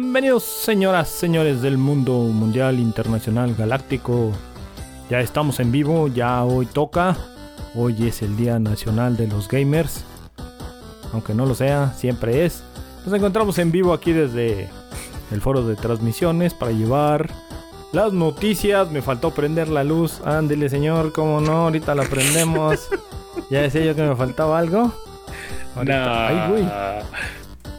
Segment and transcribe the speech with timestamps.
[0.00, 4.30] Bienvenidos señoras, señores del mundo mundial, internacional, galáctico.
[5.10, 7.16] Ya estamos en vivo, ya hoy toca.
[7.74, 10.04] Hoy es el Día Nacional de los Gamers.
[11.12, 12.62] Aunque no lo sea, siempre es.
[13.04, 14.68] Nos encontramos en vivo aquí desde
[15.32, 17.28] el foro de transmisiones para llevar
[17.90, 18.92] las noticias.
[18.92, 20.20] Me faltó prender la luz.
[20.24, 22.88] Ándele señor, como no, ahorita la prendemos.
[23.50, 24.92] ya decía yo que me faltaba algo.
[25.74, 26.68] Ahorita- Ay, güey.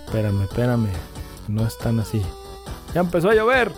[0.06, 0.88] Espérame, espérame.
[1.50, 2.22] No es tan así.
[2.94, 3.72] Ya empezó a llover.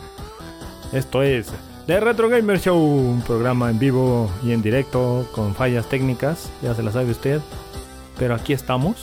[0.92, 1.48] Esto es
[1.88, 6.76] The Retro Gamer Show, un programa en vivo y en directo con fallas técnicas, ya
[6.76, 7.40] se la sabe usted.
[8.20, 8.98] Pero aquí estamos.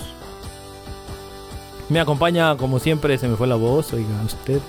[1.88, 4.60] Me acompaña, como siempre, se me fue la voz, oiga usted.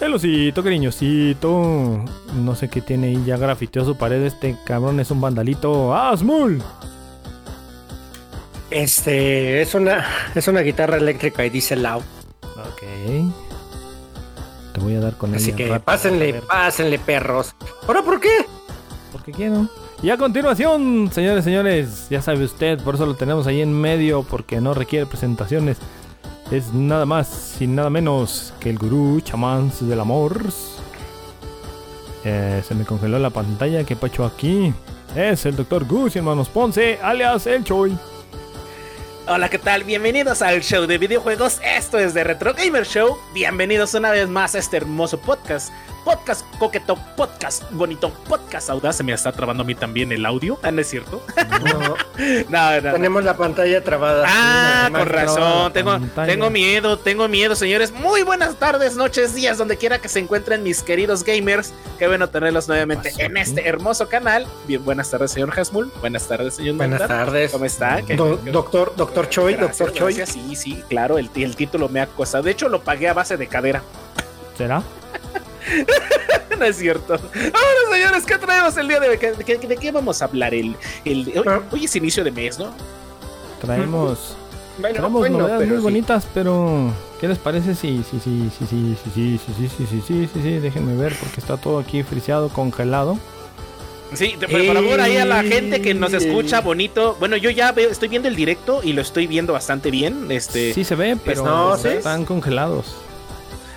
[0.00, 2.04] El osito, cariñosito.
[2.34, 4.24] No sé qué tiene ahí, ya grafiteó su pared.
[4.24, 5.94] Este cabrón es un vandalito.
[5.94, 6.62] ¡Asmul!
[8.70, 12.02] Este, es una, es una guitarra eléctrica y dice loud.
[12.58, 12.82] Ok.
[14.72, 17.54] Te voy a dar con Así ella que rápido, pásenle, pásenle, perros.
[17.86, 18.46] ¿Ahora por qué?
[19.12, 19.68] porque quiero.
[20.02, 24.22] Y a continuación, señores, señores, ya sabe usted, por eso lo tenemos ahí en medio,
[24.22, 25.78] porque no requiere presentaciones.
[26.50, 30.40] Es nada más y nada menos que el gurú chamán del amor.
[32.24, 34.72] Eh, se me congeló la pantalla, que pacho aquí.
[35.16, 37.96] Es el doctor Gus y hermanos Ponce, alias el Choi.
[39.30, 39.84] Hola, ¿qué tal?
[39.84, 41.60] Bienvenidos al show de videojuegos.
[41.62, 43.18] Esto es de Retro Gamer Show.
[43.34, 45.70] Bienvenidos una vez más a este hermoso podcast.
[46.08, 48.96] Podcast coqueto, podcast bonito, podcast audaz.
[48.96, 50.58] Se me está trabando a mí también el audio.
[50.62, 51.22] Ah, ¿no es cierto?
[51.36, 51.96] No,
[52.48, 52.92] No, no.
[52.94, 54.24] tenemos la pantalla trabada.
[54.26, 55.70] Ah, con razón.
[55.74, 57.92] Tengo, tengo miedo, tengo miedo, señores.
[57.92, 61.74] Muy buenas tardes, noches, días, donde quiera que se encuentren mis queridos gamers.
[61.98, 63.50] Qué bueno tenerlos nuevamente en aquí?
[63.50, 64.46] este hermoso canal.
[64.66, 65.92] Bien, buenas tardes, señor Hasmul.
[66.00, 67.52] Buenas tardes, señor Buenas tardes.
[67.52, 68.00] ¿Cómo está?
[68.00, 70.14] ¿Qué- Do- qué- doctor, doctor Choi, Gracias, doctor Choi.
[70.14, 70.42] gracias.
[70.42, 72.44] Sí, sí, claro, el, el título me ha costado.
[72.44, 73.82] De hecho, lo pagué a base de cadera.
[74.56, 74.82] ¿Será?
[76.58, 77.14] No es cierto.
[77.14, 79.16] Ahora, señores, ¿qué traemos el día de hoy?
[79.16, 80.54] ¿De, qué- de qué vamos a hablar?
[80.54, 81.60] El, el, hoy, Ah.
[81.70, 82.72] hoy es inicio de mes, ¿no?
[83.60, 84.36] Traemos.
[84.78, 85.82] Bueno, Tenemos bueno, novedades pero muy sí.
[85.84, 87.74] bonitas, pero ¿qué les parece?
[87.74, 90.94] Sí, sí, sí, sí, sí, sí, sí, sí, sí, sí, sí, sí, sí, sí, déjenme
[90.94, 93.18] ver porque está todo aquí friseado, congelado.
[94.14, 96.18] Sí, de- por favor, ahí a la gente que nos Eh.
[96.18, 97.16] escucha bonito.
[97.18, 100.30] Bueno, yo ya veo, estoy viendo el directo y lo estoy viendo bastante bien.
[100.30, 100.72] Este.
[100.72, 101.88] Sí se ve, pero no, ¿sí?
[101.88, 102.94] están congelados.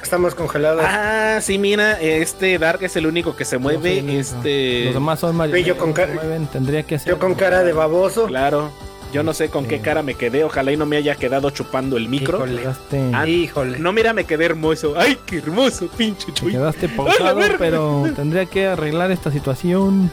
[0.01, 0.83] Estamos congelados.
[0.85, 4.19] Ah, sí, mira, este Dark es el único que se mueve.
[4.19, 4.85] este.
[4.85, 5.67] Los demás son marionetas.
[5.67, 7.09] yo con que cara- mueven, tendría que hacer.
[7.13, 8.25] Yo con cara de baboso.
[8.25, 8.71] Claro.
[9.13, 10.43] Yo no sé con qué cara me quedé.
[10.45, 12.37] Ojalá y no me haya quedado chupando el micro.
[12.37, 12.61] Híjole.
[12.61, 13.77] Quedaste, Ah, Híjole.
[13.79, 14.93] No, mira, me quedé hermoso.
[14.97, 16.51] ¡Ay, qué hermoso, pinche te chuy!
[16.53, 20.09] quedaste ¡Ay, la pausado, pero tendría que arreglar esta situación.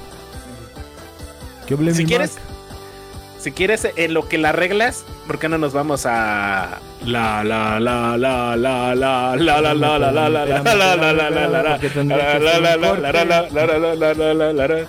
[1.67, 2.43] ¿Qué hable Si quieres, Mac?
[3.39, 7.79] Si quieres, en lo que la arreglas, ¿por qué no nos vamos a la la
[7.79, 11.31] la la la la la la la la la la la la la la la
[11.31, 13.03] la la Porque tendría que la hacer la un la corte.
[13.03, 14.87] la la la la la la la la la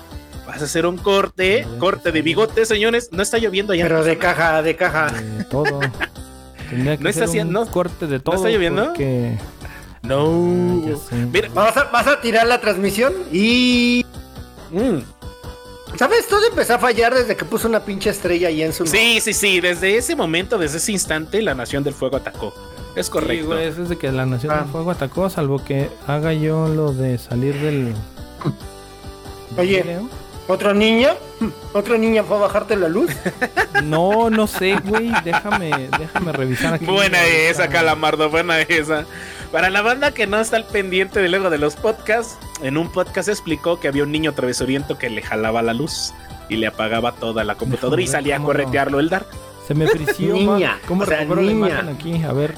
[0.48, 3.10] Vas a hacer un corte, corte de bigote, señores.
[3.12, 3.84] No está lloviendo ya.
[3.84, 5.14] Pero de caja, de caja.
[5.52, 5.80] Todo.
[6.72, 8.36] No está haciendo- corte de todo.
[8.36, 8.94] está lloviendo?
[10.02, 10.82] No.
[11.32, 14.04] Mira, vas a tirar la transmisión y...
[15.98, 16.28] ¿Sabes?
[16.28, 18.86] Todo empezó a fallar desde que puso una pinche estrella ahí en su...
[18.86, 19.60] sí, sí, sí.
[19.60, 22.54] Desde ese momento, desde ese instante, la Nación del Fuego atacó.
[22.96, 23.48] Es Sí, correcto.
[23.48, 24.62] güey, es desde que la Nación Ah.
[24.62, 27.94] del Fuego atacó, salvo que haga yo lo de salir del.
[29.58, 30.00] Oye.
[30.48, 31.10] ¿Otro niño?
[31.74, 33.12] ¿Otro niño fue a bajarte la luz?
[33.84, 35.10] No, no sé, güey.
[35.24, 36.86] Déjame, déjame revisar aquí.
[36.86, 37.70] Buena esa.
[37.70, 39.06] Calamardo, buena esa.
[39.52, 42.92] Para la banda que no está al pendiente de luego de los podcasts, en un
[42.92, 46.14] podcast explicó que había un niño travesuriento que le jalaba la luz
[46.50, 49.26] y le apagaba toda la computadora y salía a corretearlo el Dark.
[49.68, 51.68] Se me frició, Niña, ma- ¿Cómo o sea, recupero la niña.
[51.70, 52.24] imagen aquí?
[52.24, 52.54] A ver.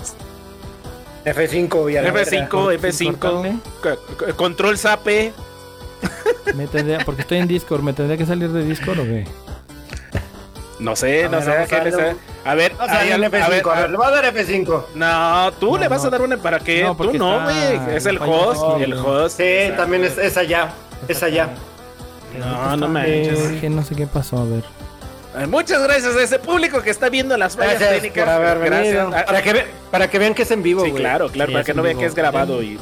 [1.25, 2.31] F5 y a la verga.
[2.31, 3.55] F5, ¿Por qué F5, cortarle?
[3.81, 5.31] co- co- control zape.
[6.55, 9.25] Me tendría, porque estoy en Discord, ¿me tendría que salir de Discord o qué?
[10.79, 12.19] No sé, A no ver, sé, vamos ¿qué a le darle sé?
[12.43, 14.25] A ver, a ahí darle al- F5, a ver, a ver, le voy a dar
[14.35, 14.83] F5.
[14.95, 16.07] No, tú No, le vas no.
[16.07, 16.83] a dar una para qué.
[16.83, 17.95] No, tú no, güey.
[17.95, 19.37] Es el host, el host.
[19.37, 20.69] Sí, también es, es allá.
[21.07, 21.49] Es allá.
[22.39, 23.59] No, no Eh, manches.
[23.61, 24.63] que no sé qué pasó, a ver.
[25.37, 28.25] Eh, Muchas gracias a ese público que está viendo las fallas Gracias técnicas.
[28.25, 28.59] por haber.
[28.59, 29.07] Gracias.
[29.13, 31.01] Ah, Para que, ve- para que vean que es en vivo, Sí, güey.
[31.03, 32.79] claro, claro, Sí, para es que no vean que es grabado y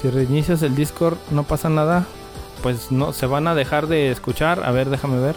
[0.00, 2.04] Si reinicias el Discord, no pasa nada.
[2.62, 4.62] Pues no, se van a dejar de escuchar.
[4.64, 5.34] A ver, déjame ver.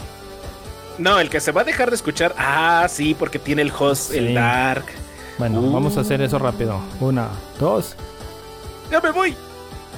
[0.97, 2.33] No, el que se va a dejar de escuchar.
[2.37, 4.17] Ah, sí, porque tiene el host, Sí.
[4.17, 4.85] el Dark.
[5.37, 5.71] Bueno, Uh.
[5.73, 6.79] vamos a hacer eso rápido.
[6.99, 7.27] Una,
[7.59, 7.95] dos.
[8.91, 9.35] Ya me voy.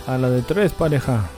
[0.07, 1.29] A la de tres, pareja.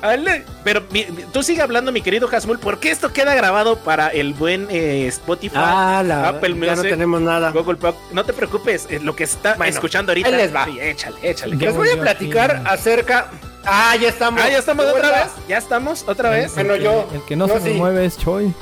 [0.00, 0.44] Ale.
[0.64, 4.66] Pero mi- tú sigue hablando, mi querido Hasmul, porque esto queda grabado para el buen
[4.70, 7.50] eh, Spotify, Ah, la, Apple ya no Music, tenemos nada.
[7.52, 10.28] Google Pod- No te preocupes, eh, lo que está Bueno, escuchando ahorita.
[10.28, 10.64] ahí les va.
[10.64, 11.54] Sí, échale, échale.
[11.56, 12.64] Les voy a platicar aquí.
[12.66, 13.28] acerca...
[13.64, 14.40] Ah, ya estamos.
[14.42, 15.32] Ah, ya estamos ¿De otra vez.
[15.48, 16.52] Ya estamos otra vez.
[16.54, 17.70] Bueno, el yo- El que no se sí.
[17.74, 18.52] mueve es Choi.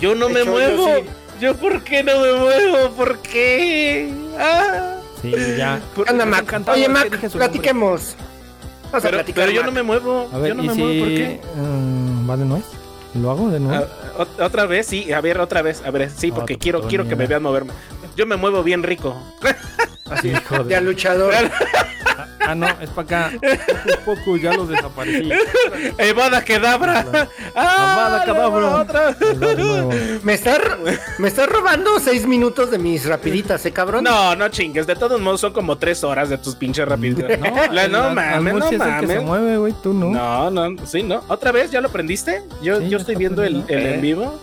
[0.00, 0.86] Yo no me hecho, yo muevo.
[0.96, 1.04] sí.
[1.40, 2.90] Yo, por qué no me muevo?
[2.92, 4.10] ¿Por qué?
[4.38, 4.96] Ah.
[5.22, 5.80] Sí, ya.
[5.94, 6.62] Por- Anda, Mac.
[6.68, 8.14] Oye, Mac, platiquemos.
[8.84, 9.66] Vamos a Pero, platicar, pero yo Mac.
[9.66, 10.30] no me muevo.
[10.32, 10.80] A ver, yo no ¿y me si...
[10.80, 10.98] muevo.
[11.00, 11.40] ¿Por qué?
[11.56, 12.64] mm, ¿Va de nuez?
[13.14, 13.84] ¿Lo hago de nuevo?
[13.84, 16.80] Ah, ot- otra vez, sí, a ver, otra vez, a ver, sí, porque Otro quiero,
[16.82, 17.72] quiero que me vean moverme.
[18.16, 19.16] Yo me muevo bien rico.
[20.10, 21.32] Así, Hijo de- a luchador.
[22.46, 23.32] Ah, no, es para acá.
[24.04, 25.30] Poco, poco, ya los desaparecí.
[25.98, 27.28] Evada Kedabra.
[27.54, 29.90] Ah, no, de nuevo.
[30.22, 30.60] Me estás
[31.18, 34.04] me estás robando seis minutos de mis rapiditas, ¿eh, cabrón?
[34.04, 37.38] No, no chingues, de todos modos son como tres horas de tus pinches rapiditas.
[37.38, 39.10] No, La- no al- mames, no mames.
[39.10, 40.06] se mueve, güey, tú no.
[40.10, 41.22] No, no, sí, no.
[41.28, 41.70] ¿Otra vez?
[41.70, 42.42] ¿Ya lo prendiste?
[42.62, 44.38] Yo, Sí, yo estoy está viendo el, el en vivo.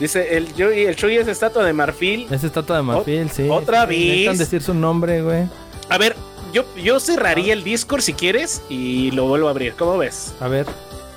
[0.00, 2.26] Dice, el, yo, el Chuy es estatua de marfil.
[2.30, 3.48] Es estatua de marfil, sí.
[3.50, 4.38] otra Sí, Necesitan vez.
[4.38, 5.44] decir su nombre, güey.
[5.88, 6.14] A ver,
[6.52, 9.74] yo, yo cerraría el Discord si quieres y lo vuelvo a abrir.
[9.74, 10.34] ¿Cómo ves?
[10.40, 10.66] A ver.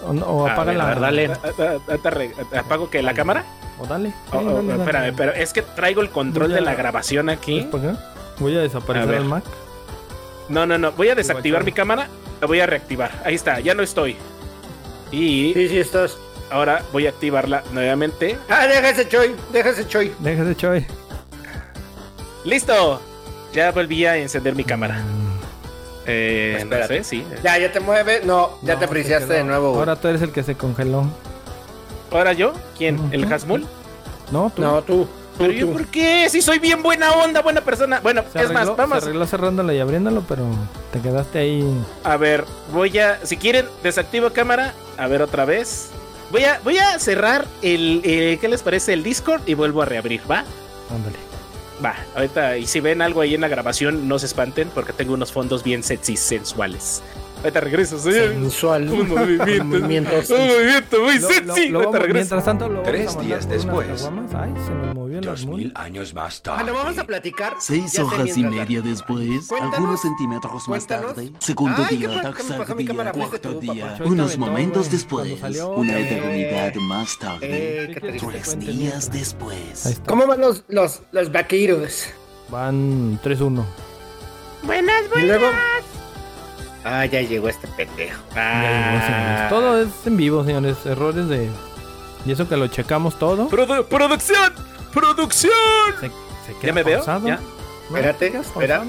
[0.05, 0.83] O, no- o A apaga ver, la.
[0.83, 1.25] a ver, dale.
[1.27, 3.43] A- a- a- te arreg- ¿Apago que la cámara?
[3.79, 4.13] O dale.
[4.31, 4.79] Oh, Sí, oh, dale, dale.
[4.83, 7.67] espérame, pero es que traigo el control a- de la grabación aquí.
[8.39, 9.43] Voy a desaparecer el Mac.
[10.49, 10.91] No, no, no.
[10.93, 12.07] Voy a desactivar mi cámara.
[12.41, 13.11] La voy a reactivar.
[13.23, 14.15] Ahí está, ya no estoy.
[15.11, 16.17] Y Sí, sí, estás.
[16.49, 18.37] ahora voy a activarla nuevamente.
[18.49, 20.11] Ah, deja ese choy, deja ese choy.
[20.19, 20.85] Déjese, Choi.
[22.43, 23.01] ¡Listo!
[23.53, 25.01] Ya volví a encender mi cámara.
[26.05, 27.03] Eh, no Espérate.
[27.03, 27.25] sé, sí.
[27.43, 28.25] Ya, ya te mueves.
[28.25, 29.37] No, ya no, te se friseaste quedó.
[29.37, 29.79] de nuevo, güey.
[29.79, 31.05] Ahora tú eres el que se congeló.
[32.11, 32.53] ¿Ahora yo?
[32.77, 32.99] ¿Quién?
[33.11, 33.33] ¿El Ujú.
[33.33, 33.65] Hasmul?
[34.31, 34.61] No, tú.
[34.61, 35.03] No, tú.
[35.05, 35.73] tú, ¿Pero yo tú.
[35.73, 36.27] por qué?
[36.29, 37.99] Si soy bien buena onda, buena persona.
[38.01, 38.99] Bueno, Se es más, vamos.
[38.99, 40.45] se arregló cerrándolo y abriéndolo, pero
[40.91, 41.63] te quedaste ahí.
[42.03, 43.19] A ver, voy a.
[43.25, 44.73] Si quieren, desactivo cámara.
[44.97, 45.89] A ver, otra vez.
[46.31, 48.93] Voy a, voy a cerrar el, el- ¿Qué les parece?
[48.93, 50.45] El Discord y vuelvo a reabrir, ¿va?
[50.89, 51.17] Ándale.
[51.83, 52.57] Va, ahorita.
[52.57, 55.63] Y si ven algo ahí en la grabación, no se espanten porque tengo unos fondos
[55.63, 57.01] bien sexy, sensuales.
[57.41, 58.29] Ahorita regreso, señor.
[58.33, 58.87] Sensual.
[58.89, 59.63] Un movimiento.
[59.65, 60.29] Movimientos.
[60.29, 61.41] Un movimiento muy Lo- sexy.
[61.41, 62.13] lo- lo Ahorita vamos- regreso.
[62.13, 63.87] mientras tanto, lo vamos Tres a días después.
[64.37, 66.63] Ay, se me movió el Dos mil años más tarde.
[66.63, 67.55] Bueno, vamos a platicar.
[67.59, 71.15] Seis horas y media después, Cuéntanos, algunos centímetros más cuéntanos.
[71.15, 76.03] tarde, segundo Ay, ¿qué día, tercer día, cuarto día, unos te momentos después, una güey.
[76.03, 79.85] eternidad más tarde, Eh, ¿Qué qué quieres que te tres días después.
[79.87, 79.97] Ahí.
[80.07, 82.05] ¿Cómo van los, los, los vaqueros?
[82.49, 83.65] Van 3-1.
[84.63, 85.47] Buenas, Y luego.
[86.83, 88.21] Ah, ya llegó este pendejo.
[88.35, 89.39] Ya llegó, señores.
[89.41, 89.47] Ah.
[89.49, 90.77] Todo es en vivo, señores.
[90.85, 91.49] Errores de.
[92.25, 93.49] Y eso que lo checamos todo.
[93.49, 94.53] Produ- ¡Producción!
[94.93, 95.51] ¡Producción!
[95.99, 97.05] Se, se queda ¿Ya me veo?
[97.05, 97.19] ¿Ya?
[97.19, 97.37] ¿No?
[97.87, 98.83] Espérate, ¿Te quedas espera.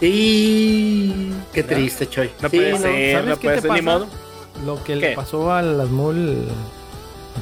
[0.00, 1.32] Y.
[1.52, 2.30] Qué triste, Choy.
[2.40, 2.78] No Sí, puede no.
[2.78, 4.06] ser, ¿sabes no qué puede te ser, ni modo.
[4.64, 4.96] Lo que ¿Qué?
[4.96, 6.46] le pasó a las mul.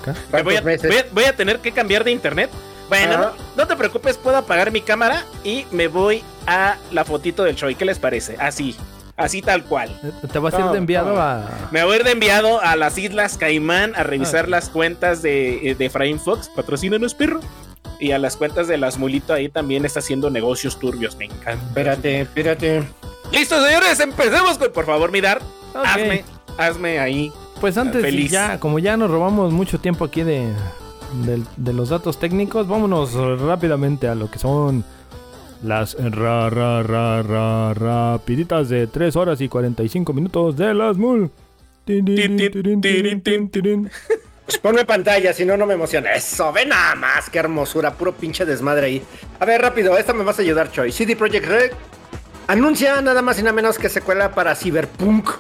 [0.01, 0.15] Acá.
[0.33, 2.51] Me voy, a, voy a- voy a tener que cambiar de internet.
[2.89, 3.21] Bueno, Ajá.
[3.23, 7.57] no, no te preocupes, puedo apagar mi cámara y me voy a la fotito del
[7.57, 7.75] Choi.
[7.75, 8.37] ¿Qué les parece?
[8.39, 8.77] Así,
[9.17, 9.89] así tal cual.
[10.03, 11.21] Eh, Te vas a ir de enviado no.
[11.21, 11.69] a.
[11.71, 15.23] Me voy a ir de enviado a las Islas Caimán a revisar Ah, las cuentas
[15.23, 17.41] de, eh, de Efraín Fox, patrocínanos perro.
[17.99, 21.65] Y a las cuentas de las Mulito ahí también está haciendo negocios turbios, me encanta.
[21.67, 22.83] Espérate, espérate.
[23.33, 25.41] Listo, señores, empecemos con, por favor, Midar,
[25.75, 25.85] Ok.
[25.87, 26.25] hazme,
[26.59, 27.33] hazme ahí.
[27.61, 28.31] Pues antes, Feliz.
[28.31, 30.47] ya, como ya nos robamos mucho tiempo aquí de,
[31.57, 34.85] de los datos técnicos, vámonos rápidamente a lo que son
[35.63, 41.31] las ra, ra, ra, ra, rapiditas de 3 horas y 45 minutos de las mul.
[44.47, 46.13] Pues ponme pantalla, si no, no me emociona.
[46.13, 49.03] Eso, ve nada más, qué hermosura, puro pinche desmadre ahí.
[49.41, 50.93] A ver, rápido, esta me vas a ayudar, Choi.
[50.93, 51.73] CD Projekt Red
[52.47, 55.31] anuncia nada más y nada menos que secuela para Cyberpunk.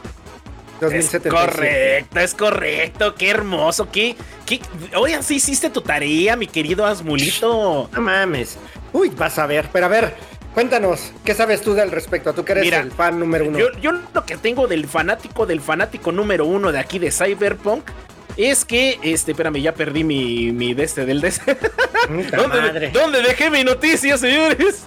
[0.76, 1.28] Es 2077.
[1.30, 3.14] correcto, es correcto.
[3.14, 3.88] Qué hermoso.
[3.90, 4.60] Qué, qué...
[4.96, 7.88] Oye, sí hiciste tu tarea, mi querido Asmulito.
[7.92, 8.58] No mames.
[8.96, 10.14] Uy, vas a ver, pero a ver,
[10.54, 12.32] cuéntanos, ¿qué sabes tú del respecto?
[12.32, 13.58] Tú que eres Mira, el fan número uno.
[13.58, 17.90] Yo, yo lo que tengo del fanático, del fanático número uno de aquí de Cyberpunk.
[18.38, 21.58] Es que, este, espérame, ya perdí mi, mi de este, del de este.
[22.08, 22.90] ¿Dónde, madre.
[22.90, 24.86] ¿Dónde dejé mi noticia, señores?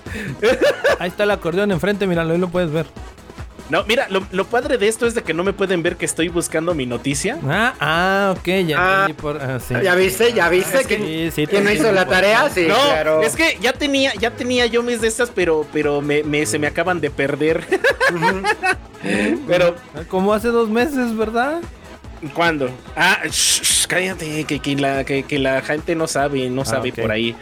[0.98, 2.88] Ahí está el acordeón enfrente, míralo, ahí lo puedes ver.
[3.69, 6.05] No, mira, lo, lo padre de esto es de que no me pueden ver que
[6.05, 7.38] estoy buscando mi noticia.
[7.47, 9.39] Ah, ah, ok, ya Ah, por.
[9.41, 9.75] ah, sí.
[9.83, 10.33] ¿Ya viste?
[10.33, 10.79] ¿Ya viste?
[10.85, 12.49] Que- ¿Quién, sí, sí, quién no hizo la tarea?
[12.49, 13.21] Sí, no, claro.
[13.21, 16.57] es que ya tenía, ya tenía yo mis de estas, pero, pero me, me- se
[16.57, 17.63] me acaban de perder.
[19.47, 21.61] pero, Ah, Como hace dos meses, ¿verdad?
[22.33, 22.69] ¿cuándo?
[22.95, 26.65] Ah, shh, shh, cállate, que, que la, que, que la gente no sabe, no Ah,
[26.65, 27.35] sabe por ahí.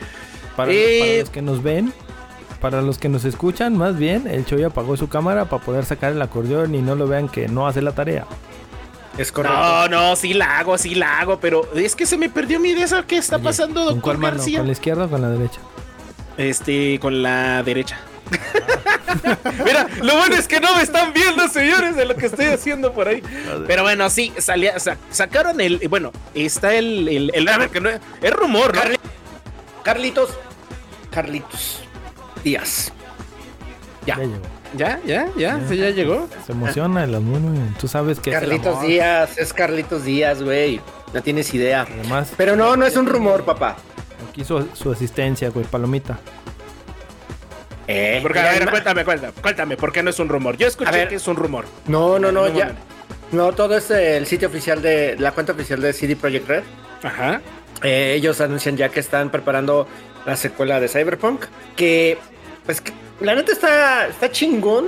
[0.55, 0.99] Para, Eh.
[0.99, 1.93] para los que nos ven,
[2.59, 6.11] para los que nos escuchan, más bien, el Choy apagó su cámara para poder sacar
[6.13, 8.25] el acordeón y no lo vean que no hace la tarea.
[9.17, 9.57] Es correcto.
[9.57, 12.69] No, no, sí la hago, sí la hago, pero es que se me perdió mi
[12.69, 12.87] idea.
[13.07, 14.37] ¿Qué está Oye, pasando, ¿Con doctor cuál mano?
[14.37, 14.59] García?
[14.59, 15.59] ¿Con la izquierda o con la derecha?
[16.37, 17.97] Este, con la derecha.
[19.65, 22.93] Mira, lo bueno es que no me están viendo, señores, de lo que estoy haciendo
[22.93, 23.23] por ahí.
[23.65, 25.79] Pero bueno, sí, salía, sa- sacaron el.
[25.89, 27.07] Bueno, está el.
[27.07, 28.81] el, el- a ver, que no- es rumor, ¿no?
[28.81, 28.99] Carli-
[29.83, 30.29] Carlitos.
[31.09, 31.81] Carlitos.
[32.43, 32.91] Díaz.
[34.05, 34.15] Ya.
[34.17, 34.41] Ya llegó.
[34.75, 36.27] Ya, ya, ya, sí, ya llegó.
[36.45, 37.57] Se emociona el Asmuno.
[37.79, 38.81] Tú sabes que es el Carlitos.
[38.81, 40.81] Díaz, es Carlitos Díaz, güey.
[41.13, 41.87] No tienes idea.
[41.89, 43.77] Además, Pero no, no es un rumor, papá.
[44.29, 46.19] aquí su, su asistencia, güey, palomita.
[47.87, 50.57] Eh, Porque, a ver, ma- cuéntame, cuéntame, cuéntame, ¿por qué no es un rumor?
[50.57, 51.07] Yo escuché ver.
[51.07, 51.65] que es un rumor.
[51.87, 52.73] No, no, no, No, ya.
[53.31, 56.63] No, todo es el sitio oficial de la cuenta oficial de CD Projekt Red.
[57.03, 57.41] Ajá.
[57.83, 59.87] Eh, ellos anuncian ya que están preparando
[60.27, 61.45] la secuela de Cyberpunk.
[61.75, 62.17] Que,
[62.65, 62.91] pues, que,
[63.21, 64.87] la neta está, está chingón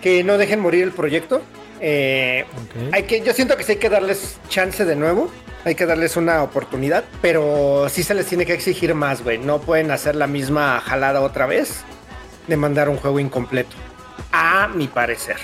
[0.00, 1.42] que no dejen morir el proyecto.
[1.80, 2.46] Eh,
[2.92, 5.30] hay que, yo siento que sí hay que darles chance de nuevo.
[5.64, 7.04] Hay que darles una oportunidad.
[7.20, 9.38] Pero sí se les tiene que exigir más, güey.
[9.38, 11.80] No pueden hacer la misma jalada otra vez
[12.46, 13.76] de mandar un juego incompleto.
[14.32, 15.36] A mi parecer.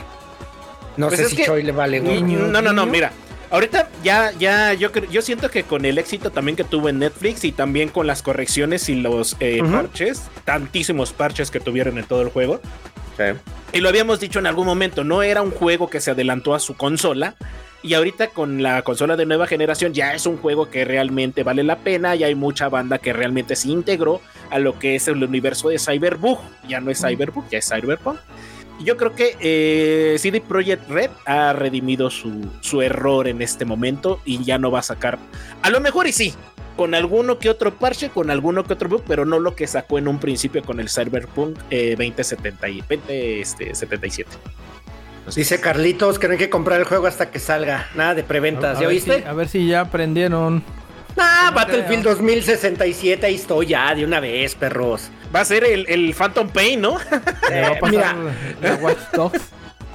[0.97, 3.11] No Pues sé si que- Choi le vale, No, no, no, mira.
[3.55, 6.99] Ahorita ya, ya, yo creo, yo siento que con el éxito también que tuvo en
[6.99, 12.05] Netflix y también con las correcciones y los eh, parches, tantísimos parches que tuvieron en
[12.05, 12.61] todo el juego.
[13.17, 13.39] Sí.
[13.73, 16.59] Y lo habíamos dicho en algún momento, no era un juego que se adelantó a
[16.59, 17.37] su consola.
[17.81, 21.63] Y ahorita con la consola de nueva generación ya es un juego que realmente vale
[21.63, 22.17] la pena.
[22.17, 24.21] Y hay mucha banda que realmente se integró
[24.51, 26.41] a lo que es el universo de Cyberbug.
[26.67, 28.19] Ya no es Cyberbug, ya es Cyberpunk.
[28.81, 34.21] Yo creo que eh, CD Projekt Red ha redimido su, su error en este momento
[34.25, 35.19] y ya no va a sacar.
[35.63, 36.35] A lo mejor y sí,
[36.77, 39.99] con alguno que otro parche, con alguno que otro bug, pero no lo que sacó
[39.99, 44.31] en un principio con el Cyberpunk eh, 2070 y 2077.
[45.35, 47.89] Dice Carlitos que no hay que comprar el juego hasta que salga.
[47.95, 48.77] Nada de preventas.
[48.79, 50.63] A ¿Ya si- a ver si ya aprendieron.
[51.17, 52.15] Ah, no Battlefield creo.
[52.17, 55.09] 2067, ahí estoy ya, de una vez, perros.
[55.35, 56.99] Va a ser el, el Phantom Pain, ¿no?
[57.51, 59.41] Le va a pasar mira, la Watch Dogs.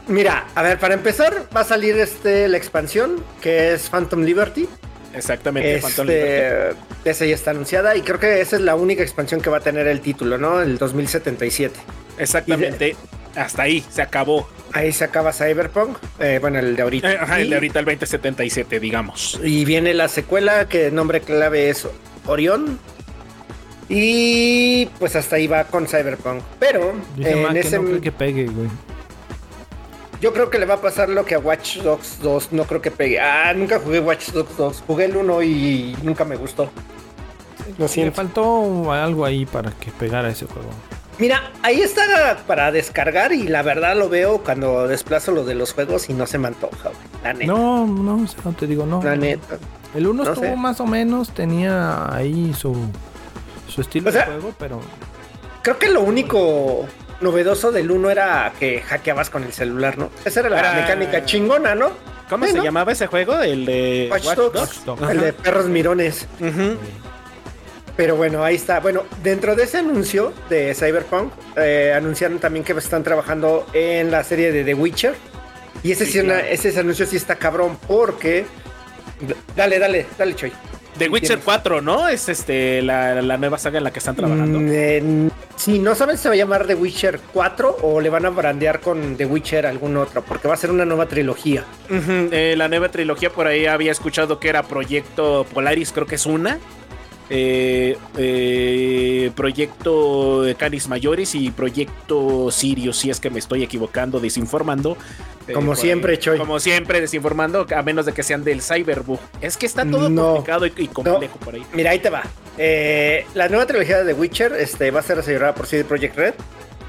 [0.07, 4.67] mira, a ver, para empezar, va a salir este la expansión, que es Phantom Liberty.
[5.13, 6.75] Exactamente, Phantom Liberty.
[6.99, 9.57] Este, esa ya está anunciada y creo que esa es la única expansión que va
[9.57, 10.61] a tener el título, ¿no?
[10.61, 11.79] El 2077.
[12.17, 12.95] Exactamente.
[13.35, 14.49] Hasta ahí, se acabó.
[14.73, 17.11] Ahí se acaba Cyberpunk, eh, bueno, el de ahorita.
[17.13, 19.39] Eh, ajá, el Y- de ahorita, el 2077, digamos.
[19.43, 21.87] Y viene la secuela, que el nombre clave es
[22.25, 22.77] Orión.
[23.89, 26.41] Y pues hasta ahí va con Cyberpunk.
[26.59, 28.69] Pero Dice en Mac que ese, no que pegue, güey.
[30.21, 32.51] yo creo que le va a pasar lo que a Watch Dogs 2.
[32.51, 33.19] No creo que pegue.
[33.19, 34.83] Ah, nunca jugué Watch Dogs 2.
[34.85, 36.69] Jugué el 1 y nunca me gustó.
[37.77, 38.15] Lo Le siento.
[38.15, 40.69] faltó algo ahí para que pegara ese juego.
[41.17, 45.73] Mira, ahí está para descargar y la verdad lo veo cuando desplazo lo de los
[45.73, 47.23] juegos y no se me antoja, güey.
[47.23, 47.45] La neta.
[47.51, 49.03] No, no, no te digo, no.
[49.03, 49.57] La neta.
[49.95, 50.55] El 1 No estuvo sé.
[50.55, 52.73] más o menos, tenía ahí su,
[53.69, 54.81] su estilo O sea, de juego, pero
[55.61, 56.87] Creo que lo único
[57.21, 60.09] novedoso del 1 era que hackeabas con el celular, ¿no?
[60.25, 61.91] Esa era la Era- mecánica chingona, ¿no?
[62.29, 63.39] ¿Cómo se llamaba ese juego?
[63.39, 64.81] El de Watch Watch Dogs.
[65.09, 66.27] El de perros mirones.
[67.97, 68.79] Pero bueno, ahí está.
[68.79, 74.23] Bueno, dentro de ese anuncio de Cyberpunk, eh, anunciaron también que están trabajando en la
[74.23, 75.15] serie de The Witcher.
[75.83, 78.45] Y ese, Sí, sí, una- ese anuncio sí está cabrón porque...
[79.55, 80.53] Dale, dale, dale, Choy.
[80.99, 81.45] The Witcher Tienes.
[81.45, 82.07] 4, ¿no?
[82.07, 84.59] Es este la, la nueva saga en la que están trabajando.
[84.59, 85.29] Mm, eh,
[85.59, 88.29] Sí, no saben si se va a llamar The Witcher 4 o le van a
[88.29, 91.65] brandear con The Witcher algún otro, porque va a ser una nueva trilogía.
[91.89, 96.25] Eh, la nueva trilogía por ahí había escuchado que era Proyecto Polaris, creo que es
[96.25, 96.59] una.
[97.31, 104.97] Eh, eh, proyecto Canis Mayores y Proyecto Sirius, si es que me estoy equivocando, desinformando.
[105.47, 106.17] Eh, Como siempre.
[106.17, 106.37] Choy.
[106.39, 109.19] Como siempre, desinformando, a menos de que sean del Cyberbug.
[109.41, 110.33] Es que está todo No.
[110.35, 111.63] complicado y, y complejo por ahí.
[111.73, 112.23] Mira, ahí te va.
[113.35, 116.33] La nueva trilogía de The Witcher este, va a ser desarrollada por CD Projekt Red.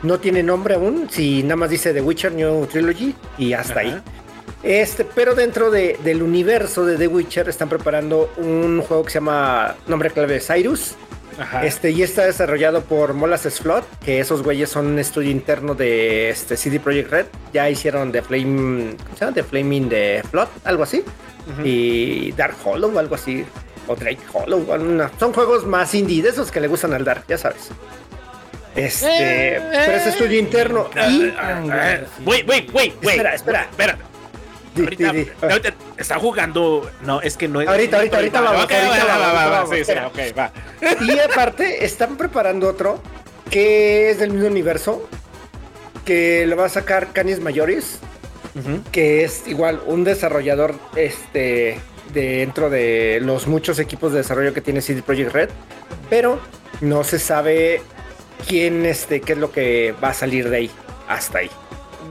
[0.03, 3.81] No tiene nombre aún, si nada más dice The Witcher New Trilogy y hasta Ajá.
[3.81, 4.01] ahí.
[4.63, 9.19] Este, pero dentro de- del universo de The Witcher están preparando un juego que se
[9.19, 10.95] llama nombre clave Cyrus.
[11.39, 11.65] Ajá.
[11.65, 16.29] Este, y está desarrollado por Molasses Flood, que esos güeyes son un estudio interno de
[16.29, 17.27] este, CD Projekt Red.
[17.55, 19.35] Ya hicieron The Flame, ¿cómo se llama?
[19.35, 21.03] The Flaming The Flood, algo así.
[21.65, 23.45] Y Dark Hollow, algo así.
[23.89, 27.25] O Drake Hollow, alguna- son juegos más indie, de esos que le gustan al Dark,
[27.27, 27.71] ya sabes.
[28.77, 30.11] Este, Eh, pero es eh.
[30.11, 30.89] estudio interno.
[31.09, 31.33] Y,
[32.25, 32.95] Wait, wait, wait, wait.
[33.03, 33.63] Espera, espera.
[33.71, 33.99] Espera.
[34.77, 36.91] Ahorita, está jugando.
[37.03, 37.69] No, es que no es.
[37.69, 40.53] Ahorita, ahorita, ahorita vamos, Ok, ahorita va, va, va, va, sí, sí, ok, va.
[41.01, 43.03] Y aparte, están preparando otro
[43.51, 45.09] que es del mismo universo.
[46.05, 47.99] Que lo va a sacar Canis Mayores.
[48.91, 51.79] Que es igual un desarrollador este,
[52.13, 55.51] dentro de los muchos equipos de desarrollo que tiene CD Projekt Red.
[56.09, 56.41] Pero
[56.81, 57.83] no se sabe
[58.49, 60.71] quién, este, qué es lo que va a salir de ahí.
[61.09, 61.51] Hasta ahí.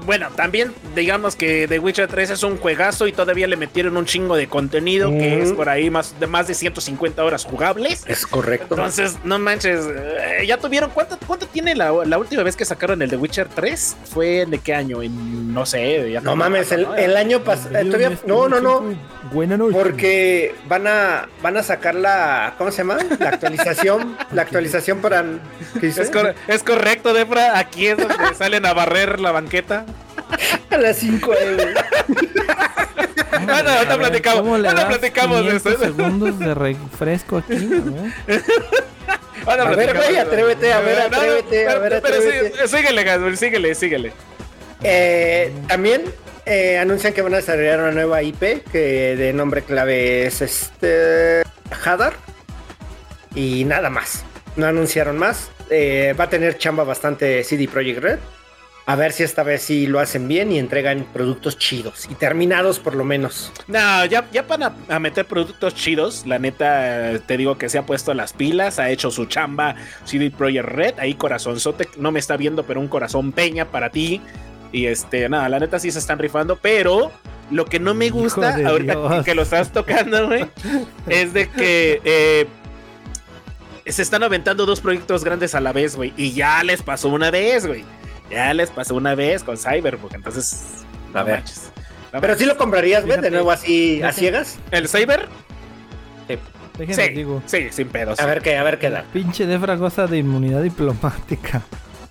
[0.05, 4.05] Bueno, también digamos que The Witcher 3 es un juegazo y todavía le metieron un
[4.05, 5.41] chingo de contenido que Mm.
[5.43, 8.03] es por ahí más de más de 150 horas jugables.
[8.07, 8.75] Es correcto.
[8.75, 13.01] Entonces, no manches, eh, ya tuvieron cuánto cuánto tiene la, la última vez que sacaron
[13.01, 13.97] el The Witcher 3?
[14.11, 15.01] ¿Fue de qué año?
[15.03, 16.95] En, no sé, ya no mames, el, ¿no?
[16.95, 17.73] el año pasado.
[17.85, 18.83] todavía- No, no, no.
[19.31, 19.77] Buena noche.
[19.77, 22.97] Porque van a van a sacar la ¿cómo se llama?
[23.19, 25.23] La actualización, la actualización para.
[25.81, 27.59] Es, cor- es correcto, Defra.
[27.59, 29.78] Aquí es donde salen a barrer la banqueta.
[30.69, 31.73] A las 5 güey.
[33.45, 34.41] Bueno, ahorita platicamos.
[34.41, 35.83] ¿Cómo le platicamos de 500 eso.
[35.83, 37.53] segundos de refresco aquí?
[37.53, 37.57] A
[38.27, 38.43] ver.
[39.45, 40.05] Ahora A ver, platicamos.
[40.05, 44.13] güey, atrévete, a ver, No, no, atrévete, a pero- ver, pero síguele, Gasol, síguele, síguele.
[44.83, 46.03] Eh, también
[46.45, 51.43] eh, anuncian que van a desarrollar una nueva IP que de nombre clave es este
[51.85, 52.13] Hadar
[53.35, 54.23] y nada más.
[54.55, 55.51] No anunciaron más.
[55.69, 58.19] Eh, va a tener chamba bastante CD Projekt Red.
[58.89, 62.79] A ver si esta vez sí lo hacen bien y entregan productos chidos y terminados
[62.79, 63.53] por lo menos.
[63.67, 67.85] No, ya, ya para a meter productos chidos, la neta, te digo que se ha
[67.85, 69.75] puesto las pilas, ha hecho su chamba
[70.05, 74.23] CD Projekt Red, ahí corazonzote, no me está viendo, pero un corazón peña para ti.
[74.71, 77.11] Y este, nada, la neta sí se están rifando, pero
[77.51, 79.23] lo que no me gusta, ahorita Dios.
[79.23, 80.47] que lo estás tocando, güey,
[81.07, 82.47] es de que eh,
[83.85, 87.29] se están aventando dos proyectos grandes a la vez, güey, y ya les pasó una
[87.29, 87.85] vez, güey.
[88.29, 90.63] Ya les pasó una vez con Cyberpunk, entonces,
[91.13, 91.35] no A ver.
[91.39, 91.71] manches.
[92.13, 94.57] No Pero sí lo comprarías, güey, de nuevo así a ciegas.
[94.71, 95.27] ¿El Cyber?
[96.77, 97.43] Déjenme Sí, digo.
[97.45, 98.19] sí, sin pedos.
[98.21, 99.03] A ver qué, a ver qué da.
[99.11, 101.61] Pinche Defra goza de inmunidad diplomática.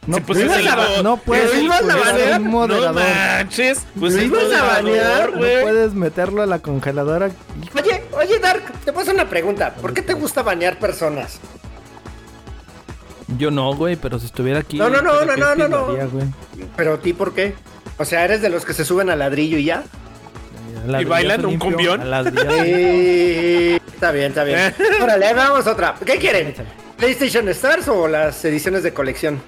[0.06, 2.40] No, Sí, pues ¿lo puedes, no puedes ¿lo ibas a expulsar banear?
[2.40, 3.86] un no manches.
[3.98, 5.30] Pues ¿Lo ibas a banear?
[5.32, 5.62] No güey.
[5.62, 7.30] puedes meterlo a la congeladora.
[7.74, 9.74] Oye, oye, Dark, te puedo hacer una pregunta.
[9.74, 11.40] ¿Por qué te gusta banear personas?
[13.36, 14.78] Yo no, güey, pero si estuviera aquí.
[14.78, 15.86] No, no, no, no, no, no.
[16.76, 17.54] Pero a ti, ¿por qué?
[17.98, 19.84] O sea, ¿eres de los que se suben al ladrillo y ya?
[20.86, 22.02] ¿Y bailan un limpio, cumbión?
[22.02, 24.74] Sí, está bien, está bien.
[25.02, 25.94] Órale, vamos a otra.
[26.04, 26.54] ¿Qué quieren?
[26.96, 29.42] ¿PlayStation Stars o las ediciones de colección?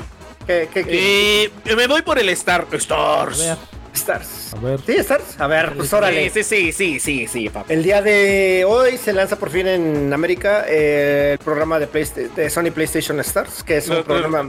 [0.46, 1.52] ¿Qué, qué quieren?
[1.64, 3.56] Eh, me voy por el Star Stars.
[3.94, 4.54] Stars.
[4.54, 4.80] a ver.
[4.86, 5.40] ¿Sí, Stars?
[5.40, 6.30] A ver, pues órale.
[6.30, 7.72] Sí, sí, sí, sí, sí, papá.
[7.72, 12.28] El día de hoy se lanza por fin en América eh, el programa de, Playsta-
[12.34, 14.48] de Sony PlayStation Stars, que es un programa...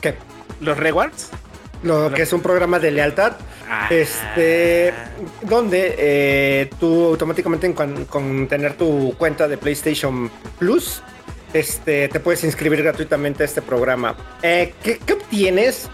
[0.00, 0.14] ¿Qué?
[0.60, 1.30] ¿Los rewards?
[1.82, 3.32] Lo que es un programa de lealtad.
[3.68, 3.88] Ah.
[3.90, 4.92] Este,
[5.42, 11.02] donde eh, tú automáticamente con, con tener tu cuenta de PlayStation Plus,
[11.54, 14.16] este, te puedes inscribir gratuitamente a este programa.
[14.42, 15.88] Eh, ¿qué, qué obtienes?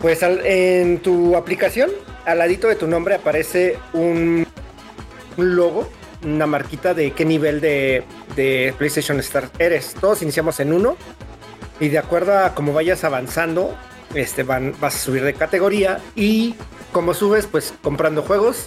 [0.00, 1.90] Pues al- en tu aplicación,
[2.24, 4.46] al ladito de tu nombre aparece un,
[5.36, 5.88] un logo,
[6.24, 8.02] una marquita de qué nivel de,
[8.34, 9.94] de PlayStation Star eres.
[10.00, 10.96] Todos iniciamos en uno
[11.80, 13.74] y de acuerdo a cómo vayas avanzando,
[14.14, 16.54] este, van, vas a subir de categoría y
[16.92, 18.66] como subes, pues comprando juegos,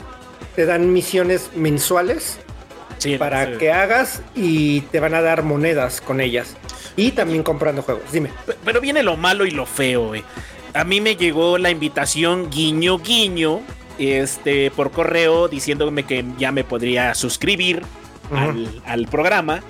[0.56, 2.38] te dan misiones mensuales
[2.98, 3.52] Sí, para sí.
[3.60, 6.56] que hagas y te van a dar monedas con ellas.
[6.98, 8.12] Y también comprando juegos.
[8.12, 8.30] Dime.
[8.66, 10.22] Pero viene lo malo y lo feo, güey.
[10.74, 13.62] A mí me llegó la invitación guiño guiño
[13.98, 17.84] este por correo diciéndome que ya me podría suscribir
[18.32, 18.38] Ujú.
[18.38, 19.62] al, al programa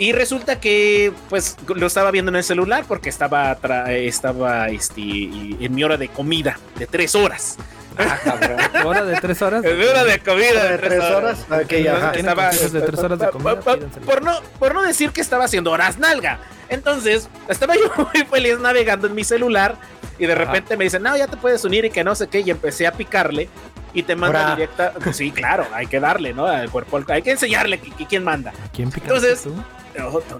[0.00, 3.52] Y resulta que, pues, lo estaba viendo en el celular porque estaba,
[3.90, 7.58] estaba este, en mi hora de comida de tres horas.
[7.98, 8.58] Ah, cabrón.
[8.86, 9.60] ¿Hora de tres horas?
[9.62, 11.40] De hora de comida de, tres, horas.
[11.40, 13.60] Estaba, de tres horas de comida.
[13.60, 16.38] Por, no, por no decir que estaba haciendo horas nalga.
[16.70, 19.76] Entonces, estaba yo muy feliz navegando en mi celular
[20.20, 22.40] y de repente me dicen, no, ya te puedes unir y que no sé qué.
[22.40, 23.48] Y empecé a picarle
[23.94, 24.92] y te manda directa.
[25.02, 26.46] Pues sí, claro, hay que darle, ¿no?
[26.46, 28.52] Al cuerpo, hay que enseñarle quién manda.
[28.72, 29.06] quién pica?
[29.06, 29.54] Entonces, tú?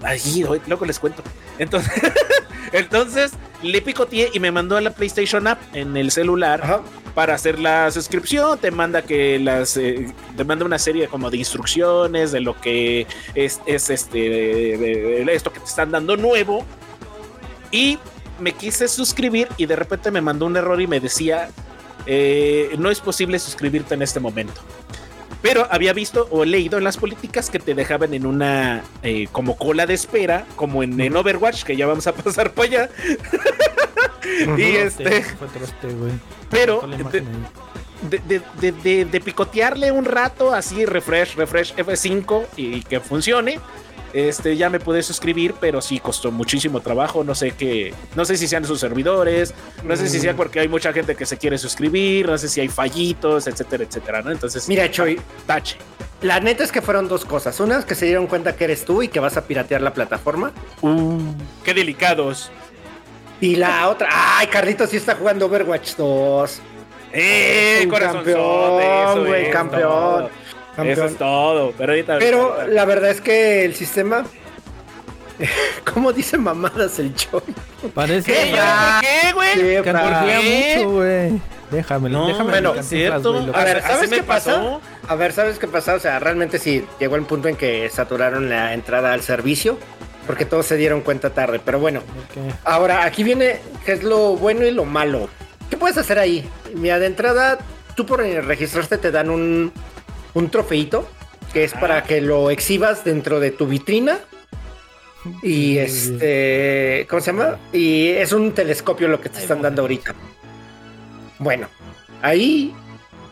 [0.03, 1.23] Ahí, loco les cuento.
[1.57, 1.91] Entonces,
[2.71, 6.81] entonces le picoteé y me mandó a la PlayStation App en el celular
[7.13, 8.57] para hacer la suscripción.
[8.59, 13.07] Te manda que las eh, te manda una serie como de instrucciones de lo que
[13.35, 16.65] es, es este de, esto que te están dando nuevo.
[17.71, 17.99] Y
[18.41, 21.49] me quise suscribir y de repente me mandó un error y me decía
[22.05, 24.61] eh, no es posible suscribirte en este momento.
[25.41, 29.57] Pero había visto o leído en las políticas que te dejaban en una eh, como
[29.57, 32.89] cola de espera, como en, Overwatch, que ya vamos a pasar para allá.
[34.57, 35.25] y este.
[36.49, 36.87] Pero
[38.01, 43.59] de, de, picotearle un rato, así, refresh, refresh F5 y que funcione
[44.13, 47.23] este, ya me pude suscribir, pero sí costó muchísimo trabajo.
[47.23, 50.37] No sé qué, no sé si sean sus servidores, no sé si sea mm.
[50.37, 54.21] porque hay mucha gente que se quiere suscribir, no sé si hay fallitos, etcétera, etcétera,
[54.21, 54.31] ¿no?
[54.31, 55.77] Entonces, mira, Choy, tache.
[56.21, 57.59] La neta es que fueron dos cosas.
[57.59, 59.93] Una es que se dieron cuenta que eres tú y que vas a piratear la
[59.93, 60.51] plataforma.
[60.81, 61.19] Uh,
[61.63, 62.51] qué delicados.
[63.39, 66.61] Y la otra, ay, Carlitos sí está jugando Overwatch 2.
[67.13, 67.89] ¡Eh!
[67.91, 70.29] campeón, güey, campeón.
[70.77, 71.73] Eso es todo.
[71.77, 74.25] Pero, ahorita, pero la verdad es que el sistema.
[75.93, 77.41] ¿Cómo dice mamadas el show?
[77.93, 78.31] Parece.
[78.31, 78.55] ¿Qué,
[79.01, 79.83] ¿Qué, güey?
[79.83, 81.41] Que mucho, güey.
[81.71, 82.51] Déjame, no, déjame.
[82.51, 83.51] Bueno, es cierto.
[83.53, 84.79] A ver, ¿sabes qué pasa?
[85.07, 85.95] A ver, ¿sabes qué pasa?
[85.95, 89.77] O sea, realmente sí llegó el punto en que saturaron la entrada al servicio.
[90.27, 91.59] Porque todos se dieron cuenta tarde.
[91.63, 92.01] Pero bueno.
[92.63, 95.29] Ahora, aquí viene qué es lo bueno y lo malo.
[95.69, 96.47] ¿Qué puedes hacer ahí?
[96.75, 97.57] Mira, de entrada,
[97.95, 99.71] tú por registrarte te dan un,
[100.33, 101.07] un trofeito
[101.53, 104.19] que es para que lo exhibas dentro de tu vitrina.
[105.43, 107.59] Y este, ¿cómo se llama?
[107.71, 110.15] Y es un telescopio lo que te están dando ahorita.
[111.37, 111.67] Bueno,
[112.21, 112.73] ahí,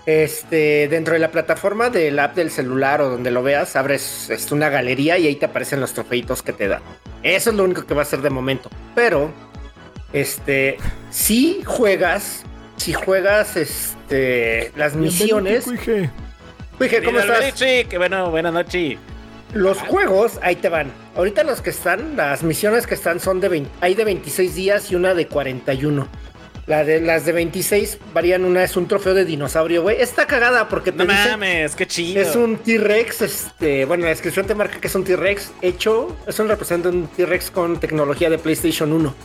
[0.06, 4.54] este, dentro de la plataforma del app del celular o donde lo veas, abres este,
[4.54, 6.82] una galería y ahí te aparecen los trofeitos que te dan.
[7.24, 8.70] Eso es lo único que va a ser de momento.
[8.94, 9.32] Pero,
[10.14, 10.78] este,
[11.10, 12.44] si juegas,
[12.78, 15.66] si juegas, este, las misiones.
[17.04, 17.54] ¿Cómo estás?
[17.54, 18.98] Que bueno, buenas noches.
[19.54, 20.92] Los juegos, ahí te van.
[21.16, 24.92] Ahorita los que están, las misiones que están son de 20, hay de 26 días
[24.92, 26.08] y una de 41.
[26.68, 30.00] La de, las de 26 varían, una es un trofeo de dinosaurio, güey.
[30.00, 32.22] Está cagada porque te No mames, qué chido.
[32.22, 36.38] Es un T-Rex, este, bueno, la descripción te marca que es un T-Rex hecho, es
[36.38, 39.16] un representante de un T-Rex con tecnología de PlayStation 1.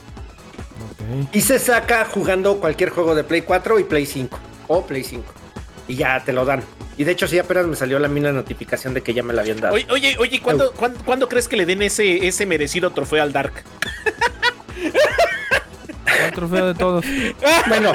[1.33, 5.23] Y se saca jugando cualquier juego de Play 4 y Play 5 o Play 5.
[5.87, 6.63] Y ya te lo dan.
[6.97, 9.41] Y de hecho, sí, apenas me salió la mina notificación de que ya me la
[9.41, 9.73] habían dado.
[9.73, 13.63] Oye, oye, oye ¿cuándo, ¿cuándo, crees que le den ese, ese merecido trofeo al Dark?
[16.35, 17.05] Trofeo de todos.
[17.67, 17.93] Bueno,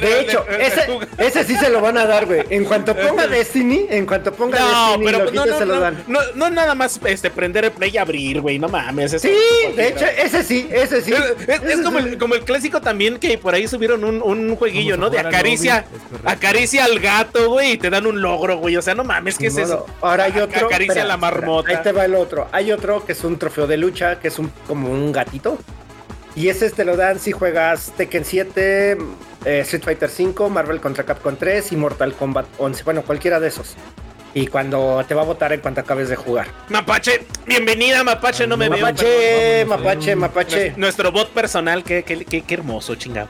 [0.00, 0.86] de hecho, ese,
[1.18, 2.42] ese, sí se lo van a dar, güey.
[2.50, 6.04] En cuanto ponga Destiny, en cuanto ponga Destiny, pero, lo no, no, se lo dan.
[6.06, 8.58] No, no, nada más este, prender el play y abrir, güey.
[8.58, 9.12] No mames.
[9.20, 9.36] Sí,
[9.76, 11.12] de hecho, ese sí, ese sí.
[11.46, 15.10] Es, como, el, como, el, clásico también que por ahí subieron un, un jueguillo, ¿no?
[15.10, 15.84] De acaricia,
[16.24, 18.76] acaricia al gato, güey, y te dan un logro, güey.
[18.76, 19.86] O sea, no mames, ¿qué es eso?
[20.00, 20.66] Ahora hay otro.
[20.66, 21.70] Acaricia la marmota.
[21.70, 22.48] ahí te va el otro.
[22.52, 25.58] Hay otro que es un trofeo de lucha, que es un como un gatito.
[26.40, 28.92] Y ese te lo dan si juegas Tekken 7,
[29.44, 32.82] eh, Street Fighter 5, Marvel contra Capcom 3 y Mortal Kombat 11.
[32.82, 33.74] Bueno, cualquiera de esos.
[34.32, 36.46] Y cuando te va a votar en cuanto acabes de jugar.
[36.70, 40.72] Mapache, bienvenida Mapache, no me Mapache, Mapache, Mapache.
[40.78, 43.28] Nuestro bot personal, qué, qué, qué, hermoso, chingado.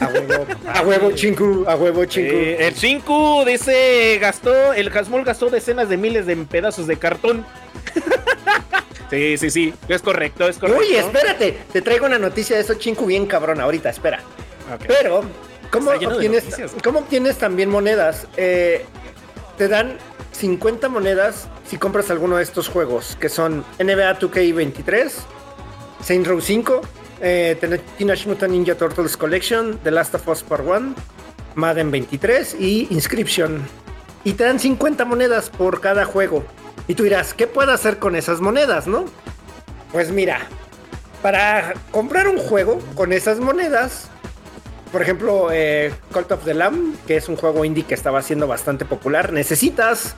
[0.00, 2.34] A huevo, a huevo, chinku, a huevo, chinku.
[2.34, 7.46] Eh, el chinku dice, gastó, el Hasmol gastó decenas de miles de pedazos de cartón.
[9.10, 10.80] Sí, sí, sí, es correcto, es correcto.
[10.80, 14.20] Uy, espérate, te traigo una noticia de eso, chinku, bien cabrón, ahorita, espera.
[14.86, 15.22] Pero,
[15.70, 16.44] ¿cómo obtienes,
[16.82, 18.26] ¿cómo obtienes también monedas?
[18.36, 18.84] Eh,
[19.58, 19.98] te dan
[20.32, 25.10] 50 monedas si compras alguno de estos juegos, que son NBA 2K23,
[26.02, 26.80] Saint Row 5,
[27.20, 27.56] eh,
[27.98, 30.94] Teenage Mutant Ninja Turtles Collection, The Last of Us Part 1,
[31.54, 33.62] Madden 23 y Inscription.
[34.24, 36.44] Y te dan 50 monedas por cada juego.
[36.86, 39.06] Y tú dirás, ¿qué puedo hacer con esas monedas, no?
[39.92, 40.40] Pues mira,
[41.22, 44.10] para comprar un juego con esas monedas,
[44.92, 48.46] por ejemplo, eh, Cult of the Lamb, que es un juego indie que estaba siendo
[48.46, 50.14] bastante popular, necesitas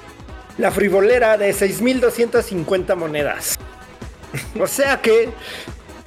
[0.59, 3.57] la frivolera de 6.250 monedas.
[4.61, 5.31] O sea que,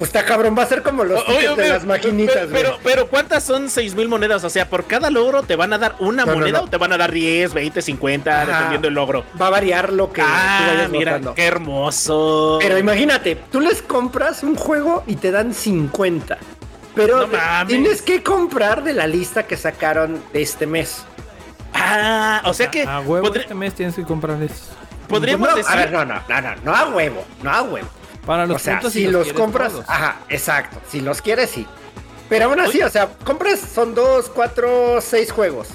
[0.00, 2.62] pues está cabrón, va a ser como los oye, de pero- las maquinitas, pero, güey.
[2.62, 4.42] pero, pero ¿cuántas son 6 mil monedas?
[4.42, 6.64] O sea, por cada logro te van a dar una No, moneda no.
[6.64, 8.50] o te van a dar 10, 20, 50, Ajá.
[8.50, 9.24] dependiendo del logro.
[9.40, 11.34] Va a variar lo que tú Ah, vayas mira, votando.
[11.34, 12.58] qué hermoso.
[12.60, 16.38] Pero imagínate, tú les compras un juego y te dan 50.
[16.94, 17.68] Pero No mames.
[17.68, 21.04] tienes que comprar de la lista que sacaron de este mes.
[21.72, 24.54] Ah, o sea que A huevo podri- este mes tienes que comprar eso.
[25.08, 25.72] podríamos No, decir.
[25.72, 27.88] A ver, no, no, no, no, no a huevo, no a huevo.
[28.26, 29.84] Para los o sea, puntos si y los, compras, todos.
[29.88, 30.78] ajá, exacto.
[30.88, 31.66] Si los quieres, sí.
[32.28, 35.68] Pero aún así, o sea, compras, son dos, cuatro, seis juegos.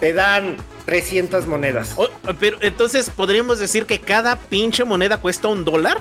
[0.00, 1.92] Te dan 300 monedas.
[1.96, 2.08] O-
[2.40, 5.98] pero entonces podríamos decir que cada pinche moneda cuesta un dólar.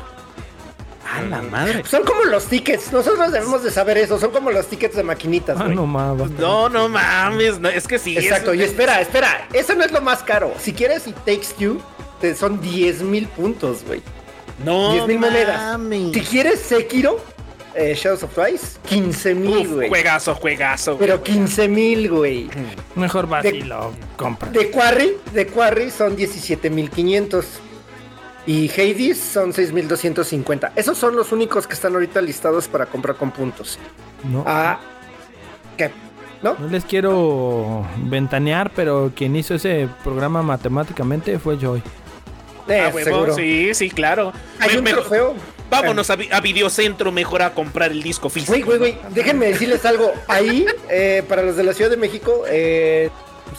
[1.16, 1.84] A la madre.
[1.86, 2.92] Son como los tickets.
[2.92, 4.20] Nosotros debemos de saber eso.
[4.20, 5.76] Son como los tickets de maquinitas, Ah, güey.
[5.76, 6.32] no mames.
[6.32, 7.60] No, no mames.
[7.60, 8.18] no, es que sí.
[8.18, 10.54] Exacto, es- y espera, espera, eso no es lo más caro.
[10.60, 11.80] Si quieres y Takes Two,
[12.20, 14.02] te son 10 mil puntos, güey.
[14.64, 15.80] No 10 mil monedas.
[16.14, 17.20] Si quieres Sekiro,
[17.76, 19.90] eh, Shadows of Twice, 15 mil, güey.
[19.90, 20.98] juegazo, juegazo.
[20.98, 22.50] Pero 15 mil, güey.
[22.96, 24.52] Mejor vas De- y lo compras.
[24.54, 27.46] De Quarry, de Quarry son 17 mil 500.
[28.46, 30.74] Y Hades son 6.250.
[30.76, 33.80] Esos son los únicos que están ahorita listados para comprar con puntos.
[34.30, 34.80] No, Ah,
[35.78, 35.92] ¿qué?
[36.42, 36.58] ¿No?
[36.60, 41.82] no les quiero ventanear, pero quien hizo ese programa matemáticamente fue Joy.
[42.68, 43.36] Eh, Ah, seguro.
[43.36, 44.32] Sí, sí, claro.
[44.60, 45.36] Hay Me- un mejor- trofeo.
[45.70, 48.52] Vámonos a, vi- a Videocentro mejor a comprar el disco físico.
[48.54, 50.14] Güey, güey, güey, déjenme decirles algo.
[50.28, 53.10] Ahí, eh, para los de la Ciudad de México, eh,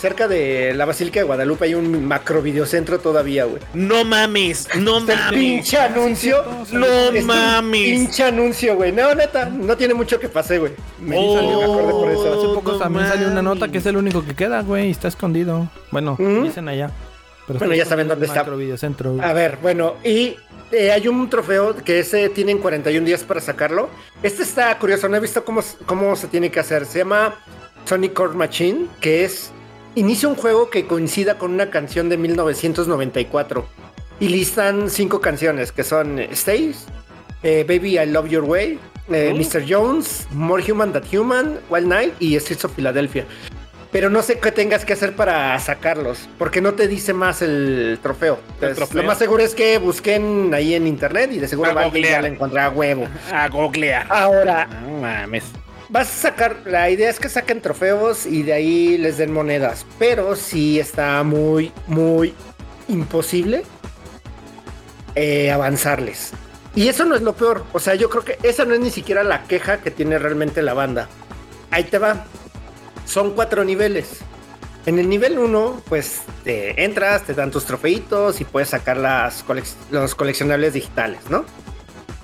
[0.00, 3.60] cerca de la Basílica de Guadalupe hay un macro videocentro todavía, güey.
[3.74, 5.40] No mames, no Está el mames.
[5.40, 6.44] pinche anuncio.
[6.72, 6.86] No
[7.24, 7.80] mames.
[7.82, 8.92] Pinche anuncio, güey.
[8.92, 10.72] No, neta, no tiene mucho que pasé, güey.
[11.00, 11.34] Me, Oh.
[11.58, 12.38] me acordé por eso.
[12.38, 14.90] Hace poco no también salió una nota que es el único que queda, güey, y
[14.92, 15.68] está escondido.
[15.90, 16.44] Bueno, ¿Mm?
[16.44, 16.90] dicen allá.
[17.46, 18.42] Pero Bueno, ya saben dónde está.
[18.42, 19.16] Videocentro.
[19.22, 20.36] A ver, bueno, y
[20.72, 23.90] eh, hay un trofeo que ese tienen 41 días para sacarlo.
[24.22, 26.86] Este está curioso, no he visto cómo, cómo se tiene que hacer.
[26.86, 27.34] Se llama
[27.84, 29.50] Sonic Core Machine, que es
[29.94, 33.66] inicia un juego que coincida con una canción de 1994
[34.20, 36.86] y listan cinco canciones que son eh, Stays,
[37.42, 38.78] eh, Baby I Love Your Way,
[39.10, 39.36] eh, Oh.
[39.36, 39.64] Mr.
[39.68, 43.26] Jones, More Human Than Human, Wild Night y Streets of Philadelphia.
[43.94, 48.00] Pero no sé qué tengas que hacer para sacarlos, porque no te dice más el
[48.02, 48.40] trofeo.
[48.54, 49.02] Entonces, trofeo?
[49.02, 52.20] Lo más seguro es que busquen ahí en internet y de seguro A alguien ya
[52.20, 53.06] la encontrará a huevo.
[53.32, 54.04] A googlear.
[54.10, 55.44] Ahora, No mames.
[55.88, 59.86] vas a sacar, la idea es que saquen trofeos y de ahí les den monedas,
[59.96, 62.34] pero sí está muy, muy
[62.88, 63.62] imposible
[65.14, 66.32] eh, avanzarles.
[66.74, 68.90] Y eso no es lo peor, o sea, yo creo que esa no es ni
[68.90, 71.06] siquiera la queja que tiene realmente la banda.
[71.70, 72.24] Ahí te va.
[73.06, 74.18] Son cuatro niveles.
[74.86, 79.46] En el nivel 1, pues te entras, te dan tus trofeitos y puedes sacar las
[79.46, 81.44] colec- los coleccionables digitales, ¿no?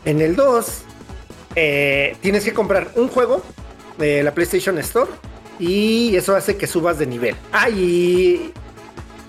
[0.05, 0.83] En el 2,
[1.57, 3.43] eh, tienes que comprar un juego
[3.99, 5.11] de la PlayStation Store
[5.59, 7.35] y eso hace que subas de nivel.
[7.53, 8.53] Ah, y,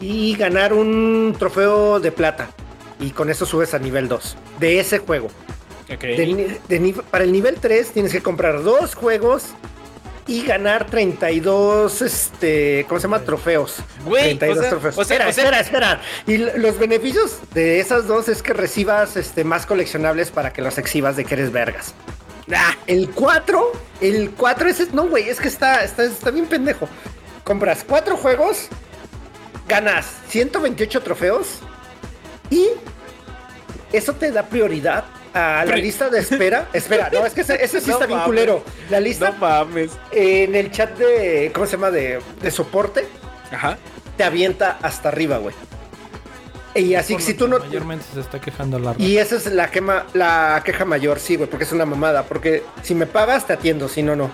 [0.02, 2.50] y ganar un trofeo de plata.
[3.00, 5.28] Y con eso subes a nivel 2 de ese juego.
[5.92, 6.02] Ok.
[6.02, 9.46] De ni- de ni- para el nivel 3 tienes que comprar dos juegos
[10.28, 13.20] y ganar 32, este, ¿cómo se llama?
[13.22, 13.78] Trofeos.
[14.06, 14.98] Güey, 32 o sea, trofeos.
[14.98, 16.02] o sea, espera, o sea- espera, espera.
[16.28, 20.78] Y los beneficios de esas dos es que recibas este, más coleccionables para que los
[20.78, 21.94] exhibas de que eres vergas.
[22.54, 26.88] Ah, El 4, el 4 es, no, güey, es que está, está, está bien pendejo.
[27.44, 28.68] Compras cuatro juegos,
[29.68, 31.48] ganas 128 trofeos
[32.50, 32.68] y
[33.92, 36.68] eso te da prioridad a la lista de espera.
[36.74, 38.28] Espera, no, es que ese, ese sí No está bien mames.
[38.30, 38.64] culero.
[38.90, 39.92] La lista no mames.
[40.12, 41.92] en el chat de, ¿cómo se llama?
[41.92, 43.08] De, de soporte,
[43.52, 43.78] Ajá.
[44.18, 45.56] te avienta hasta arriba, güey.
[46.74, 47.60] Y así, si tú no...
[47.60, 51.50] Mayormente se está quejando la Y esa es la, quema, la queja mayor, sí, güey,
[51.50, 52.24] porque es una mamada.
[52.24, 54.32] Porque si me pagas, te atiendo, si no, no.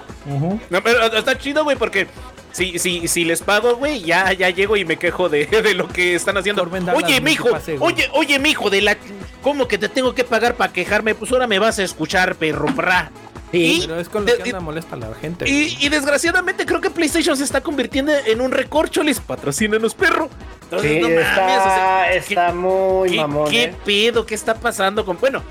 [0.70, 2.08] No, pero está chido, güey, porque
[2.52, 5.88] si, si, si les pago, güey, ya, ya llego y me quejo de, de lo
[5.88, 6.68] que están haciendo.
[6.96, 8.98] Oye, mijo, pase, oye, oye, mijo, de la.
[9.42, 11.16] ¿Cómo que te tengo que pagar para quejarme?
[11.16, 12.68] Pues ahora me vas a escuchar, perro.
[12.76, 13.12] pra.
[13.52, 13.80] Sí.
[13.86, 15.50] Pero es con lo de- que anda molesta la gente.
[15.50, 19.20] Y, y desgraciadamente creo que PlayStation se está convirtiendo en un recorcholis.
[19.20, 20.30] Patrocínanos, perro.
[20.64, 23.50] Entonces, Sí, no mames, está, o sea, ¿qué- está muy ¿Qué, mamón.
[23.50, 23.76] qué eh.
[23.86, 24.26] pedo?
[24.26, 25.18] ¿Qué está pasando con.?
[25.18, 25.42] Bueno,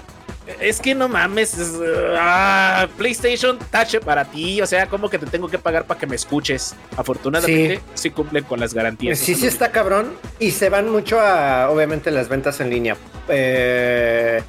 [0.61, 1.57] es que no mames.
[1.57, 1.73] es,
[2.19, 4.61] ah, PlayStation, tache para ti.
[4.61, 6.75] O sea, como que te tengo que pagar para que me escuches.
[6.99, 9.19] Afortunadamente, sí, cumplen con las garantías.
[9.19, 10.13] Sí, sí está cabrón.
[10.39, 12.95] Y se van mucho a, obviamente, las ventas en línea.
[13.29, 14.43] Eh,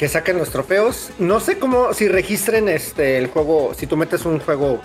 [0.00, 1.10] que saquen los trofeos.
[1.18, 4.80] No sé cómo, si registren este el juego, si tú metes un juego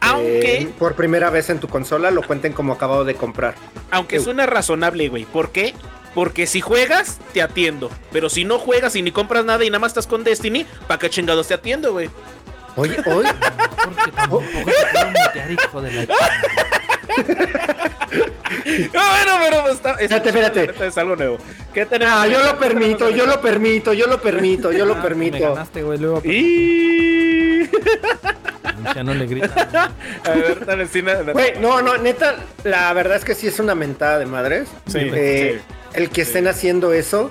[0.00, 3.54] Aunque, eh, por primera vez en tu consola, lo cuenten como acabado de comprar.
[3.92, 5.26] aunque suena razonable, güey.
[5.26, 5.74] ¿Por qué?
[6.12, 7.88] Porque si juegas, te atiendo.
[8.10, 10.98] Pero si no juegas y ni compras nada y nada más estás con Destiny, ¿para
[10.98, 12.10] qué chingados te atiendo, güey?
[12.74, 13.28] Oye, oye.
[13.84, 16.02] Porque tampoco mutear, hijo de la
[18.92, 20.86] No, bueno, pero pues está, es, Espérate, espérate.
[20.86, 21.38] es algo nuevo.
[21.72, 22.14] ¿Qué tenemos?
[22.16, 25.38] Ah, yo lo permito, yo lo permito, yo lo permito, yo lo Me permito.
[25.54, 25.98] ganaste, güey.
[25.98, 27.68] Luego Y...
[28.94, 29.52] ya no le gritas.
[29.74, 31.32] A ver, dale, sí, nada.
[31.32, 34.68] Güey, no, no, neta, la verdad es que sí es una mentada de madres.
[34.86, 35.74] Sí, Eh, sí.
[35.94, 37.30] El que estén haciendo eso,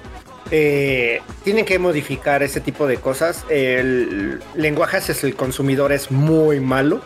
[0.51, 3.43] eh, tienen que modificar ese tipo de cosas.
[3.49, 7.01] El lenguaje hacia el consumidor es muy malo.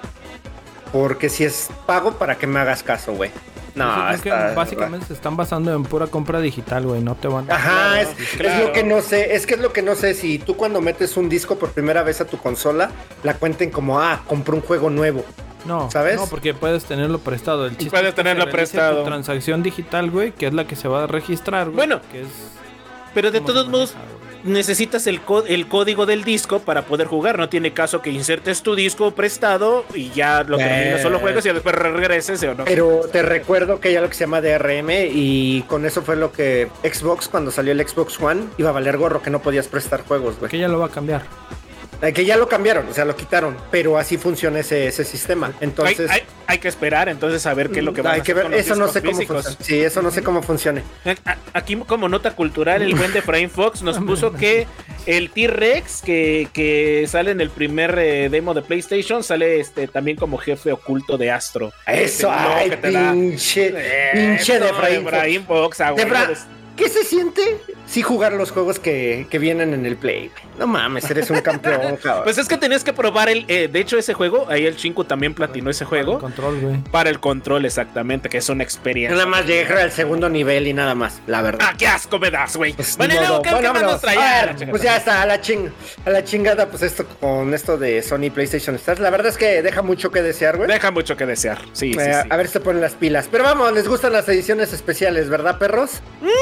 [0.92, 3.32] Porque si es pago para que me hagas caso, güey.
[3.74, 7.02] No, es que está- básicamente se están basando en pura compra digital, güey.
[7.02, 7.56] No te van a.
[7.56, 8.50] Ajá, es, claro.
[8.60, 10.82] es lo que no sé, es que es lo que no sé, si tú cuando
[10.82, 12.92] metes un disco por primera vez a tu consola,
[13.24, 15.24] la cuenten como, ah, compré un juego nuevo.
[15.64, 16.16] No, ¿sabes?
[16.18, 17.66] No, porque puedes tenerlo prestado.
[17.68, 19.00] El chiste Puedes es que tenerlo prestado.
[19.04, 21.76] Tu transacción digital, güey, que es la que se va a registrar, güey.
[21.78, 22.28] Bueno, que es
[23.14, 23.94] Pero de todos modos.
[24.44, 27.38] Necesitas el, el código del disco para poder jugar.
[27.38, 30.64] No tiene caso que insertes tu disco prestado y ya lo Eh.
[30.64, 32.66] terminas, solo juegas y después regreses o no.
[32.66, 36.32] Pero te recuerdo que hay algo que se llama DRM y con eso fue lo
[36.32, 40.04] que Xbox, cuando salió el Xbox One, iba a valer gorro que no podías prestar
[40.04, 40.50] juegos, güey.
[40.52, 41.24] Que ya lo va a cambiar.
[42.02, 45.54] Eh, Que ya lo cambiaron, o sea, lo quitaron, pero así funciona ese, ese sistema.
[45.62, 48.34] Entonces, hay- hay que esperar entonces a ver qué es lo que va a hacer
[48.36, 49.58] ver, con los eso no sé cómo funciona.
[49.62, 50.84] Sí, eso no sé cómo funcione.
[51.26, 54.66] A- Aquí como nota cultural, el buen de Frame Fox nos puso que
[55.06, 60.18] el T-Rex que, que sale en el primer eh, demo de PlayStation sale este también
[60.18, 61.72] como jefe oculto de Astro.
[61.88, 63.74] Eso, Este, ay, que te da- pinche,
[64.14, 64.70] pinche de.
[64.70, 65.94] Efraín Fox, ah,
[66.76, 67.42] ¿qué se siente
[67.92, 70.30] si jugar los juegos que, que vienen en el Play?
[70.30, 70.44] güey?
[70.58, 72.24] No mames, eres un campeón, cabrón.
[72.24, 73.46] Pues es que tenías que probar el.
[73.48, 76.20] eh, de hecho, ese juego, ahí el Chinku también platinó ese El juego.
[76.20, 76.78] control, güey.
[76.92, 79.16] Para el control, exactamente, que es una experiencia.
[79.16, 81.68] nada más llegué al segundo nivel y nada más, la verdad.
[81.70, 82.74] ¡Ah, qué asco me das, güey!
[82.74, 83.42] Pues, bueno, modo.
[83.42, 84.54] ¿qué, Bueno, qué nos traía?
[84.56, 85.70] Ver, pues ya está, a la, ching,
[86.06, 89.00] a la chingada, pues esto con esto de Sony PlayStation Stars.
[89.02, 90.70] La verdad es que deja mucho que desear, güey.
[90.70, 91.58] Deja mucho que desear.
[91.74, 92.28] Sí, sí, Eh, sí.
[92.30, 93.28] A ver si se ponen las pilas.
[93.32, 96.02] Pero vamos, les gustan las ediciones especiales, ¿verdad, perros?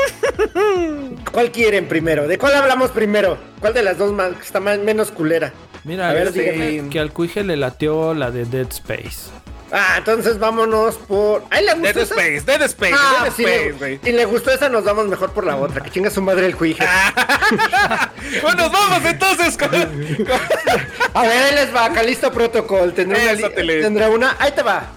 [1.40, 2.28] ¿Cuál quieren primero?
[2.28, 3.38] ¿De cuál hablamos primero?
[3.62, 5.54] ¿Cuál de las dos más, que está más, menos culera?
[5.86, 6.90] Mira, A ver, este, dígame.
[6.90, 9.30] que al cuije le lateó la de Dead Space.
[9.72, 11.46] Ah, entonces vámonos por.
[11.50, 12.16] ¿Ahí le gustó Dead esa?
[12.16, 14.00] Space, Dead Space, Ah, Dead si, Space, güey.
[14.04, 15.82] si le gustó esa, nos vamos mejor por la otra.
[15.82, 16.84] Que chinga su madre el cuije.
[18.42, 19.74] bueno, nos vamos entonces con.
[21.14, 22.92] A ver, ahí les va, Calisto Protocol.
[22.94, 24.36] Tendrá una, tendrá una.
[24.40, 24.88] Ahí te va.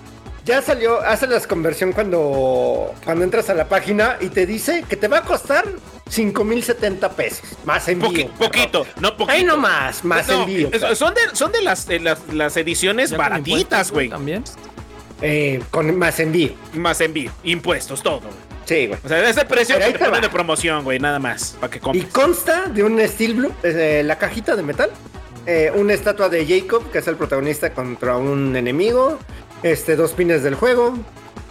[0.44, 4.96] Ya salió, hace la conversión cuando, cuando entras a la página y te dice que
[4.96, 5.64] te va a costar
[6.10, 7.42] 5070 pesos.
[7.64, 8.08] Más envío.
[8.10, 9.30] Poqui- poquito, no poquito.
[9.30, 10.68] Ahí nomás, más No, envío.
[10.96, 14.08] son de, son de las, de las, las ediciones Ya baratitas, güey.
[14.08, 14.42] También.
[15.20, 16.50] Eh, con más envío.
[16.74, 18.20] Más envío, impuestos, todo.
[18.20, 18.32] güey.
[18.64, 18.98] Sí, güey.
[19.04, 20.26] O sea, ese precio que ahí te te ponen va.
[20.26, 22.06] de promoción, güey, nada más, para que Y compres.
[22.12, 24.90] consta de un Steel Blue, eh, la cajita de metal,
[25.46, 29.18] eh, una estatua de Jacob, que es el protagonista contra un enemigo,
[29.62, 30.94] este, dos pines del juego,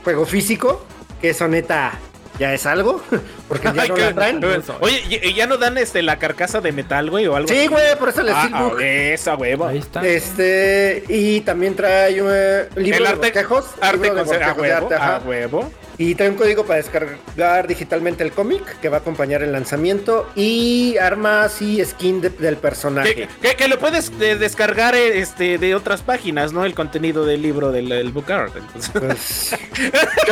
[0.03, 0.83] juego físico,
[1.21, 1.93] que eso neta
[2.39, 3.01] ya es algo,
[3.47, 4.43] porque ya Ay, no la traen.
[4.79, 7.67] Oye, ¿y- y ¿ya no dan este la carcasa de metal, güey, o algo Sí,
[7.67, 8.79] güey, por eso el Ah, Steelbook.
[8.79, 9.65] ah, esa huevo.
[9.67, 10.01] Ahí está.
[10.05, 13.33] Este, y también trae un eh, libro El de arte,
[13.81, 15.71] arte libro de con ser- a bosquejos de huevo, arte, a huevo.
[16.01, 20.27] Y trae un código para descargar digitalmente el cómic que va a acompañar el lanzamiento
[20.35, 23.13] y armas y skin de- del personaje.
[23.13, 26.65] Que, que- que lo puedes eh, descargar eh, este, de otras páginas, ¿no?
[26.65, 28.53] El contenido del libro del el book art.
[28.55, 28.91] entonces.
[28.93, 29.55] Pues,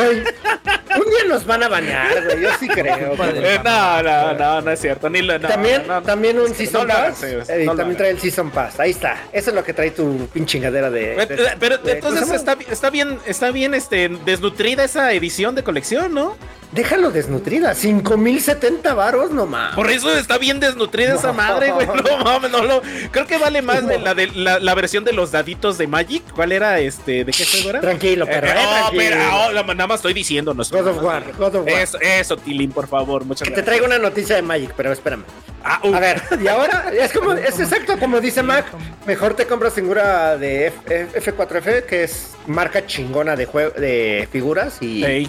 [0.96, 2.40] un día nos van a bañar, güey.
[2.42, 3.14] Yo sí creo.
[3.24, 5.08] Eh, no, no, no, no es cierto.
[5.08, 6.02] Ni lo- no, también, no, no.
[6.02, 7.48] también un Season no lo hagas, Pass.
[7.50, 8.80] eh, también trae el Season Pass.
[8.80, 9.16] Ahí está.
[9.32, 11.14] Eso es lo que trae tu pinche chingadera de.
[11.14, 15.12] de- Pero, pero de- entonces ¿cómo se está, está bien, está bien este, desnutrida esa
[15.12, 16.36] edición de colección, ¿no?
[16.72, 17.74] Déjalo desnutrida.
[17.74, 19.74] 5070 varos, no mames.
[19.74, 21.86] Por eso está bien desnutrida esa madre, güey.
[21.86, 22.80] No mames, no lo.
[23.10, 26.22] Creo que vale más de la de la, la versión de los daditos de Magic.
[26.32, 27.24] ¿Cuál era este?
[27.24, 27.80] ¿De qué juego era?
[27.80, 28.46] Tranquilo, Eh, pero.
[28.46, 29.02] eh, eh, no, tranquilo.
[29.02, 30.54] pero oh, la- nada más estoy diciendo.
[30.54, 31.68] No God of War, God of War.
[31.80, 35.24] Eso, eso, Tilín, por favor, muchas Que te traigo una noticia de Magic, pero espérame.
[35.64, 38.66] Ah, uh, A ver, y ahora es como es exacto como dice Mac.
[39.06, 40.72] Mejor te compras figura de
[41.14, 45.28] F, 4 f que es marca chingona de jue- de figuras y,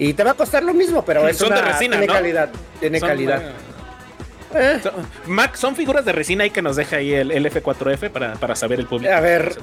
[0.00, 2.12] y te va a costar lo mismo, pero es Son de una- resina, tiene ¿no?
[2.14, 2.48] calidad,
[2.80, 3.42] tiene son, calidad.
[4.54, 4.92] eh, son-
[5.26, 8.56] Mac, son figuras de resina ahí que nos deja ahí el, el F4F para, para
[8.56, 9.12] saber el público.
[9.14, 9.54] A ver.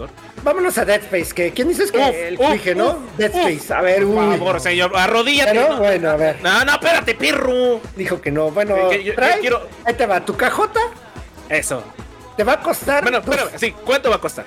[0.43, 2.99] vámonos a Dead Space, que quién dices que Uf, el uf, ¿no?
[3.17, 3.33] Dead.
[3.35, 3.73] Space.
[3.73, 4.37] A ver, Por uy.
[4.37, 5.55] favor, señor, arrodíllate.
[5.55, 5.69] ¿Ya no?
[5.75, 5.77] ¿no?
[5.79, 6.37] Bueno, a ver.
[6.43, 7.81] No, no, espérate, perro.
[7.95, 8.51] Dijo que no.
[8.51, 9.35] Bueno, Que- que yo- trae.
[9.35, 10.79] yo quiero- Ahí te va, tu cajota
[11.49, 11.83] Eso.
[12.37, 14.45] te va a costar Bueno, dos- espérame, sí, ¿cuánto va a costar?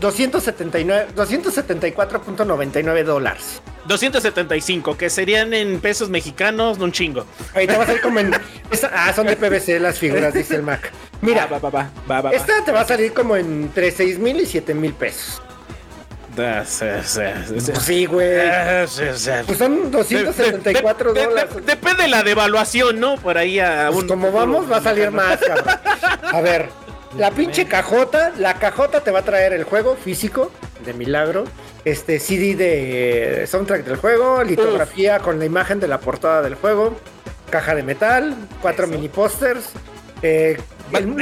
[0.00, 3.60] 279 274.99 dólares.
[3.86, 7.24] 275, que serían en pesos mexicanos un chingo.
[7.54, 8.32] Ahorita va a salir como en.
[8.70, 10.92] esta- ah, son de PVC las figuras, dice el Mac.
[11.22, 14.46] Mira, va, va, va, va, esta te va a salir como entre 6 mil y
[14.46, 15.40] 7 mil pesos.
[16.36, 16.78] Pues
[17.82, 18.38] sí, güey.
[18.48, 18.86] Ah.
[19.46, 21.54] Pues son 274 De- de- de- dólares.
[21.56, 23.16] de- Depende de la devaluación, ¿no?
[23.16, 24.08] Por ahí a Pues un.
[24.08, 25.74] como vamos, va a salir más, cabrón.
[26.32, 26.68] A ver,
[27.16, 30.50] la pinche cajota, la cajota te va a traer el juego físico,
[30.84, 31.44] de milagro,
[31.84, 36.96] este CD de soundtrack del juego, litografía con la imagen de la portada del juego,
[37.50, 38.94] caja de metal, cuatro Eso.
[38.94, 39.70] mini pósters,
[40.22, 40.56] eh,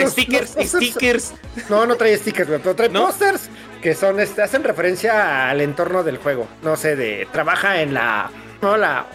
[0.09, 1.35] stickers, stickers.
[1.69, 3.07] No, no trae stickers, pero trae ¿No?
[3.07, 3.49] pósters
[3.83, 6.47] que son, este, hacen referencia al entorno del juego.
[6.63, 8.31] No sé, de, trabaja en la,
[8.61, 9.07] no, la,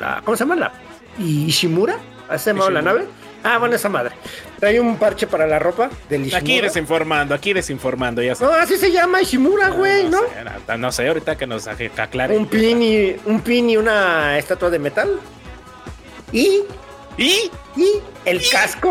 [0.00, 0.56] la- ¿cómo se llama?
[0.56, 0.72] La
[1.18, 1.96] Ishimura,
[2.38, 3.04] ¿se llama la nave?
[3.42, 4.14] Ah, bueno, esa madre.
[4.58, 6.38] Trae un parche para la ropa del Ishimura.
[6.38, 8.44] Aquí desinformando, aquí desinformando, ya sé.
[8.44, 10.20] No, así se llama Ishimura, güey, ¿no?
[10.20, 10.26] sé,
[10.68, 12.36] no, no sé, ahorita que nos aclare.
[12.36, 15.20] Un pin y un pin y una estatua de metal.
[16.32, 16.62] Y
[17.16, 17.50] ¿Y?
[17.76, 18.90] y el casco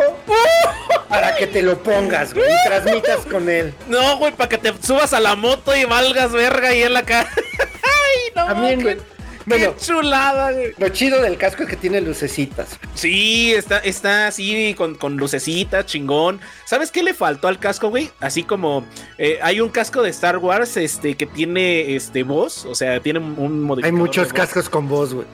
[1.09, 3.73] para que te lo pongas, güey, y transmitas con él.
[3.87, 7.03] No, güey, para que te subas a la moto y valgas verga ahí en la
[7.03, 7.29] cara.
[7.35, 8.97] Ay, no, También, güey.
[9.45, 10.73] Bueno, qué chulada, güey.
[10.77, 12.79] lo chido del casco es que tiene lucecitas.
[12.95, 16.39] Sí, está, está así con, con lucecita, chingón.
[16.65, 18.09] ¿Sabes qué le faltó al casco, güey?
[18.19, 18.85] Así como
[19.17, 23.19] eh, hay un casco de Star Wars este, que tiene este voz, o sea, tiene
[23.19, 23.99] un- un Hay modificador.
[23.99, 25.27] muchos cascos con voz, güey.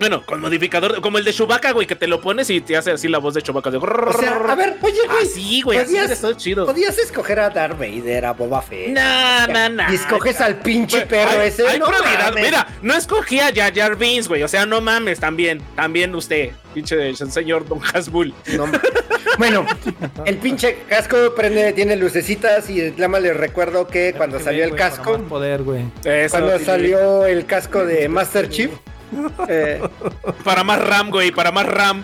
[0.00, 2.90] Bueno, con modificador, como el de Chewbacca, güey, que te lo pones y te hace
[2.90, 3.70] así la voz de Chewbacca.
[3.70, 3.76] De...
[3.76, 5.22] O sea, a ver, oye, güey.
[5.26, 6.64] Así, güey, así podías- estado chido.
[6.64, 8.88] Podías escoger a Darth Vader, a Boba Fett.
[8.88, 9.92] No, no, no.
[9.92, 11.68] Y escoges al pinche perro hay, ese.
[11.68, 12.42] hay no mames.
[12.42, 14.42] Mira, no escogí a Jar Jar Binks, güey.
[14.42, 15.60] O sea, no mames, también.
[15.76, 18.32] También usted, pinche señor Don Hasbull.
[18.56, 18.80] No mames.
[19.36, 19.66] bueno,
[20.24, 24.74] el pinche casco prende, tiene lucecitas y nada más les recuerdo que cuando salió el
[24.74, 25.84] casco, poder, güey.
[26.30, 28.70] Cuando salió el casco de Master Chief,
[29.48, 29.80] eh,
[30.44, 32.02] Para más RAM, güey, para más RAM.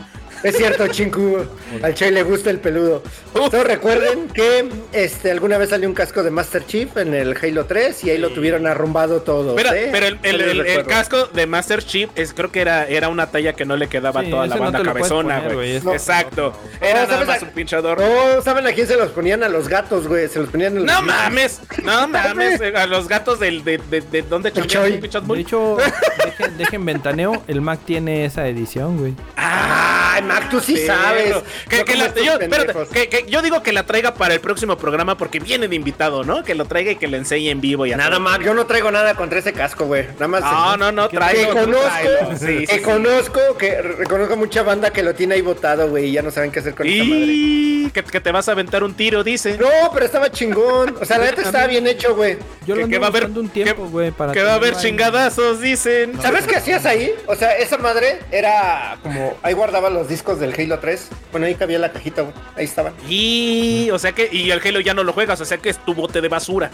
[0.48, 1.38] Es cierto, Chinku,
[1.82, 3.02] al Che le gusta el peludo.
[3.32, 7.66] Todos recuerden que este alguna vez salió un casco de Master Chief en el Halo
[7.66, 9.54] 3 y ahí lo tuvieron arrumbado todo.
[9.54, 9.88] Pero, ¿eh?
[9.92, 13.76] pero el, casco de Master Chief es, creo que era, era una talla que no
[13.76, 15.80] le quedaba Sí, a toda la no banda puedes cabezona, güey.
[15.80, 15.92] No.
[15.92, 16.52] Exacto.
[16.80, 18.04] No, Era nada ¿sabes más a- un pinche adorno.
[18.06, 19.42] No, ¿saben a quién se los ponían?
[19.42, 20.28] A los gatos, güey.
[20.28, 24.00] Se los ponían en los No mames, no mames, a los gatos del, de, de,
[24.00, 24.98] de, ¿dónde Choy.
[24.98, 25.76] De hecho,
[26.24, 29.14] dejen, dejen ventaneo, el Mac tiene esa edición, güey.
[29.36, 31.34] Ay, Mac, tú sí sabes.
[31.68, 32.88] Que, No que como la- estos yo, espérate, pendejos.
[32.88, 36.24] que- que yo digo que la traiga para el próximo programa porque viene de invitado,
[36.24, 36.42] ¿no?
[36.44, 38.20] Que lo traiga y que le enseñe en vivo y Nada todo.
[38.20, 40.06] más, yo no traigo nada contra ese casco, güey.
[40.14, 40.40] Nada más.
[40.42, 42.36] No, no, no, tráelo, que conozco, tráelo.
[42.38, 42.82] Sí, sí, que sí.
[42.82, 46.50] conozco, que reconozco mucha banda que lo tiene ahí botado, güey, y ya no saben
[46.50, 46.96] qué hacer con madre.
[47.00, 49.56] Y que, que te vas a aventar un tiro, dice.
[49.58, 50.96] No, pero estaba chingón.
[51.00, 52.36] O sea, la neta estaba bien hecho, güey.
[52.66, 54.54] Yo Que- lo que va a haber- un tiempo, que- güey, para que va a
[54.56, 56.20] haber chingadazos, dicen.
[56.20, 57.12] ¿Sabes qué hacías ahí?
[57.26, 59.36] O sea, esa madre era como.
[59.42, 61.08] Ahí guardaba los discos del Halo 3.
[61.32, 62.34] Bueno, ahí cabía la cajita, güey.
[62.56, 62.94] Ahí estaban.
[63.08, 65.78] Y, o sea que, y el Halo ya no lo juegas, o sea que es
[65.84, 66.70] tu bote de basura.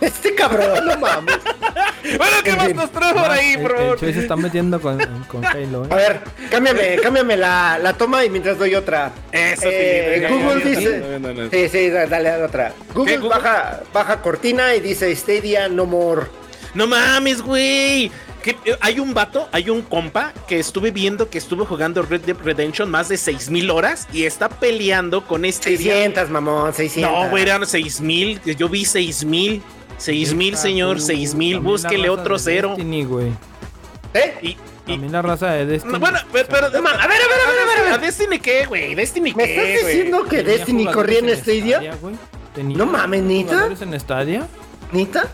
[0.00, 1.38] Este cabrón, no mames.
[2.18, 2.76] Bueno, ¿qué En más fin.
[2.76, 3.56] nos trae por ahí?
[3.98, 5.96] Choy se está metiendo con, con Halo, A ¿eh?
[5.96, 6.20] ver,
[6.52, 9.10] cámbiame, cámbiame la, la toma y mientras doy otra.
[9.32, 11.02] Eso, Eh, sí, Google ya, ya, dice.
[11.34, 11.50] ya.
[11.50, 12.72] Sí, sí, da- dale a otra.
[12.94, 13.36] Google, ¿Qué, Google?
[13.40, 16.26] Baja, baja cortina y dice Stadia no more.
[16.76, 18.10] No mames, güey.
[18.42, 22.20] Que, eh, hay un vato, hay un compa que estuve viendo que estuvo jugando Red
[22.20, 25.70] Dead Redemption más de 6000 horas y está peleando con este.
[25.70, 27.10] día- 600, mamón, 600.
[27.12, 28.40] No, güey, eran 6000.
[28.56, 29.62] Yo vi 6000.
[29.98, 31.54] 6000, señor, 6000.
[31.56, 32.68] También la Búsquele otro cero.
[32.76, 33.32] Destiny, güey.
[34.14, 34.34] ¿Eh?
[34.42, 34.56] Y, y-
[34.86, 35.92] También la raza de Destiny.
[35.94, 37.92] no, bueno, pero, pero- a ver, a ver, a ver, a ver, a ver.
[37.94, 38.94] ¿A Destiny qué, güey?
[38.94, 39.96] ¿Destiny ¿Me qué, estás güey?
[39.96, 41.96] diciendo que Destiny corría en Stadia?
[42.00, 42.14] güey.
[42.54, 44.46] Tenía No mames, jugadores en Stadia?
[44.92, 45.26] ¿Nita?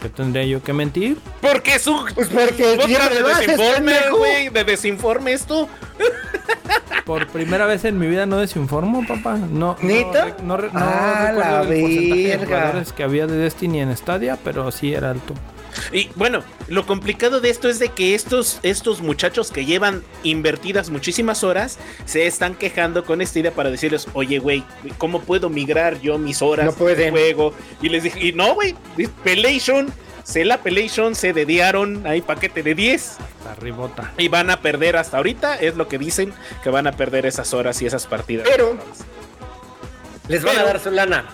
[0.00, 1.18] ¿Por qué tendría yo que mentir?
[1.40, 4.48] Porque es un Pues porque ya de desinforme, güey.
[4.48, 5.68] De desinforme esto.
[7.04, 9.36] Por primera vez en mi vida no desinformo, papá.
[9.36, 10.36] No, ¿Neta?
[10.42, 13.96] No, re- no, Ah, recuerdo la el porcentaje de jugadores que había de Destiny en
[13.96, 15.34] Stadia, pero sí era alto.
[15.92, 20.90] Y bueno, lo complicado de esto es de que estos, estos muchachos que llevan invertidas
[20.90, 24.64] muchísimas horas se están quejando con esta idea para decirles, oye, güey,
[24.98, 26.98] ¿cómo puedo migrar yo mis horas No pueden.
[26.98, 27.54] de juego?
[27.82, 28.74] Y les dije, y no, güey,
[29.24, 29.92] Pelation,
[30.24, 34.12] se la Pelation, se dediaron, hay paquete de 10 Hasta ribota.
[34.18, 37.54] y van a perder hasta ahorita, es lo que dicen, que van a perder esas
[37.54, 38.46] horas y esas partidas.
[38.48, 38.76] Pero-
[40.28, 41.24] Les van a dar su lana.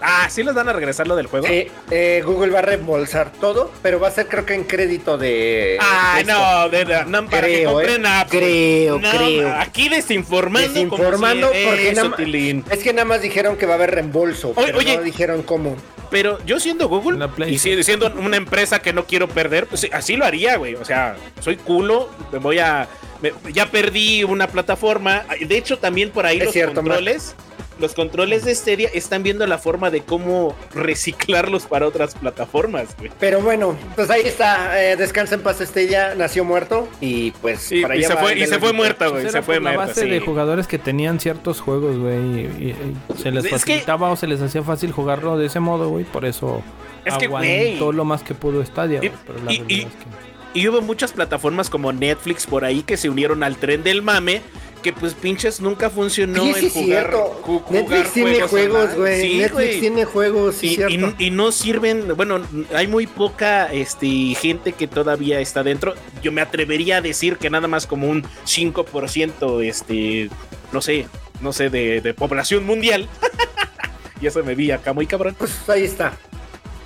[0.00, 1.46] Ah, ¿sí les van a regresar lo del juego?
[1.46, 5.18] Sí, eh, Google va a reembolsar todo, pero va a ser creo que en crédito
[5.18, 5.76] de...
[5.80, 8.08] Ay, de no, de, de- no, para que Creo, compren eh.
[8.08, 8.40] apps, güey.
[8.42, 9.54] Creo, No, creo.
[9.58, 10.68] Aquí desinformando.
[10.68, 12.64] Desinformando si- porque Eso, Tilín.
[12.70, 14.96] Es que nada más dijeron que va a haber reembolso, Oye, pero oye.
[14.96, 15.76] no dijeron cómo.
[16.10, 17.18] Pero yo siendo Google
[17.48, 20.74] y si- siendo una empresa que no quiero perder, pues sí, así lo haría, güey.
[20.76, 22.88] O sea, soy culo, me voy a.
[23.20, 25.24] me- ya perdí una plataforma.
[25.40, 27.34] De hecho, también por ahí Es los cierto, controles.
[27.78, 33.10] Los controles de Stadia están viendo la forma de cómo reciclarlos para otras plataformas, güey.
[33.20, 34.82] Pero bueno, pues ahí está.
[34.82, 38.20] eh, descansa en paz Estella, nació muerto y pues Y, para y allá se va
[38.20, 39.28] fue, y se fue muerta, güey.
[39.30, 40.08] Se fue por la muerta, base sí.
[40.08, 42.74] de jugadores que tenían ciertos juegos, güey, y,
[43.10, 45.88] y se les Es que- facilitaba o se les hacía fácil jugarlo de ese modo,
[45.88, 46.62] güey, por eso
[47.04, 47.96] Es que, aguantó güey.
[47.96, 50.66] lo más que pudo Stadia, Y- güey, pero la y- realidad y- es que- Y
[50.66, 54.40] hubo muchas plataformas como Netflix por ahí que se unieron al tren del mame.
[54.82, 57.42] Que pues pinches nunca funcionó Sí, sí, el jugar, cierto.
[57.44, 59.20] ju- jugar Netflix tiene juegos, güey.
[59.20, 61.14] Sí, Netflix tiene juegos, sí, y, cierto.
[61.18, 62.40] y- y no sirven, bueno,
[62.72, 64.06] hay muy poca este,
[64.40, 65.94] gente que todavía está dentro.
[66.22, 70.30] Yo me atrevería a decir que nada más como un 5%, este,
[70.72, 71.06] no sé,
[71.40, 73.08] no sé, de, de población mundial.
[74.20, 75.34] y eso me vi acá muy cabrón.
[75.38, 76.10] Pues ahí está.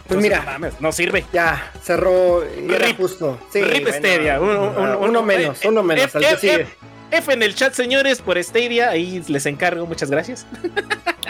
[0.09, 1.25] Pues Entonces, mira, no mames, no sirve.
[1.33, 2.43] ya cerró.
[2.45, 2.97] y Era Rip.
[2.97, 3.39] justo.
[3.53, 6.05] Sí, Rip bueno, Stadia, uno, uno- uno uno- menos, eh, uno menos.
[6.07, 6.55] F, al que F, sigue.
[6.63, 6.77] F,
[7.13, 8.91] F en el chat, señores, por Stadia.
[8.91, 10.47] Ahí les encargo, muchas gracias.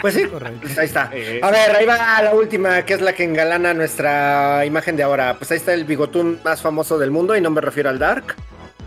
[0.01, 0.59] Pues sí, Correcto.
[0.63, 1.09] pues ahí está.
[1.13, 5.03] Eh, A ver, ahí va la última, que es la que engalana nuestra imagen de
[5.03, 5.35] ahora.
[5.37, 8.35] Pues ahí está el bigotún más famoso del mundo, y no me refiero al Dark.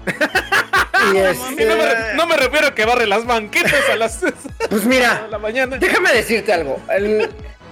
[1.14, 4.20] y este, no, me, no me refiero a que barre las banquetas a las
[4.70, 5.76] Pues de mira, la mañana.
[5.78, 6.80] déjame decirte algo.
[6.90, 7.28] El,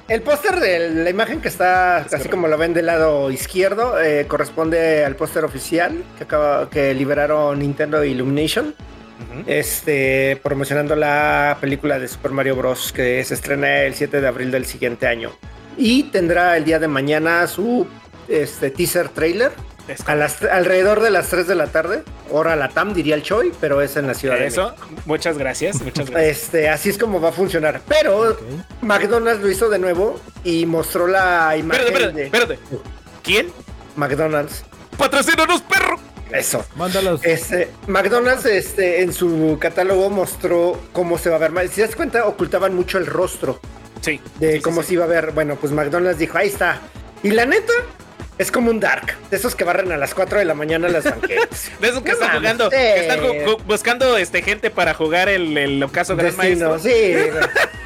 [0.09, 2.31] el póster de la imagen que está, así correcto.
[2.31, 7.59] como lo ven del lado izquierdo, eh, corresponde al póster oficial que, acaba, que liberaron
[7.59, 8.01] Nintendo
[9.46, 12.92] este, promocionando la película de Super Mario Bros.
[12.92, 15.30] que se estrena el 7 de abril del siguiente año.
[15.76, 17.86] Y tendrá el día de mañana su
[18.28, 19.52] este, teaser trailer
[20.06, 22.02] a las, alrededor de las 3 de la tarde.
[22.30, 25.98] Hora Latam, diría el Choi, pero es en la ciudad de Eso, muchas gracias, muchas
[25.98, 26.12] México.
[26.12, 26.42] gracias.
[26.44, 27.82] Este, así es como va a funcionar.
[27.86, 28.36] Pero.
[28.80, 32.88] McDonald's lo hizo de nuevo y mostró la imagen Espérate, de espérate, espérate.
[33.22, 33.48] ¿Quién?
[33.96, 34.64] McDonald's.
[34.96, 35.98] ¡Patrocínanos, perro!
[36.35, 36.64] Eso.
[36.76, 37.24] Mándalos.
[37.24, 41.68] Este, McDonald's este, en su catálogo mostró cómo se va a ver.
[41.68, 43.61] Si te das cuenta, ocultaban mucho el rostro
[44.01, 44.20] Sí.
[44.41, 44.89] de sí, cómo sí.
[44.89, 45.30] se iba a ver.
[45.32, 46.80] Bueno, pues McDonald's dijo, ahí está.
[47.22, 47.72] Y la neta,
[48.39, 51.05] es como un Dark, de esos que barren a las 4 de la mañana las
[51.05, 51.70] banquetas.
[51.80, 52.76] De esos que No están jugando, sí.
[52.76, 56.91] que están ju- ju- buscando este, gente para jugar el, el ocaso gran Destino, maestro.
[56.91, 57.14] sí.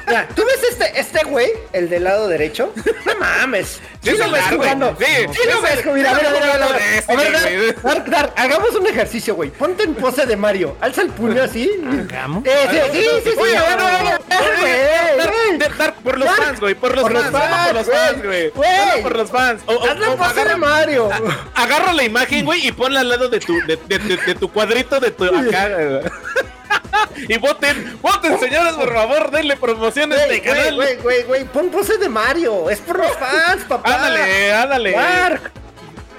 [0.07, 2.73] Mira, ¿tú ves este, este güey, el del lado derecho?
[3.05, 3.79] No mames.
[4.01, 4.57] Sí lo ves Dark, güey.
[4.57, 4.97] jugando.
[4.99, 5.85] Sí, Sí lo es ves.
[5.93, 6.57] Mira, mira, mira.
[7.07, 9.51] Dark, Dark, Dark, hagamos un ejercicio, güey.
[9.51, 10.75] Ponte en pose de Mario.
[10.81, 11.69] Alza el puño así.
[12.09, 12.43] ¿Hagamos?
[12.45, 13.37] Eh, sí, sí, sí, sí.
[13.39, 14.17] Oye, no, no, no, no,
[14.59, 14.73] güey,
[15.17, 15.57] Dar- güey.
[15.59, 16.43] dar- dar por los Dark.
[16.43, 18.51] fans, güey, por los fans, hazlo por los fans, fans, güey.
[19.03, 19.61] por los fans.
[20.43, 21.09] De agarra- Mario.
[21.55, 24.51] Agarra la imagen, güey, y ponla al lado de tu, de, de- de- de tu
[24.51, 25.69] cuadrito de tu acá.
[27.27, 29.57] y voten, voten, señores, por favor, denle
[30.15, 30.75] este Güey, güey, canal.
[30.75, 31.45] güey, güey, güey.
[31.45, 32.69] Pon pose de Mario.
[32.69, 33.95] Es por los fans, papá.
[33.95, 34.91] Ándale, ándale.
[34.91, 35.51] Dark.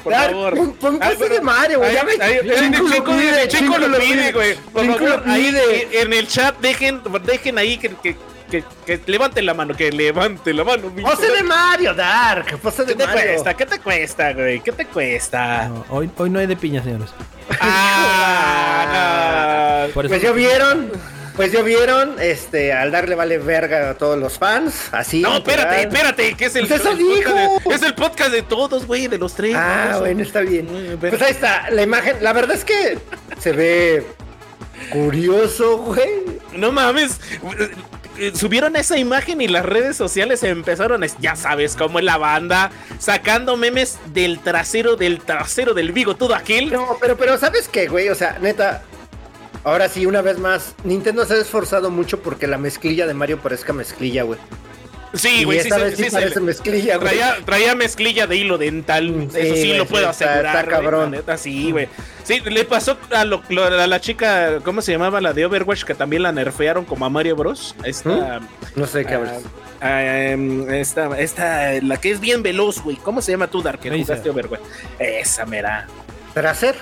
[0.03, 0.55] Por Dark, favor.
[0.57, 1.93] pon- pon Ah, de Mario, güey.
[1.95, 4.55] Ya lo Chico, lo pide, güey.
[4.73, 5.55] Por favor, ahí
[5.93, 8.17] en el chat dejen, dejen ahí que, que,
[8.51, 10.91] que, que levanten la mano, que levante la mano.
[10.91, 12.59] mi Pose de Mario, Dark.
[12.59, 13.23] Pose ¿Qué te Mario.
[13.33, 13.55] cuesta?
[13.55, 14.61] ¿Qué te cuesta, güey?
[14.61, 15.69] ¿Qué te cuesta?
[15.69, 17.11] No, hoy, hoy no hay de piña, señores.
[17.61, 18.87] Ah,
[19.87, 19.93] no.
[19.95, 20.91] Por eso Pues ya vieron.
[21.37, 25.23] Pues ya vieron, este, al darle vale verga a todos los fans, así.
[25.23, 27.35] No, espérate, espérate, que es el, Pues eso el podcast dijo.
[27.71, 29.55] de, es el podcast de todos, güey, de los tres.
[29.57, 30.01] Ah, ¿no?
[30.01, 30.67] bueno, está bien.
[31.01, 32.99] Pero- Pues ahí está, la imagen, la verdad es que
[33.39, 34.05] se ve
[34.91, 36.11] curioso, güey.
[36.57, 37.19] No mames.
[38.21, 42.71] Eh, Subieron esa imagen y las redes sociales empezaron, ya sabes, como es la banda,
[42.99, 46.71] sacando memes del trasero, del trasero del Vigo, todo aquel.
[46.71, 48.11] No, pero, pero, ¿sabes qué, güey?
[48.11, 48.83] O sea, neta,
[49.65, 53.39] ahora sí, una vez más, Nintendo se ha esforzado mucho porque la mezclilla de Mario
[53.39, 54.39] parezca mezclilla, güey.
[55.13, 57.09] Sí, güey, sí, vez sí, sí, parece mezclilla, güey.
[57.09, 60.57] Traía, traía mezclilla de hilo dental, Mm, eso sí, lo puedo está- asegurar.
[60.65, 61.11] está cabrón.
[61.11, 61.89] neta, sí, güey.
[62.23, 65.21] Sí, le pasó a, lo- lo- a la chica, ¿cómo se llamaba?
[65.21, 67.75] La de Overwatch, que también la nerfearon como a Mario Bros.
[67.83, 68.41] Esta,
[68.77, 69.43] No sé qué ah, hablas.
[69.81, 72.97] ah, em, esta, esta, la que es bien veloz, güey.
[72.97, 73.81] ¿Cómo se llama tú, Dark?
[73.81, 74.61] Que jugaste Overwatch.
[75.01, 75.87] Esa mera.
[76.35, 76.77] Tracer.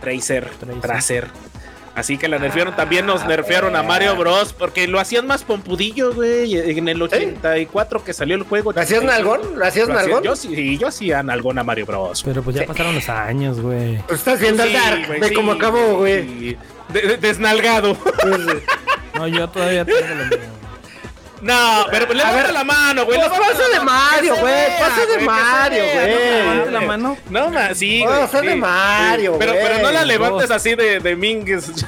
[0.00, 0.80] Tracer, Tracer.
[0.80, 1.26] Tracer.
[1.96, 4.52] Así que la nerfearon, también nos nerfearon a Mario Bros.
[4.52, 6.54] Porque lo hacían más pompudillo, güey.
[6.78, 8.72] En el 84 que salió el juego.
[8.72, 9.58] ¿Lo hacías 85, nalgón?
[9.58, 10.22] ¿Lo hacías nalgón?
[10.22, 12.22] Yo sí, yo hacía nalgón a Mario Bros.
[12.22, 13.96] Pero pues ya pasaron los años, güey.
[14.06, 16.22] Pues estás viendo Sí, el Dark, güey, de sí, cómo acabó, güey.
[16.28, 16.56] sí.
[16.90, 17.94] De- de- desnalgado.
[17.94, 18.38] Pues,
[19.14, 20.38] No, yo todavía tengo lo mío.
[21.42, 23.18] No, pero pues, levanta ver, la mano, güey.
[23.18, 26.70] pues pasa de Mario, güey, pasa de güey, Mario, güey.
[26.72, 27.18] la mano.
[27.30, 28.20] No, ma, sí, Oh, güey.
[28.20, 29.38] pasa de Mario, sí.
[29.40, 29.64] Pero, güey.
[29.66, 31.66] pero no la levantes así de, de mingues.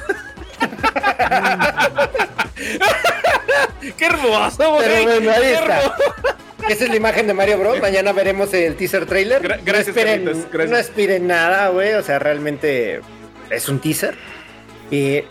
[3.97, 4.87] Qué hermoso, güey.
[4.87, 5.77] Pero bueno, ahí Qué está.
[5.79, 5.95] hermoso.
[6.69, 7.79] Esa es la imagen de Mario Bros.
[7.81, 9.41] Mañana veremos el teaser trailer.
[9.41, 10.69] Gra- gracias, no esperen, gracias.
[10.71, 11.93] no esperen nada, güey.
[11.93, 13.01] O sea, realmente
[13.49, 14.15] es un teaser.
[14.91, 15.23] Y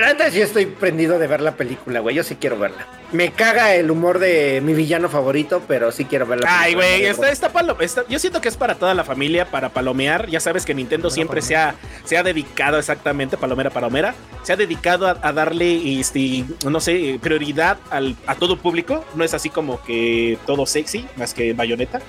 [0.00, 2.14] la neta sí estoy prendido de ver la película, güey.
[2.14, 2.86] Yo sí quiero verla.
[3.10, 6.46] Me caga el humor de mi villano favorito, pero sí quiero verla.
[6.46, 9.70] Ay, güey, esta, esta palo- esta- yo siento que es para toda la familia, para
[9.70, 10.28] palomear.
[10.28, 14.56] Ya sabes que Nintendo siempre se ha, se ha dedicado exactamente, palomera, palomera, se ha
[14.56, 19.02] dedicado a, a darle, este, no sé, prioridad al, a todo público.
[19.14, 22.00] No es así como que todo sexy, más que bayoneta.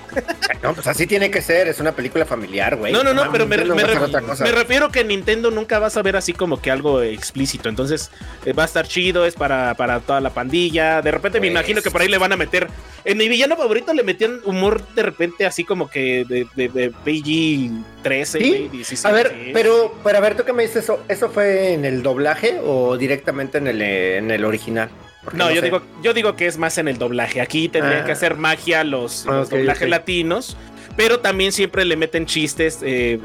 [0.62, 1.66] No, pues así tiene que ser.
[1.68, 2.92] Es una película familiar, güey.
[2.92, 6.16] No, no, no, pero me, me me refiero que en Nintendo nunca vas a ver
[6.16, 7.70] así como que algo explícito.
[7.70, 8.10] Entonces
[8.44, 10.89] eh, va a estar chido, es para, para toda la pandilla.
[11.02, 11.52] De repente me Pues.
[11.52, 12.66] imagino que por ahí le van a meter.
[13.04, 16.90] En mi villano favorito le metían humor de repente así como que de, de, de
[16.90, 18.48] PG 13, ¿Sí?
[18.48, 19.50] güey, 16, A ver, sí.
[19.52, 21.00] pero, pero a ver, ¿tú qué me dices eso?
[21.08, 24.90] ¿Eso fue en el doblaje o directamente en el, en el original?
[25.24, 25.66] Porque No, yo sé.
[25.66, 27.40] digo, yo digo que es más en el doblaje.
[27.40, 28.06] Aquí tendrían Ah.
[28.06, 30.56] que hacer magia los, doblajes latinos.
[31.00, 33.18] Pero también siempre le meten chistes eh,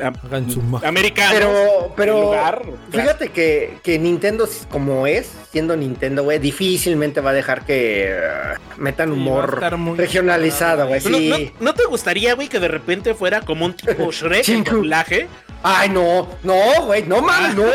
[0.81, 1.33] americanos.
[1.33, 7.31] Pero, en pero lugar, fíjate que, que Nintendo, como es, siendo Nintendo, güey, difícilmente va
[7.31, 8.13] a dejar que eh,
[8.77, 9.61] metan humor
[9.97, 11.01] regionalizado, güey.
[11.03, 11.29] ¿No, Sí.
[11.59, 14.77] no, no te gustaría, güey, que de repente fuera como un tipo Shrek en Chingu.
[14.77, 15.27] doblaje?
[15.61, 16.55] Ay, no, no,
[16.85, 17.73] güey, no mames, no, güey,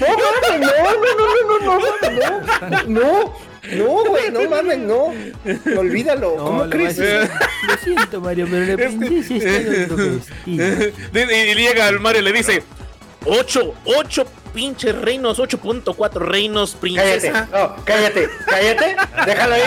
[0.00, 0.06] no
[0.42, 5.12] mames, no, no, no, no, no, no, no, no, güey, no mames, no,
[5.78, 6.98] olvídalo, No, ¿cómo crees?
[6.98, 10.88] Lo siento, Mario, pero la princesa está dando vestido.
[11.36, 12.62] Y, y llega el Mario y le dice:
[13.26, 16.80] 8, 8 pinches reinos, 8.4 reinos, Cállate,
[17.20, 17.48] princesa.
[17.52, 18.96] no, cállate, cállate,
[19.26, 19.62] déjalo ahí,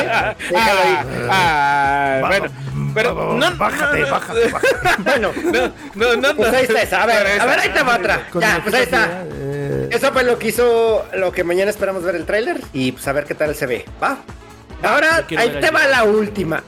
[0.49, 0.97] déjalo ahí.
[1.29, 2.45] Ah, ah, bueno,
[2.93, 4.53] pero no, Bájate, no, bájate,
[4.99, 6.57] Bueno, No, no, no, pues no.
[6.57, 9.23] ahí está esa, a ver, a ver, ahí te va otra, ya, pues ahí está.
[9.63, 13.07] Eh, Eso fue lo que hizo, lo que mañana esperamos ver el tráiler y pues
[13.07, 14.19] a ver qué tal se ve, ¿va?
[14.81, 16.61] Ahora, ahí te va la última.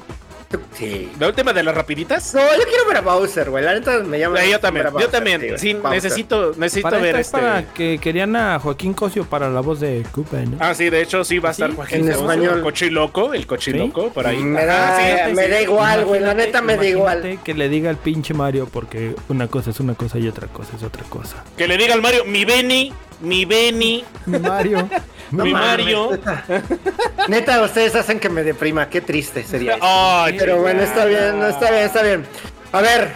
[0.73, 1.11] Sí.
[1.19, 2.33] La última de las rapiditas.
[2.33, 3.63] No, yo quiero ver a Bowser, güey.
[3.63, 4.43] La neta me llama.
[4.43, 5.41] Eh, yo también, a yo Bowser, también.
[5.41, 5.57] güey.
[5.57, 5.91] Sí, Bowser.
[5.91, 7.31] necesito, necesito Para ver este.
[7.37, 10.57] para que querían a Joaquín Cosio para la voz de Koopa, ¿no?
[10.59, 11.61] Ah, sí, de hecho sí va a ¿Sí?
[11.63, 12.57] estar Joaquín En Cosio, español.
[12.57, 14.37] El cochiloco, el cochiloco, por ahí.
[14.43, 14.97] Me da,
[15.27, 15.49] sí, me sí.
[15.51, 16.21] da igual, güey.
[16.21, 17.39] La neta me da igual.
[17.43, 20.75] que le diga al pinche Mario porque una cosa es una cosa y otra cosa
[20.77, 21.43] es otra cosa.
[21.57, 24.89] Que le diga al Mario, mi Benny, mi Benny, Mi Mario.
[25.31, 26.11] mi mames, Mario.
[26.11, 26.43] Neta,
[27.27, 28.89] Neta, ustedes hacen que me deprima.
[28.89, 29.75] Qué triste sería.
[29.75, 29.83] eso.
[29.85, 32.25] Ay, Pero bueno, está bien, no, está bien, está bien.
[32.71, 33.11] A ver.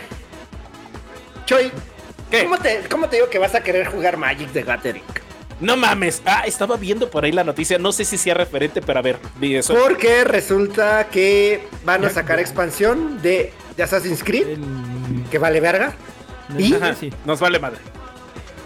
[1.46, 1.72] Choy,
[2.30, 2.44] ¿Qué?
[2.44, 5.04] ¿cómo te, ¿cómo te digo que vas a querer jugar Magic de Gathering?
[5.60, 6.22] No mames.
[6.26, 7.78] Ah, estaba viendo por ahí la noticia.
[7.80, 9.74] No sé si sea referente, pero a ver, di eso.
[9.74, 15.94] Porque resulta que van a sacar expansión de, de Assassin's Creed, El- que vale verga.
[16.58, 16.74] ¿Y?
[16.76, 17.12] Ajá, Sí.
[17.26, 17.80] Nos vale madre.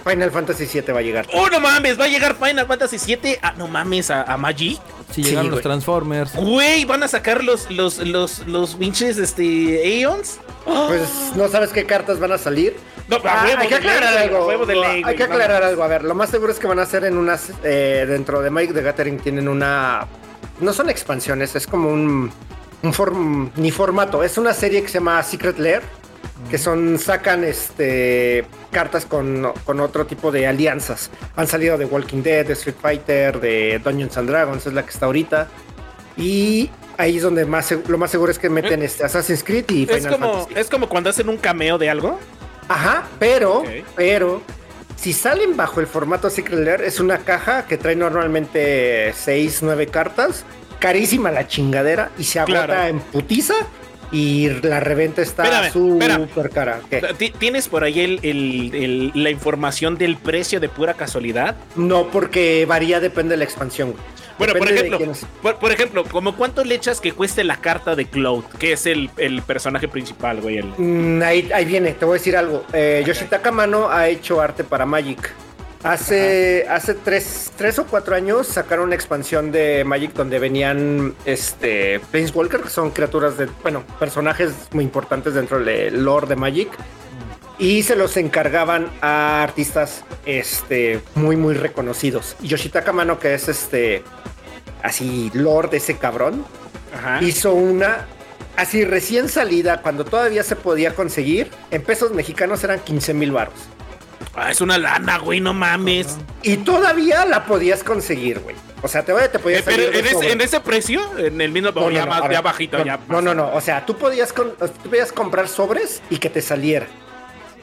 [0.04, 1.28] Final Fantasy VII va a llegar.
[1.34, 3.40] Oh, no mames, va a llegar Final Fantasy 7.
[3.42, 4.80] Ah, no mames, a, a Magic.
[5.12, 5.62] Si Sí, llegan los.
[5.62, 6.34] Transformers.
[6.36, 9.44] Güey, van a sacar los, los, los, los pinches, este,
[9.84, 10.40] Aeons.
[10.66, 12.76] Pues no sabes qué cartas van a salir.
[13.08, 14.66] No, Ah, huevo hay que ley, aclarar algo.
[14.66, 15.36] ley, hay que vamos.
[15.42, 15.84] aclarar algo.
[15.84, 17.52] A ver, lo más seguro es que van a hacer en unas.
[17.64, 20.08] eh, dentro de Magic the Gathering tienen una.
[20.60, 22.32] No son expansiones, es como un.
[22.82, 24.24] un form- ni formato.
[24.24, 25.82] Es una serie que se llama Secret Lair.
[26.50, 26.98] Que son.
[26.98, 28.46] sacan este.
[28.74, 31.10] Cartas con, con otro tipo de alianzas.
[31.38, 34.90] Han salido de Walking Dead, de Street Fighter, de Dungeons and Dragons, es la que
[34.90, 35.48] está ahorita.
[36.18, 39.84] Y ahí es donde más lo más seguro es que meten este Assassin's Creed y
[39.84, 40.60] Es Final como, Fantasy.
[40.60, 42.20] es como cuando hacen un cameo de algo.
[42.68, 43.64] Ajá, pero,
[43.96, 44.42] pero,
[44.96, 49.88] si salen bajo el formato Secret Lair, es una caja que trae normalmente 6, 9
[49.88, 50.46] cartas.
[50.80, 52.88] Carísima la chingadera y se agota Claro.
[52.88, 53.54] en putiza.
[54.14, 56.80] Y la reventa está súper cara.
[57.40, 61.56] ¿Tienes por ahí el, el- el- la información del precio de pura casualidad?
[61.76, 63.96] No, porque varía, depende de la expansión.
[64.38, 67.96] Bueno, por Depende ejemplo, por, por ejemplo, como cuánto le echas que cueste la carta
[67.96, 70.58] de Cloud, que es el, el personaje principal, güey.
[70.58, 72.64] el- Mm, ahí, ahí viene, te voy a decir algo.
[72.74, 75.34] Eh, Yoshitaka Mano ha hecho arte para Magic.
[75.84, 82.00] Hace, hace tres, tres o cuatro años sacaron una expansión de Magic donde venían este
[82.12, 86.70] Planeswalker, que son criaturas de, bueno, personajes muy importantes dentro del lore de Magic.
[87.60, 92.38] Y se los encargaban a artistas este, muy, muy reconocidos.
[92.42, 94.04] Yoshitaka Mano, que es este,
[94.82, 96.46] así, lord de ese cabrón,
[96.96, 97.22] Ajá.
[97.22, 98.08] hizo una
[98.56, 103.56] así recién salida, cuando todavía se podía conseguir, en pesos mexicanos eran 15 mil baros.
[104.36, 106.18] Ah, es una lana, güey, no mames.
[106.42, 108.56] Y todavía la podías conseguir, güey.
[108.82, 111.82] O sea, te, te podías Eh, pero en en ese precio, en el mismo, No,
[111.82, 113.00] no, ya, no, más, a ver, ya bajito, no, ya.
[113.08, 113.54] No, no, no.
[113.54, 116.88] O sea, tú podías, con- tú podías comprar sobres y que te saliera.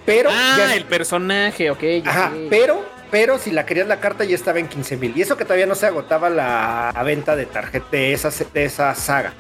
[0.07, 0.31] Pero.
[0.33, 1.83] Ah, ya- el personaje, ok.
[2.05, 5.13] ya Ajá, pero, pero si la querías la carta ya estaba en 15 mil.
[5.17, 8.95] Y eso que todavía no se agotaba la venta de tarjeta de esa, de esa
[8.95, 9.35] saga.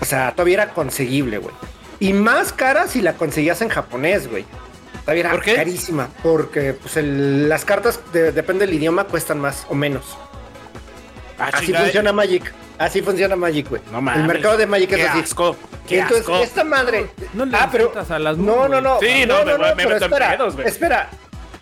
[0.00, 1.54] O sea, todavía era conseguible, güey.
[1.98, 4.44] Y más cara si la conseguías en japonés, güey.
[5.06, 5.54] Todavía era ¿Por qué?
[5.54, 6.10] carísima.
[6.22, 10.04] Porque pues, el- las cartas, de- depende del idioma, cuestan más o menos.
[11.38, 12.52] Ah, Así funciona Magic.
[12.78, 13.80] Así funciona Magic, güey.
[13.92, 14.20] No mames.
[14.22, 15.20] El mercado de Magic Qué es así.
[15.20, 15.56] asco.
[15.88, 16.36] Qué Entonces, asco.
[16.42, 17.06] esta madre.
[17.32, 17.92] No le ah, pero.
[17.96, 18.98] a las No, Moon, no, no.
[19.00, 20.66] Sí, no, me voy- me pero meto en espera, pedos, güey.
[20.68, 21.08] espera.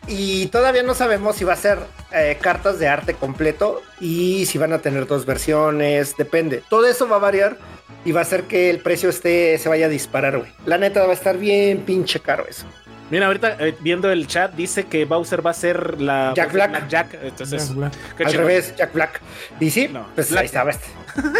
[0.06, 1.78] Y todavía no sabemos si va a ser
[2.12, 6.16] eh, cartas de arte completo y si van a tener dos versiones.
[6.16, 6.62] Depende.
[6.68, 7.58] Todo eso va a variar
[8.04, 10.52] y va a hacer que el precio esté, se vaya a disparar, güey.
[10.66, 12.66] La neta va a estar bien pinche caro eso.
[13.14, 16.72] Mira, ahorita eh, viendo el chat dice que Bowser va a ser la Jack Black.
[16.72, 17.92] la Jack, entonces Jack Black.
[18.16, 19.20] qué Al revés, Jack Black.
[19.60, 20.40] Y sí, No, pues Black.
[20.40, 20.86] ahí estaba este.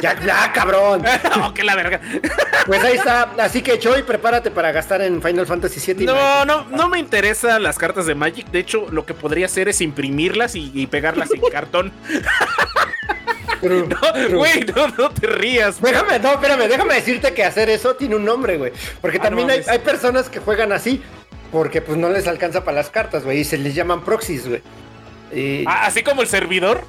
[0.01, 1.03] Jack Black, cabrón.
[1.37, 2.01] no, que la verga.
[2.67, 3.23] Pues ahí está.
[3.41, 6.05] Así que Choy, prepárate para gastar en Final Fantasy VII.
[6.05, 8.47] y No, no, no me interesan las cartas de Magic.
[8.53, 11.93] De hecho, lo que podría hacer es imprimirlas y, y pegarlas en cartón.
[13.61, 14.35] True, true.
[14.37, 15.81] Güey, no, no te rías.
[15.81, 18.73] Déjame, no, espérame, déjame decirte que hacer eso tiene un nombre, güey.
[19.01, 19.71] Porque Ah, también no hay, mames.
[19.73, 21.03] hay personas que juegan así,
[21.53, 24.63] porque pues no les alcanza para las cartas, güey, y se les llaman proxies, güey.
[25.67, 26.85] Ah, así como el servidor.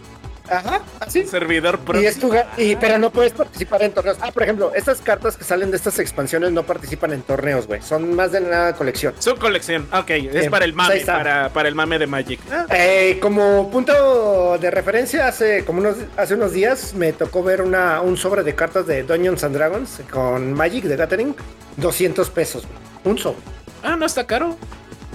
[0.50, 1.26] Ajá, así.
[1.26, 2.02] Servidor pro.
[2.02, 4.18] Y es tu y, pero no puedes participar en torneos.
[4.22, 7.82] Ah, por ejemplo, estas cartas que salen de estas expansiones no participan en torneos, güey.
[7.82, 9.14] Son más de nada colección.
[9.20, 9.88] Su colección.
[9.94, 12.40] Ok, es Bien, para el mame, para, para el mame de Magic.
[12.52, 17.62] Ah, Eh, como punto de referencia, hace como unos, hace unos días me tocó ver
[17.62, 21.36] una, un sobre de cartas de Dungeons and Dragons con Magic de Gathering.
[21.78, 22.78] 200 pesos, güey.
[23.14, 23.40] Un sobre.
[23.84, 24.58] ah, no está caro.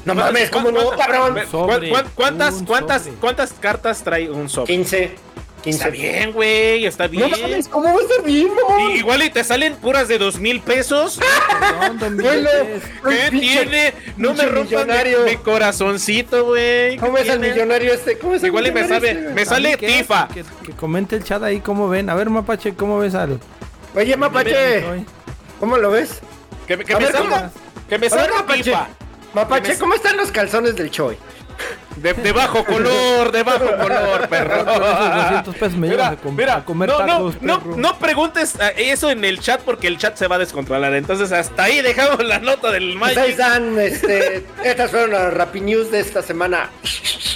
[0.05, 1.35] No mames, ¿cómo no, cabrón?
[1.35, 3.17] ¿Cu- Sobre, cu- ¿Cuántas, cuántas, sobre.
[3.17, 4.73] cuántas cartas trae un sobre?
[4.75, 5.15] 15.
[5.63, 5.77] 15.
[5.79, 7.31] Está bien, güey, está No bien.
[7.31, 8.93] mames, ¿cómo va a estar bien, mamón?
[8.93, 11.21] Y- igual y te salen puras de dos mil pesos.
[12.01, 12.19] Perdón.
[12.19, 13.95] ¿Qué pinche- tiene?
[14.17, 14.89] No me rompan
[15.27, 16.93] mi, corazoncito, güey.
[16.93, 18.17] ¿Qué ¿Cómo es el millonario este?
[18.19, 19.77] ¿Cómo es el Igual y me sabe, este, me sale.
[19.77, 20.29] Tifa.
[20.29, 22.09] Que, que comente el chat ahí cómo ven.
[22.09, 23.39] A ver, Mapache, ¿cómo ves al.
[23.95, 24.83] Oye, Mapache?
[25.59, 26.21] ¿cómo lo ves?
[26.67, 27.53] Que, me- que A me ver, salga, ¿cómo?
[27.87, 28.73] que me ver, salga Mapache.
[29.35, 31.17] Mapache, ¿cómo están los calzones del Choi?
[31.97, 34.65] De, de bajo color, de bajo color, perro.
[34.65, 37.71] Con esos 200 pesos me llevas a com- a comer no, tacos, no, perro.
[37.77, 40.95] no, no preguntes eh, eso en el chat porque el chat se va a descontrolar.
[40.95, 43.31] Entonces hasta ahí dejamos la nota del Pues ahí Magic.
[43.33, 46.71] están, este, estas fueron las Rappi News de esta semana.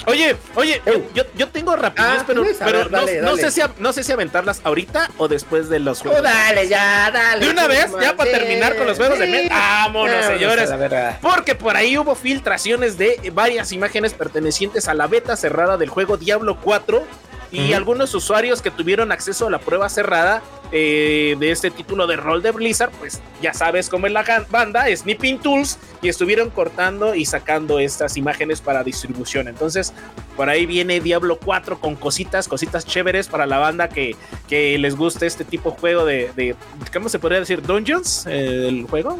[0.07, 0.81] Oye, oye,
[1.13, 2.43] yo, yo, tengo rapidez, Ah, pero.
[2.43, 3.41] A pero ver, no, dale, no dale.
[3.41, 6.21] sé si a- no sé si aventarlas ahorita o después de los Oh, juegos.
[6.23, 7.45] dale, ya, dale.
[7.45, 9.31] De una vez, ya para terminar con los juegos de sí.
[9.31, 9.53] mesa.
[9.55, 10.69] Vámonos, Vámonos señores.
[11.21, 14.44] Porque por ahí hubo filtraciones de varias imágenes pertenecientes
[14.87, 17.03] a la beta cerrada del juego Diablo 4
[17.51, 20.41] y algunos usuarios que tuvieron acceso a la prueba cerrada
[20.71, 24.85] eh, de este título de rol de Blizzard, pues ya sabes cómo es la banda,
[24.93, 29.47] Snipping Tools, y estuvieron cortando y sacando estas imágenes para distribución.
[29.47, 29.93] Entonces,
[30.35, 34.15] por ahí viene Diablo 4 con cositas, cositas chéveres para la banda que,
[34.49, 36.55] que les guste este tipo de juego de, de
[36.91, 37.61] ¿cómo se podría decir?
[37.61, 38.25] ¿Dungeons?
[38.27, 39.19] eh, ¿El juego?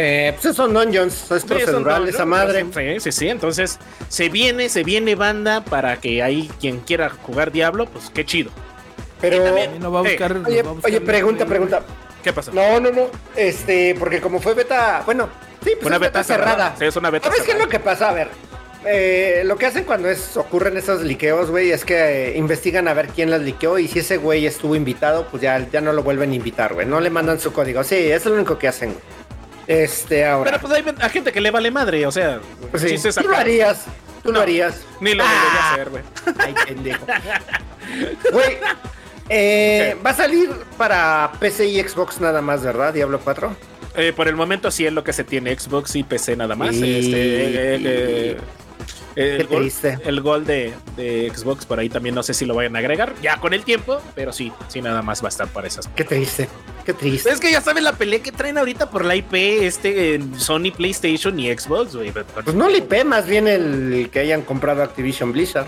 [0.00, 2.64] Eh, pues son dungeons, es Sí, procedural esa madre.
[2.72, 3.28] Sí, sí, sí.
[3.28, 3.78] Entonces,
[4.08, 8.52] se viene, se viene banda para que ahí quien quiera jugar Diablo, pues qué chido.
[9.20, 10.36] Pero, A mí no va a buscar.
[10.36, 11.82] nos oye, va a buscar oye, pregunta, el- pregunta.
[12.22, 12.52] ¿Qué pasó?
[12.52, 13.08] No, no, no.
[13.34, 15.28] Este, porque como fue beta, bueno,
[15.64, 16.76] sí, pues una es beta cerrada.
[16.78, 18.10] Sí, es una beta ¿Sabes qué es lo que pasa?
[18.10, 18.28] A ver,
[18.84, 22.94] eh, lo que hacen cuando es, ocurren esos liqueos, güey, es que eh, investigan a
[22.94, 26.04] ver quién las liqueó y si ese güey estuvo invitado, pues ya, ya no lo
[26.04, 26.86] vuelven a invitar, güey.
[26.86, 27.82] No le mandan su código.
[27.82, 29.17] Sí, eso es lo único que hacen, güey.
[29.68, 30.50] Este, ahora.
[30.50, 32.40] Pero pues hay hay gente que le vale madre, o sea,
[32.76, 33.84] sí, chistes tú lo harías.
[34.24, 34.80] Tú lo harías.
[35.00, 35.28] Ni lo Ah.
[35.28, 36.02] debería hacer, güey.
[36.38, 37.06] Ay, pendejo.
[38.32, 38.58] Güey,
[39.28, 42.92] eh, va a salir para PC y Xbox nada más, ¿verdad?
[42.94, 43.54] Diablo 4.
[43.94, 46.74] Eh, por el momento sí es lo que se tiene Xbox y PC nada más.
[46.74, 46.82] Este,
[47.14, 48.36] eh,
[49.16, 49.98] eh, eh, Qué el, gol, triste.
[50.04, 53.14] el gol de, de Xbox por ahí también no sé si lo vayan a agregar
[53.22, 55.88] ya con el tiempo, pero sí, sí nada más va a estar para esas.
[55.88, 56.48] Qué triste.
[56.86, 57.28] Qué triste.
[57.30, 60.72] Es que ya saben la pelea que traen ahorita por la IP este en Sony
[60.74, 62.12] PlayStation y Xbox, güey.
[62.12, 65.66] Pues no le IP, más bien el que hayan comprado Activision Blizzard.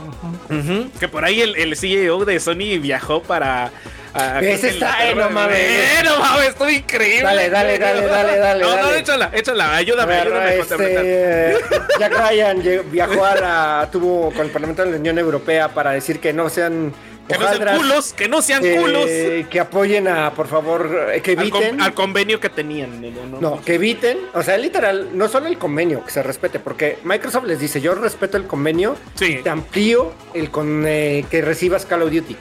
[0.98, 3.70] Que por ahí el, el CEO de Sony viajó para.
[4.14, 5.58] a- Ese está, eh, no mames.
[5.58, 7.22] Eh, no mames, estoy increíble.
[7.22, 11.04] Dale, dale, dale, dale, dale, No, no, échala, échala, ayúdame, A ayúdame a complementar.
[11.04, 11.58] este,
[11.98, 12.62] Jack Ryan
[13.07, 16.48] viajó a la, tuvo con el Parlamento de la Unión Europea para decir que no
[16.48, 16.92] sean
[17.28, 19.07] Que no sean culos, que no sean eh, culos.
[19.48, 21.80] que apoyen a, por favor, eh, que Al, con- eviten.
[21.80, 23.01] al convenio que tenían.
[23.30, 26.98] No, No, que eviten, o sea, literal, no solo el convenio, que se respete, porque
[27.05, 29.40] Microsoft les dice, yo respeto el convenio, Sí.
[29.44, 32.36] te amplío el con eh, que recibas Call of Duty.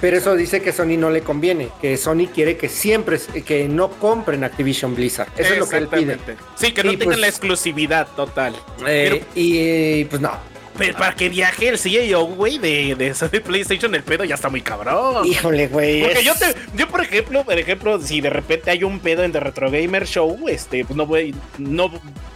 [0.00, 3.90] Pero eso dice que Sony no le conviene, que Sony quiere que siempre, que no
[3.90, 5.28] compren Activision Blizzard.
[5.36, 6.18] Eso es lo que él pide.
[6.56, 8.54] Sí, que no Y tengan pues- la exclusividad total.
[8.86, 10.32] Eh, Pero- y pues no.
[10.76, 14.48] Pero para que viaje el CEO, güey, de, de, de PlayStation, el pedo ya está
[14.48, 15.26] muy cabrón.
[15.26, 16.02] Híjole, güey.
[16.02, 19.24] Porque es- yo, te, yo, por ejemplo, por ejemplo, si de repente hay un pedo
[19.24, 21.90] en The Retro Gamer Show, este, pues no voy, no,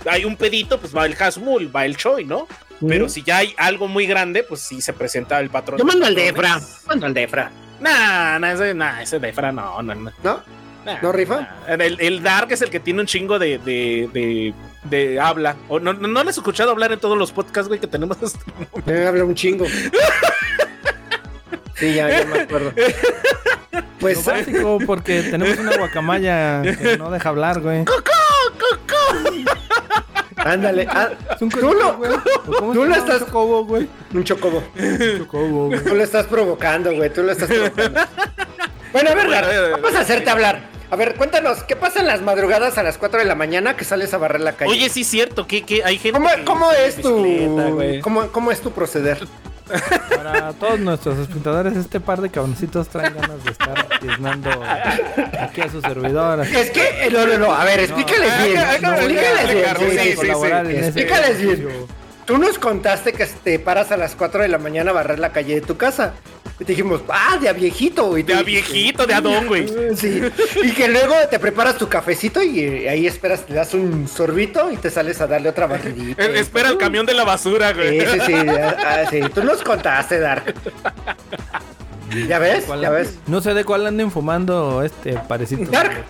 [0.07, 2.49] hay un pedito, pues va el Hasmul, va el Choi, ¿no?
[2.87, 5.79] Pero si ya hay algo muy grande, pues sí se presenta el patrón.
[5.79, 6.61] Yo mando al de Defra.
[6.87, 7.51] Mando al Defra.
[7.81, 10.11] Nah, nah, ese, nah, ese Defra no, no, no.
[10.23, 10.43] ¿No?
[10.85, 11.41] Nah, ¿No rifa?
[11.69, 11.75] nah.
[11.75, 14.55] El, el Dark es el que tiene un chingo de, de, de,
[14.85, 15.57] de habla.
[15.69, 18.17] O no, no, no le has escuchado hablar en todos los podcasts, güey, que tenemos.
[18.87, 19.67] Me habla un chingo.
[21.75, 22.73] Sí, ya, ya me acuerdo.
[23.99, 27.85] Pues, Lo básico, porque tenemos una guacamaya que no deja hablar, güey.
[30.45, 30.87] Ándale.
[30.91, 32.13] ah, Es un Tú lo- güey.
[32.13, 33.89] ¿O cómo tú lo estás- Un chocobo, güey.
[34.15, 34.63] un chocobo.
[34.79, 35.85] Un chocobo, güey.
[35.85, 37.11] Tú lo estás provocando, güey.
[37.13, 38.01] Tú lo estás provocando.
[38.93, 40.61] Bueno, a ver, Bueno, Gar, vamos a hacerte hablar.
[40.91, 43.85] A ver, cuéntanos, ¿qué pasa en las madrugadas a las 4 de la mañana que
[43.85, 44.71] sales a barrer la calle?
[44.71, 46.19] Oye, sí es cierto, que, que hay gente.
[46.19, 47.17] ¿Cómo, que cómo es tu
[47.75, 48.01] güey.
[48.03, 49.27] cómo, cómo es tu proceder?
[50.17, 54.51] Para todos nuestros espectadores, este par de cabroncitos traen ganas de estar tiznando
[55.41, 56.41] aquí a su servidor.
[56.41, 58.59] Es que eh, no, no, no, a ver, explícales Ah, bien.
[58.59, 60.83] ah, ah, explícales ah, bien.
[60.83, 61.69] ah, Explícales bien.
[62.33, 65.33] Tú nos contaste que te paras a las 4 de la mañana a barrer la
[65.33, 66.15] calle de tu casa.
[66.59, 68.17] Y te dijimos, ah, de a viejito.
[68.17, 69.67] Y De a viejito, de Adón, güey.
[69.97, 70.23] Sí.
[70.63, 74.73] Y que luego te preparas tu cafecito y eh, ahí esperas, te das un sorbito
[74.73, 76.25] y te sales a darle otra barridita.
[76.25, 78.01] Eh, Espera el camión de la basura, güey.
[78.01, 79.21] Sí, sí, sí, ah, sí.
[79.35, 80.55] Tú nos contaste, Dark.
[82.29, 82.65] ¿Ya ves?
[82.65, 83.19] ¿Cuál ¿Ya ves?
[83.27, 85.71] No sé de cuál anden fumando este parecito.
[85.71, 86.03] Dark,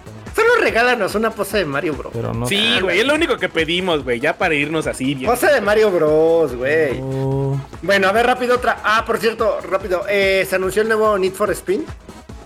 [0.63, 2.13] regálanos una pose de Mario Bros.
[2.15, 2.47] Pero no.
[2.47, 5.31] Sí, güey, es lo único que pedimos, güey, ya para irnos así bien.
[5.31, 7.01] Pose de Mario Bros, güey.
[7.01, 7.61] No.
[7.83, 8.79] Bueno, a ver, rápido otra.
[8.85, 10.05] Ah, por cierto, rápido.
[10.09, 11.85] eh, se anunció el nuevo Need for Spin.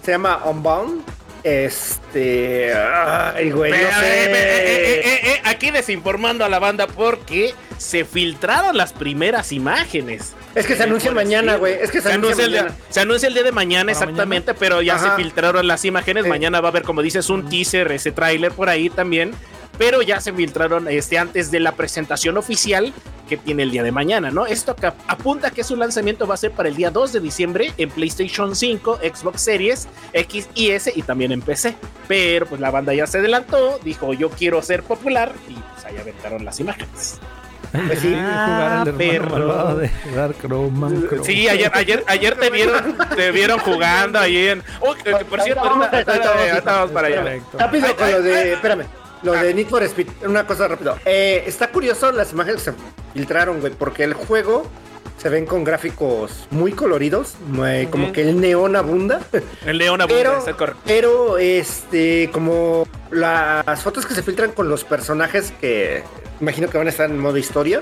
[0.02, 1.02] Se llama Unbound.
[1.42, 2.72] Este.
[2.74, 4.06] Ay, güey, no Pero, sé.
[4.06, 9.52] eh, eh, eh, eh, eh, aquí desinformando a la banda porque se filtraron las primeras
[9.52, 10.34] imágenes.
[10.54, 11.74] Es que se anuncia mañana, güey.
[11.74, 12.84] Es que se, Se anuncia anuncia, el día, mañana.
[12.88, 15.10] se anuncia el día de mañana ¿Para exactamente, pero ya Ajá.
[15.16, 16.24] se filtraron las imágenes.
[16.24, 16.28] Sí.
[16.30, 19.32] Mañana va a haber, como dices, un teaser, ese tráiler por ahí también.
[19.78, 22.94] Pero ya se filtraron este, antes de la presentación oficial
[23.28, 24.46] que tiene el día de mañana, ¿no?
[24.46, 27.72] Esto que apunta que su lanzamiento va a ser para el día 2 de diciembre
[27.76, 31.76] en PlayStation 5, Xbox Series, X y S y también en PC.
[32.08, 35.98] Pero pues la banda ya se adelantó, dijo yo quiero ser popular y pues ahí
[35.98, 37.18] aventaron las imágenes.
[37.86, 38.08] Pues sí.
[38.10, 39.30] jugar al hermano perro.
[39.30, 41.08] malvado de Dark Roman.
[41.24, 44.62] Sí, ayer, ayer, ayer te vieron, te vieron jugando ahí en.
[44.80, 47.40] Oh, que- por cierto, Vamos, ahorita, para allá.
[47.58, 48.52] Rápido con lo de.
[48.54, 48.84] Espérame.
[49.22, 50.08] Lo de Need for Speed.
[50.24, 50.96] Una cosa rápido.
[51.04, 52.76] Eh, está curioso las imágenes que se
[53.14, 53.72] filtraron, güey.
[53.72, 54.70] Porque el juego
[55.16, 57.34] se ven con gráficos muy coloridos.
[57.48, 59.20] muy- Como que el neón abunda.
[59.66, 60.80] El León Abunda, Pero, está correcto.
[60.86, 66.02] pero, este, como las fotos que se filtran con los personajes que
[66.40, 67.80] imagino que van a estar en modo historia,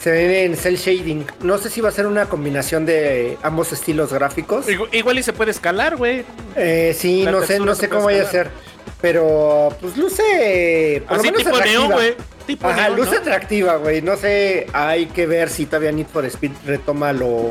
[0.00, 1.26] se ven en cel shading.
[1.42, 4.68] No sé si va a ser una combinación de ambos estilos gráficos.
[4.68, 6.24] Igual, igual y se puede escalar, güey.
[6.56, 8.46] Eh, sí, La no sé, no sé cómo vaya a escalar.
[8.46, 8.52] ser.
[9.00, 11.02] Pero, pues luce.
[11.06, 11.80] por lo Así menos tipo atractiva.
[11.82, 12.14] neón, güey.
[12.48, 13.18] Tipo Ajá, ¿no?
[13.18, 14.00] atractiva, güey.
[14.00, 17.48] No sé, hay que ver si todavía Need for Speed retoma lo,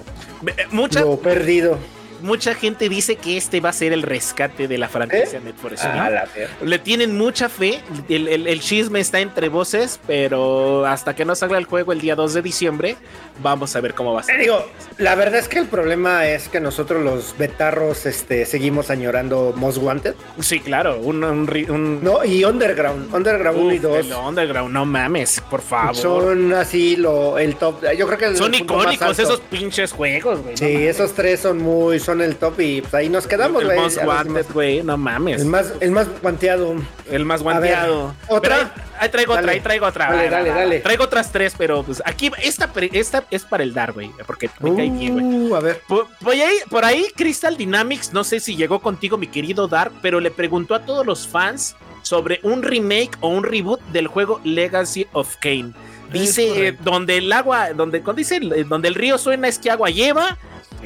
[0.48, 1.78] Eh, Mucha, lo perdido.
[2.22, 5.42] Mucha gente dice que este va a ser el rescate de la franquicia ¿Eh?
[5.44, 5.92] Need for Speed.
[5.94, 6.28] Ah, la.
[6.64, 7.82] Le tienen mucha fe.
[8.10, 12.02] El, el- el chisme está entre voces, pero hasta que no salga el juego el
[12.02, 12.96] día 2 de diciembre,
[13.42, 14.40] vamos a ver cómo va a ser.
[14.40, 14.66] digo,
[14.98, 19.78] la verdad es que el problema es que nosotros los betarros este, seguimos añorando Most
[19.80, 20.16] Wanted.
[20.40, 20.98] Sí, claro.
[21.00, 23.14] Un, un, ri- un- No, y Underground.
[23.14, 23.98] Underground 1 y Uf, 2.
[24.06, 25.96] el Underground, no mames, por favor.
[25.96, 27.82] Son así lo, el top.
[27.98, 30.58] Yo creo que Son icónicos esos pinches juegos, güey.
[30.58, 33.90] Sí, esos tres son muy, son el top y pues, ahí nos quedamos, El güey.
[33.90, 34.54] Demás.
[34.54, 35.42] güey, no mames.
[35.42, 36.76] El más, el más guanteado.
[37.12, 38.16] El más A ver, guanteado.
[38.30, 38.56] ¿otra?
[38.56, 40.14] Ahí, ahí traigo otra, ahí traigo otra.
[40.14, 40.80] Dale, dale, dale.
[40.80, 44.10] Traigo otras tres, pero pues aquí, esta, esta es para el dar, güey.
[44.26, 45.26] Porque me cae bien, güey.
[45.26, 45.82] Uh, a ver.
[45.86, 49.92] Por, por ahí, por ahí, Crystal Dynamics, no sé si llegó contigo, mi querido Dark,
[50.02, 54.40] pero le preguntó a todos los fans sobre un remake o un reboot del juego
[54.46, 55.74] Legacy of Kane.
[56.14, 59.70] Dice, eh, donde el agua, donde, cuando dice, eh, donde el río suena es que
[59.70, 60.38] agua lleva,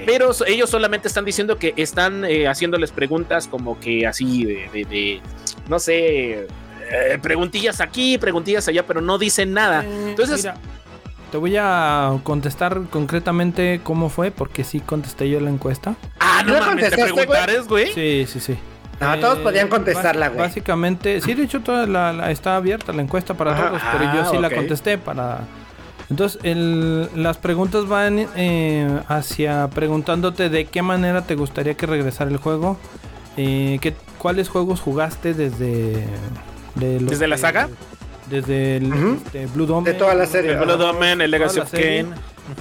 [0.06, 4.86] pero ellos solamente están diciendo que están eh, haciéndoles preguntas como que así de, de-
[4.86, 5.22] de,
[5.70, 6.48] no sé,
[6.92, 9.84] eh, preguntillas aquí, preguntillas allá, pero no dicen nada.
[9.86, 10.56] Entonces- Mira,
[11.32, 15.96] te voy a contestar concretamente cómo fue, porque sí contesté yo la encuesta.
[16.20, 17.94] Ah, no ¿Ya mames, te preguntares, güey.
[17.94, 18.58] Sí, sí, sí.
[19.00, 20.40] No, todos podían contestarla, güey.
[20.42, 23.68] Básicamente, sí, de hecho, toda la, la- está abierta la encuesta para Ajá.
[23.70, 25.40] todos, pero yo sí Ah, la contesté para.
[26.12, 32.30] Entonces, el- las preguntas van eh, hacia preguntándote de qué manera te gustaría que regresara
[32.30, 32.78] el juego,
[33.38, 36.06] eh, qué- cuáles juegos jugaste desde.
[36.76, 37.70] de los ¿Desde la saga?
[38.30, 39.18] Desde el Ujú.
[39.26, 39.90] este, Blue Dome.
[39.92, 40.52] De toda la serie.
[40.52, 41.72] El Blood Omen, el Legacy of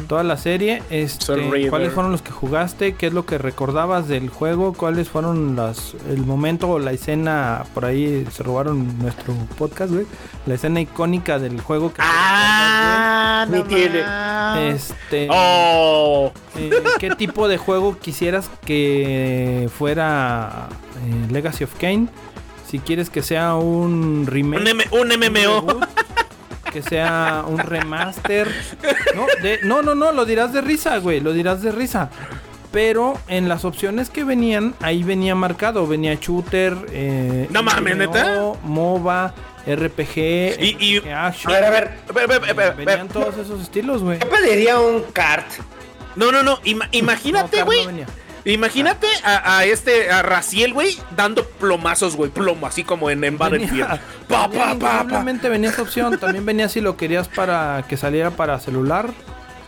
[0.09, 0.82] toda la serie.
[0.91, 1.68] Este.
[1.68, 2.95] ¿Cuáles fueron los que jugaste?
[2.95, 4.72] ¿Qué es lo que recordabas del juego?
[4.72, 7.64] ¿Cuáles fueron las el momento o la escena?
[7.74, 10.07] Por ahí se robaron nuestro podcast, güey.
[10.47, 14.03] La escena icónica del juego que Ah, Ni no tiene.
[14.74, 20.68] este Oh, eh, ¿Qué tipo de juego quisieras que fuera
[21.07, 22.09] eh, Legacy of Kane?
[22.66, 25.66] Si quieres que sea un remake, un, M- un MMO.
[25.66, 25.84] reboot,
[26.72, 28.48] que sea un remaster.
[29.14, 32.10] No, de- no, no, no, lo dirás de risa, güey, lo dirás de risa.
[32.72, 38.52] Pero en las opciones que venían, ahí venía marcado, venía shooter, eh, No mames, ¿neta?
[38.62, 39.34] MOBA,
[39.66, 41.52] RPG, Y- y- RPG action.
[41.52, 41.90] A ver, a ver.
[42.14, 44.18] Ve- ve- ve- ve- Venían todos esos estilos, güey.
[44.20, 45.46] Yo pediría un kart.
[46.16, 46.58] No, no, no.
[46.64, 47.86] ima- imagínate, güey.
[48.45, 52.30] Imagínate a, a este, a Raciel, güey, dando plomazos, güey.
[52.30, 53.86] Plomo, así como en, en Battlefield.
[54.28, 55.03] Pa, pa, pa, pa.
[55.03, 56.18] increíblemente venía esa opción.
[56.18, 59.11] También venía si lo querías para que saliera para celular,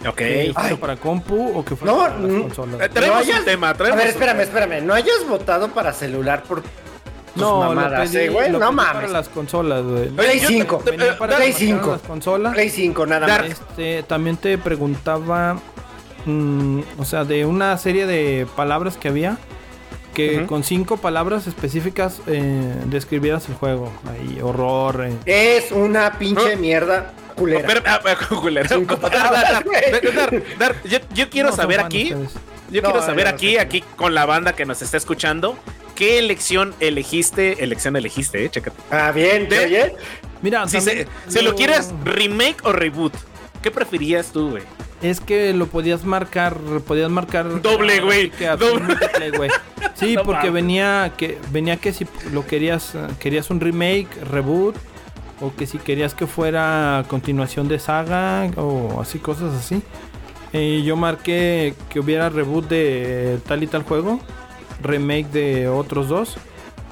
[0.07, 0.17] Ok.
[0.17, 2.81] que fuera para compu o que fuera No, para las consolas.
[2.81, 4.81] Eh, Traemos No hayas- un tema, A traemos ver, un espérame, espérame.
[4.87, 6.63] No hayas votado para celular por
[7.35, 8.51] no, mamadas, pedí, eh, güey.
[8.51, 9.11] No pedí para mames.
[9.11, 10.09] las consolas, güey.
[10.09, 10.83] Play yo te- 5.
[10.85, 11.91] te- Venía eh, para Play marcar 5.
[11.93, 12.53] las consolas.
[12.55, 13.47] Play 5, nada más.
[13.47, 15.59] Este, también te preguntaba,
[16.27, 19.39] mm, o sea, de una serie de palabras que había,
[20.15, 23.91] que con cinco palabras específicas eh, describieras el juego.
[24.11, 25.07] Ahí, horror.
[25.07, 25.17] eh.
[25.27, 26.61] Es una pinche No.
[26.61, 27.67] mierda culera.
[31.15, 32.33] Yo, quiero No saber aquí, ustedes.
[32.71, 35.57] yo No, quiero saber aquí, aquí con la banda que nos está escuchando,
[35.95, 37.63] ¿qué elección elegiste?
[37.65, 38.77] Elección elegiste, eh, chécate.
[38.91, 39.95] Ah, bien, ¿te oye?
[40.43, 41.07] Mira, Si se,
[41.43, 43.15] lo lo- quieres remake o reboot,
[43.63, 44.63] ¿qué preferías tú, güey?
[45.03, 47.61] Es que lo podías marcar, podías marcar
[48.57, 49.51] Doble, güey,
[49.95, 50.15] sí doble.
[50.15, 54.77] No porque venía que venía que si lo querías querías un remake, reboot
[55.41, 59.83] o que si querías que fuera continuación de saga o así cosas así.
[60.53, 64.21] Eh, yo marqué que hubiera reboot de tal y tal juego,
[64.83, 66.37] remake de otros dos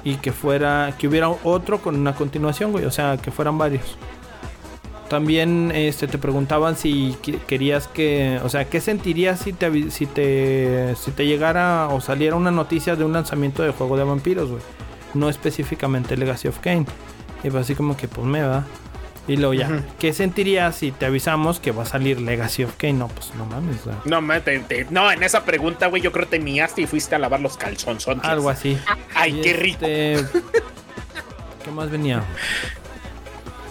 [0.03, 3.97] y que fuera que hubiera otro con una continuación, güey, o sea, que fueran varios.
[5.11, 10.95] También este, te preguntaban si querías que, o sea, ¿qué sentirías si te, si te
[10.95, 14.61] si te llegara o saliera una noticia de un lanzamiento de juego de vampiros, güey?
[15.13, 16.85] No específicamente Legacy of Kane.
[17.43, 18.63] Y fue así como que, pues me va.
[19.27, 19.83] Y luego ya.
[19.99, 22.93] ¿qué sentirías si te avisamos que va a salir Legacy of Kane?
[22.93, 24.21] No, pues no mames, sea, No,
[24.67, 27.41] te- no, en esa pregunta, güey, yo creo que te miaste y fuiste a lavar
[27.41, 28.23] los calzonzones.
[28.23, 28.77] algo así.
[29.13, 29.85] Ay, Y qué rico.
[29.85, 30.25] este,
[31.65, 32.23] ¿Qué más venía?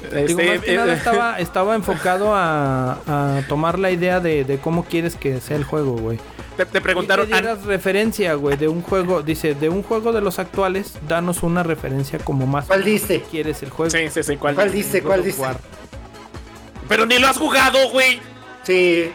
[0.05, 4.21] Este, Digo, más que eh, nada eh, estaba, estaba enfocado a, a tomar la idea
[4.21, 6.19] de, de cómo quieres que sea el juego, güey.
[6.57, 9.23] te, te Y preguntaron, que dieras referencia, güey, de un juego.
[9.23, 12.67] Dice, de un juego de los actuales, danos una referencia como más.
[12.67, 13.23] ¿Cuál diste?
[13.31, 13.93] quieres el juego?
[13.95, 14.55] ah, sí, sí, sí, ¿cuál?
[14.55, 15.03] ¿Cuál diste?
[15.03, 15.23] ¿Cuál?
[15.39, 15.59] War.
[16.89, 18.21] Pero ni lo has jugado, güey.
[18.63, 19.13] Sí.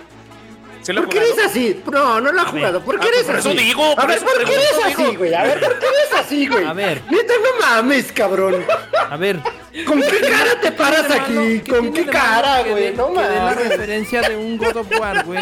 [0.86, 1.82] ¿Sí lo ¿Por qué eres así?
[1.92, 2.80] No, no lo ha jugado.
[2.82, 3.58] ¿Por qué Ah, eres por eso así?
[3.58, 5.34] digo, A ver, ¿por qué eres así, güey?
[5.34, 6.64] A ver, ¿por qué eres así, güey?
[6.64, 7.02] A ver.
[7.10, 8.64] Neta, no mames, cabrón.
[9.10, 9.40] A ver.
[9.88, 11.70] ¿Con qué cara te paras ¿qué aquí?
[11.72, 12.94] ¿Con qué cara, güey?
[12.94, 13.70] No dé la mames.
[13.70, 15.40] referencia de un God of War, güey.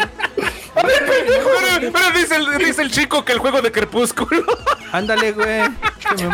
[0.74, 1.50] A ver, pendejo.
[1.80, 4.44] Pero, pero dice, el, dice el chico que el juego de Crepúsculo.
[4.92, 5.60] Ándale, güey.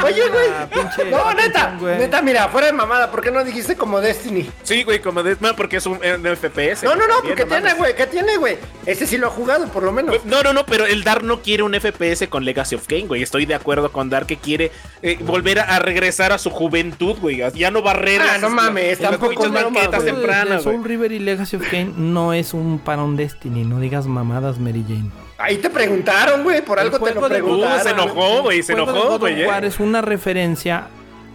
[0.05, 1.11] Oye, güey.
[1.11, 1.77] No, neta.
[1.81, 4.51] Neta, mira, fuera de mamada, ¿por qué no dijiste como Destiny?
[4.63, 6.83] Sí, güey, como de, no, porque es un, un FPS.
[6.83, 7.95] No, no, no, porque tiene, güey.
[7.95, 8.59] ¿Qué tiene, güey?
[8.85, 10.25] Ese sí lo ha jugado, por lo menos.
[10.25, 13.23] No, no, no, pero el Dark no quiere un FPS con Legacy of Kane, güey.
[13.23, 14.73] Estoy de acuerdo con Dark que quiere
[15.03, 17.43] eh, volver a, a regresar a su juventud, güey.
[17.55, 19.91] Ya no barrer Ah, no mames, tampoco no mames.
[19.91, 20.85] De Soul.
[20.85, 24.85] River y Legacy of Kane no es un para un Destiny, no digas mamadas, Mary
[24.87, 25.11] Jane.
[25.39, 26.63] Ahí te preguntaron, güey.
[26.63, 27.79] Por algo te lo juego de- preguntaron.
[27.79, 29.43] Uh, se enojó, güey, se El juego de enojó, güey.
[29.43, 29.67] eh.
[29.67, 30.89] Es una referencia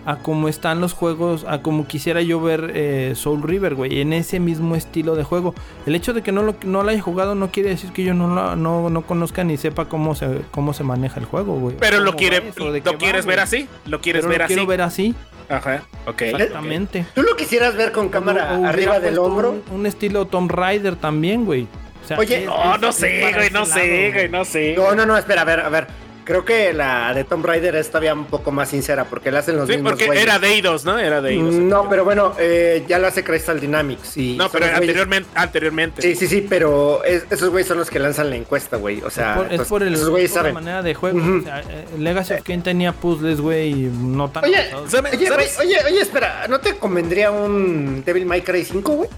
[0.07, 4.13] a cómo están los juegos, a cómo quisiera yo ver eh, Soul River, güey, en
[4.13, 5.55] ese mismo estilo de juego.
[5.87, 8.13] El hecho de que no lo, no lo haya jugado no quiere decir que yo
[8.13, 11.75] no, lo- no, no conozca ni sepa cómo se, cómo se maneja el juego, güey.
[11.79, 13.35] Pero lo ¿Cómo quiere, lo va, quieres güey?
[13.35, 14.53] ver así, lo quieres Pero ver lo así.
[14.53, 15.15] quiero ver así,
[15.49, 16.21] Ajá, ok.
[16.21, 17.05] exactamente.
[17.15, 19.55] ¿Tú lo quisieras ver con cámara O- o arriba del hombro?
[19.71, 21.67] Un, un estilo Tomb Raider también, güey.
[22.05, 24.73] O sea, Oye, No, no sé, güey, no sé, güey, no sé.
[24.77, 25.87] No, no, no, espera, a ver, a ver.
[26.23, 29.57] Creo que la de Tomb Raider es todavía un poco más sincera porque la hacen
[29.57, 30.23] los Sí, mismos porque güeyes.
[30.23, 30.97] era de Eidos, ¿no?
[30.97, 31.53] Era de Eidos.
[31.53, 34.17] Mm, No, pero bueno, eh, ya lo hace Crystal Dynamics.
[34.17, 36.01] Y No, pero güeyes- anteriormente, anteriormente.
[36.01, 39.01] Sí, sí, sí, pero es- esos güeyes son los que lanzan la encuesta, güey.
[39.03, 41.19] O sea, es por, es entonces, por el, esos güeyes por la manera de juego.
[41.19, 41.37] Ujú.
[41.37, 44.89] o sea, eh, Legacy of Kane tenía puzzles, güey, y no tan Oye, avanzados.
[44.91, 45.13] ¿sabes?
[45.15, 45.59] Oye, ¿sabes?
[45.59, 49.09] oye, oye, oye, espera, ¿no te convendría un Devil May Cry 5, güey?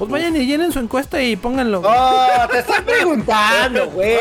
[0.00, 1.82] Pues vayan y llenen su encuesta y pónganlo.
[1.84, 4.16] Oh, te estoy preguntando, güey.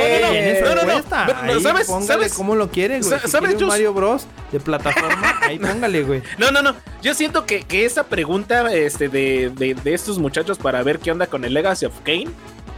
[0.61, 0.81] No, no, no.
[0.81, 1.25] encuesta.
[1.45, 1.87] No, Ahí ¿sabes?
[2.05, 2.33] ¿sabes?
[2.33, 3.17] cómo lo quiere, güey.
[3.21, 3.55] Si ¿sabes?
[3.61, 6.21] un Mario Bros de plataforma, ahí póngale, güey.
[6.37, 6.75] No, no, no.
[7.01, 11.13] Yo siento que, que esa pregunta este, de, de, de estos muchachos para ver qué
[11.13, 12.27] onda con el Legacy of Kane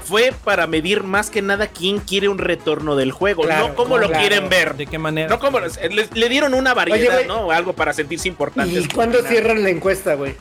[0.03, 3.97] fue para medir más que nada quién quiere un retorno del juego, Claro, no cómo
[3.97, 4.75] lo quieren ver.
[4.75, 5.27] ¿De qué manera?
[5.27, 5.69] No como le,
[6.13, 7.27] le dieron una variedad, güey.
[7.27, 7.49] ¿no?
[7.49, 8.85] Algo para sentirse importantes.
[8.85, 10.35] ¿Y cuándo cierran la encuesta, güey?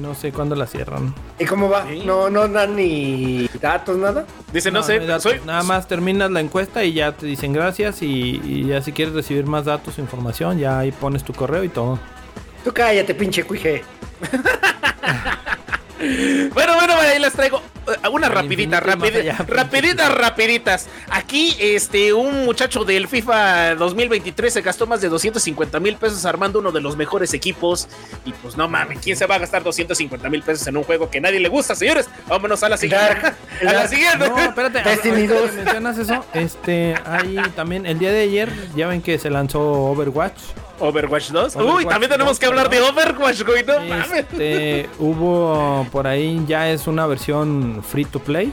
[0.00, 1.14] No sé cuándo la cierran.
[1.38, 1.86] ¿Y cómo va?
[1.88, 2.02] Sí.
[2.04, 4.26] No, no dan ni datos, nada.
[4.52, 5.22] Dice, no, sé, hay datos.
[5.22, 8.92] soy Nada más terminas la encuesta y ya te dicen gracias y, y ya si
[8.92, 11.98] quieres recibir más datos o información, ya ahí pones tu correo y todo.
[12.64, 13.82] Tú cállate, pinche cuije.
[15.98, 20.14] Bueno, bueno, ahí les traigo eh, una rapidita, infinito y más rapidi- allá, pinche rapiditas,
[20.14, 20.88] rapiditas.
[21.10, 26.58] Aquí, este, un muchacho del FIFA 2023 se gastó más de 250 mil pesos armando
[26.58, 27.88] uno de los mejores equipos.
[28.24, 31.10] Y pues no mames, ¿quién se va a gastar 250 mil pesos en un juego
[31.10, 32.08] que nadie le gusta, señores?
[32.26, 33.04] Vámonos a la siguiente.
[33.06, 33.36] Dark,
[33.68, 34.28] a la siguiente.
[34.28, 35.52] No, espérate, Destiny ahorita que 2.
[35.54, 40.38] mencionas eso, este, hay también, el día de ayer, ya ven que se lanzó Overwatch.
[40.84, 41.56] Overwatch 2.
[41.56, 42.80] Uy, también tenemos 2, que hablar de.
[42.80, 43.64] Overwatch, güey.
[43.64, 44.10] No mames.
[44.12, 48.52] Este, hubo por ahí, ya es una versión free to play.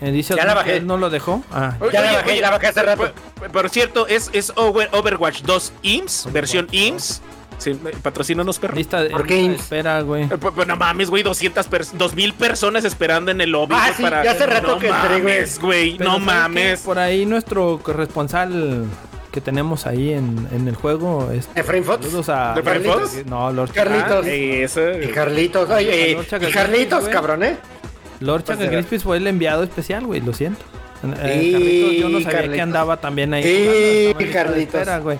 [0.00, 0.78] Eh, dice Ya la bajé.
[0.78, 1.42] él no lo dejó.
[1.52, 3.12] Ah, Oye, Ya la bajé, oye, la bajé hace rato.
[3.38, 7.22] Por, por cierto, es, es Over- Overwatch 2 IMSS, versión IMSS.
[7.58, 8.74] Sí, patrocínanos, perro.
[8.74, 9.60] lista de, ¿Por qué Inks?
[9.60, 10.24] espera, güey.
[10.24, 13.76] Eh, pues, pues, no mames, güey, 200 pers 2000 personas esperando en el lobby.
[13.78, 15.20] Ah, sí, ya hace rato no que entré,
[15.60, 15.96] güey.
[15.96, 16.80] mames, No mames.
[16.80, 18.86] Por ahí nuestro corresponsal
[19.32, 21.30] que tenemos ahí en, en el juego.
[21.32, 22.04] Este, ¿Efraín Fox?
[22.04, 22.54] saludos a.
[22.54, 23.26] ¿De Efraín Fox?
[23.26, 24.24] No, Lord, Carlitos.
[24.26, 24.80] Ah, eso.
[25.00, 27.12] Y Carlitos, oye, y Carlitos, güey.
[27.12, 27.56] cabrón, ¿eh?
[28.20, 30.60] Lord Pues, Crispis fue el enviado especial, güey, lo siento.
[31.02, 32.54] Eh, Sí, Carlitos, yo no sabía Carlitos.
[32.56, 33.42] que andaba también ahí.
[33.42, 34.74] Sí, de Carlitos.
[34.74, 35.18] espera, güey.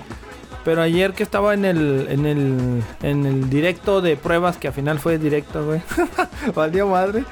[0.64, 4.74] Pero ayer que estaba en el, en el, en el directo de pruebas, que al
[4.74, 5.80] final fue directo, güey.
[6.54, 7.24] Valió madre.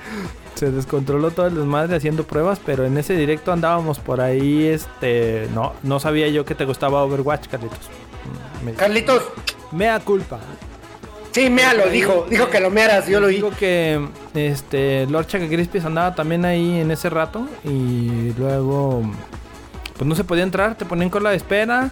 [0.54, 5.48] Se descontroló todo el desmadre haciendo pruebas, pero en ese directo andábamos por ahí, este,
[5.54, 7.78] no, no sabía yo que te gustaba Overwatch, Carlitos.
[8.60, 9.22] Mm, Me, Carlitos,
[9.72, 10.38] mea culpa.
[11.32, 13.36] sí, méalo, dijo, dijo que lo mearas, yo lo oí.
[13.36, 19.02] Digo que este Lord Chaka Crispis andaba también ahí en ese rato y luego
[19.96, 21.90] pues no se podía entrar, te ponían cola de espera.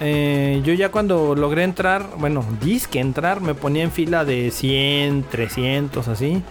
[0.00, 5.24] Eh, yo ya cuando logré entrar, bueno, disque entrar, me ponía en fila de 100,
[5.28, 6.42] 300, así.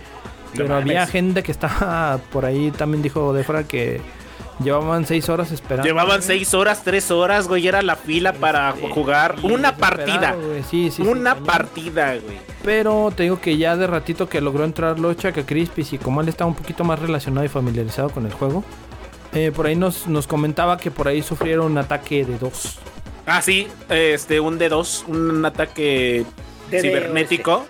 [0.55, 4.01] Pero había gente que estaba por ahí, también dijo Defra que
[4.63, 5.87] llevaban 6 horas esperando.
[5.87, 6.27] Llevaban güey.
[6.39, 7.67] 6 horas, 3 horas, güey.
[7.67, 10.33] Era la fila para Este, jugar y una partida.
[10.33, 10.63] güey.
[10.63, 12.37] Sí, sí, sí, una partida, güey.
[12.63, 16.21] Pero te digo que ya de ratito que logró entrar Locha que Crispis y como
[16.21, 18.63] él está un poquito más relacionado y familiarizado con el juego,
[19.33, 22.79] eh, por ahí nos, nos comentaba que por ahí sufrieron un ataque de dos.
[23.25, 26.25] Ah, sí, este, un D2, un ataque
[26.71, 27.65] cibernético.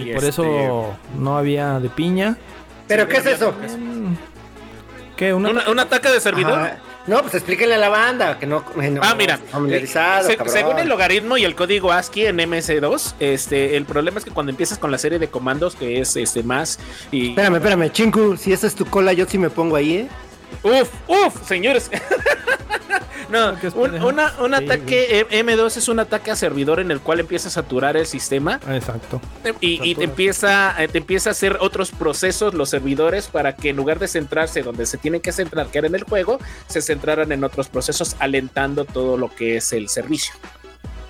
[0.00, 2.36] Y Y por este, eso no había de piña.
[2.88, 3.54] ¿Pero qué es eso?
[5.16, 5.34] ¿Qué?
[5.34, 5.70] ¿Un ¿Un, ataque?
[5.70, 6.58] un ataque de servidor?
[6.58, 6.78] Ajá.
[7.06, 8.62] No, pues explíquenle a la banda, que no...
[8.76, 10.54] no Ah, mira, Familiarizado, se- cabrón.
[10.54, 14.50] según el logaritmo y el código ASCII en MS2, este, el problema es que cuando
[14.50, 16.78] empiezas con la serie de comandos, que es este más
[17.10, 20.08] y Espérame, espérame, Chinku, si esa es tu cola, yo sí me pongo ahí, ¿eh?
[20.62, 21.90] Uf, uf, señores.
[23.30, 26.80] no, ¿Qué es un, una- un Sí, ataque eh, M2 es un ataque a servidor
[26.80, 29.20] en el cual empieza a saturar el sistema Ah, Exacto.
[29.60, 33.70] y, y te empieza eh, te empieza a hacer otros procesos los servidores para que
[33.70, 36.82] en lugar de centrarse donde se tienen que centrar, que era en el juego, se
[36.82, 40.34] centraran en otros procesos, alentando todo lo que es el servicio.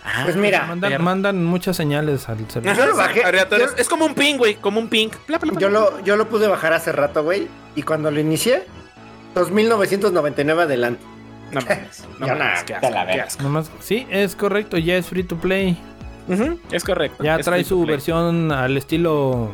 [0.05, 2.76] Ah, Pues mira, Mandan, mandan muchas señales al servidor.
[2.76, 3.70] Yo lo bajé, aleatorios.
[3.72, 5.09] yo- Es como un ping, güey, como un ping.
[5.28, 5.61] Bla, bla, bla.
[5.61, 8.64] yo lo, yo lo pude bajar hace rato, güey, y cuando lo inicié,
[9.34, 11.02] 2999 adelante.
[11.52, 13.24] No mames, no Ya mames, la- qué asco, la qué verga.
[13.24, 13.42] asco.
[13.42, 15.78] Nomás- sí, es correcto, ya es free to play.
[16.70, 17.24] Es correcto.
[17.24, 19.50] Ya es trae su versión al estilo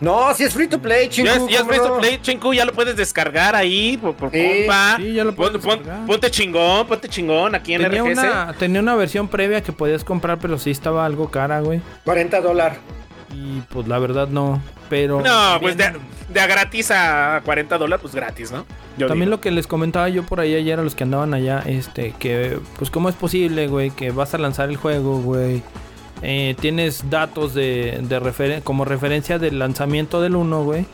[0.00, 1.28] No, si es free to play, Chinku.
[1.30, 4.14] Ya es, ya es ¿cómo free to play, Chinku, ya lo puedes descargar ahí por,
[4.16, 4.96] por Sí, compa.
[4.96, 8.18] sí, ya lo puedes Pon- ponte chingón, ponte chingón aquí en Tenía RGS.
[8.18, 11.80] una, tenía una versión previa que podías comprar, pero sí estaba algo cara, güey.
[12.04, 12.78] 40 dólares.
[13.32, 14.60] Y pues la verdad no.
[14.88, 15.20] Pero.
[15.20, 15.92] No, pues de,
[16.30, 18.64] de a gratis a 40 dólares, pues gratis, ¿no?
[18.98, 19.36] Yo también digo.
[19.36, 22.58] lo que les comentaba yo por ahí ayer a los que andaban allá, este, que
[22.76, 25.62] pues cómo es posible, güey, que vas a lanzar el juego, güey.
[26.22, 30.84] Eh, tienes datos de, de referen- como referencia del lanzamiento del 1, güey.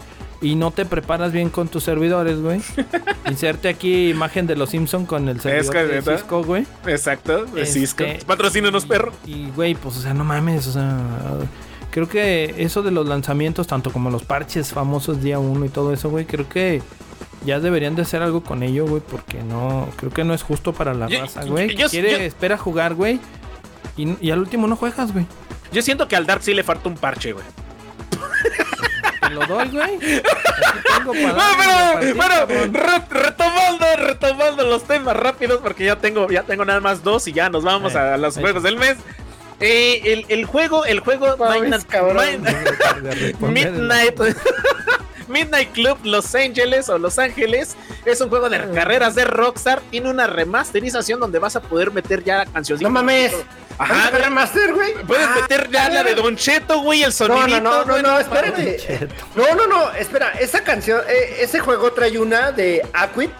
[0.42, 2.60] Y no te preparas bien con tus servidores, güey.
[3.30, 6.02] Inserte aquí imagen de los Simpson con el servidor que, de.
[6.18, 6.66] Cisco, güey.
[6.86, 8.04] Exacto, de Este, Cisco.
[8.26, 9.12] Patrocínanos, perro.
[9.24, 10.98] Y, güey, pues, o sea, no mames, o sea,
[11.90, 15.94] creo que eso de los lanzamientos, tanto como los parches famosos día 1 y todo
[15.94, 16.82] eso, güey, creo que
[17.44, 20.72] ya deberían de hacer algo con ello, güey, porque no, creo que no es justo
[20.72, 21.68] para la Yo- raza, güey.
[21.68, 23.20] yo- que yo- quiere, yo- espera jugar, güey,
[23.96, 25.26] y, y al último no juegas, güey.
[25.72, 27.44] Yo siento que al Dark sí le falta un parche, güey.
[29.20, 29.98] Te lo doy, güey.
[29.98, 36.80] Tengo para bueno, re- retomando, retomando los temas rápidos, porque ya tengo, ya tengo nada
[36.80, 38.96] más dos y ya nos vamos Eh, a los ahí juegos del mes.
[39.60, 42.44] Eh, el, el juego, el juego Midnight, cabrón.
[43.40, 44.20] Midnight,
[45.28, 49.80] Midnight Club Los Ángeles o Los Ángeles es un juego de carreras de Rockstar.
[49.90, 52.82] Tiene una remasterización donde vas a poder meter ya canciones.
[52.82, 53.32] No mames.
[53.76, 54.94] Ajá, ¿Vas a remaster, güey?
[55.06, 57.60] Puedes Ah, meter ya la de Don Cheto, güey, el sonidito.
[57.60, 59.08] no, no, no, no, espérate.
[59.34, 63.32] No, no, no, espera, esa canción, eh, ese juego trae una de Aquit,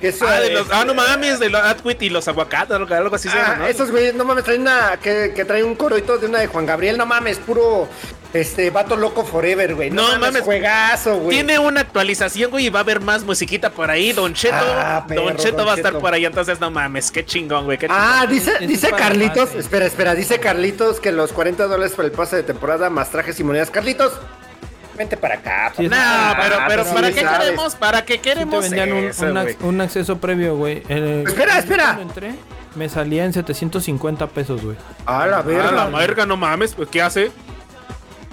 [0.00, 0.14] que.
[0.22, 3.28] Ah, de los, ah, no mames, de los Atwit y los aguacates, algo, algo así
[3.28, 3.66] se Ah, llama, ¿no?
[3.66, 6.38] esos güeyes, no mames, traen una que, que trae un coro y todo de una
[6.40, 7.88] de Juan Gabriel, no mames, puro
[8.32, 9.90] este vato loco forever, güey.
[9.90, 10.42] No, No mames, mames.
[10.42, 11.30] juegazo, güey.
[11.36, 14.12] Tiene una actualización, güey, y va a haber más musiquita por ahí.
[14.12, 16.00] Don Cheto, Ah, perro, Don Cheto Don va a estar Cheto.
[16.00, 18.00] por ahí, entonces no mames, qué chingón, güey, qué chingón.
[18.02, 22.04] Ah, dice, dice es para Carlitos, espera, espera, dice Carlitos que los 40 dólares por
[22.04, 23.70] el pase de temporada más trajes y monedas.
[23.70, 24.12] Carlitos,
[24.96, 25.72] vente para acá.
[25.76, 25.96] Sí, no,
[26.40, 27.38] pero, pero sí ¿para qué sabes.
[27.40, 27.74] queremos?
[27.76, 29.56] ¿Para qué Sí te queremos vendían un, eso, un ac- güey?
[29.62, 30.82] un acceso previo, güey.
[30.88, 31.98] Espera, espera.
[32.00, 32.34] entré,
[32.74, 34.76] me salía en 750 pesos, güey.
[35.06, 35.72] A la Ah, verga.
[35.72, 37.30] la verga, no mames, pues ¿qué hace?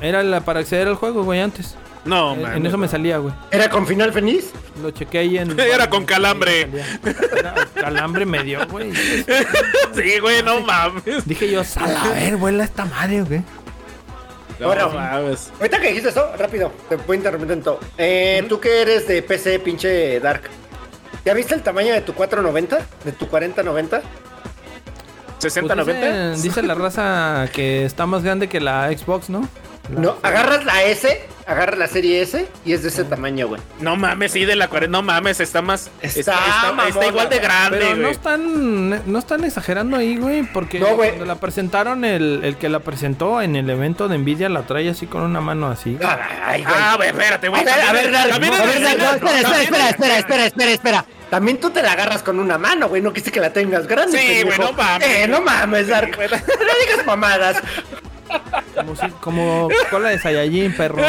[0.01, 1.75] Era la, para acceder al juego, güey, antes.
[2.05, 2.57] No, Eh, mames.
[2.57, 3.34] en eso me salía, güey.
[3.51, 4.51] ¿Era con final feliz?
[4.81, 5.59] Lo chequé ahí en...
[5.59, 6.69] Era con calambre.
[7.38, 8.93] Era- calambre me dio, güey.
[9.95, 11.25] Sí, güey, no mames.
[11.25, 13.41] Dije yo, sal a ver, vuela esta madre, güey.
[14.59, 15.51] No Ahora, mames.
[15.59, 17.79] Ahorita que dijiste eso, rápido, te voy a interrumpir en todo.
[17.97, 20.43] Eh, Tú que eres de PC, pinche Dark.
[21.25, 22.79] ¿Ya viste el tamaño de tu 490?
[23.03, 24.01] ¿De tu 4090?
[25.39, 26.31] 60, Pues 90.
[26.31, 29.47] dice, dice la raza que está más grande que la Xbox, ¿no?
[29.89, 33.61] No, agarras la S, agarras la serie S y es de ese tamaño, güey.
[33.80, 34.91] No mames, sí, de la 40.
[34.91, 35.89] No mames, está más.
[36.01, 40.18] Está Está, está- mamona, está igual de grande, Pero no están, no están exagerando ahí,
[40.18, 41.09] güey, porque No, güey.
[41.11, 44.89] cuando la presentaron, el, el que la presentó en el evento de Nvidia la trae
[44.89, 45.97] así con una mano así.
[46.45, 46.76] Ay, güey.
[46.77, 47.61] Ah, güey, espérate, güey.
[47.61, 51.05] A ver, a ver, a ver, espera, espera, espera, es- espera, espera, espera, espera.
[51.30, 53.01] También tú te la agarras con una mano, güey.
[53.01, 54.18] No quise que la tengas grande.
[54.18, 55.07] Sí, güey, no mames.
[55.07, 56.11] Eh, no mames, Dark.
[56.18, 57.57] No digas mamadas.
[58.75, 60.97] Como, si- como cola de Saiyajin, perro.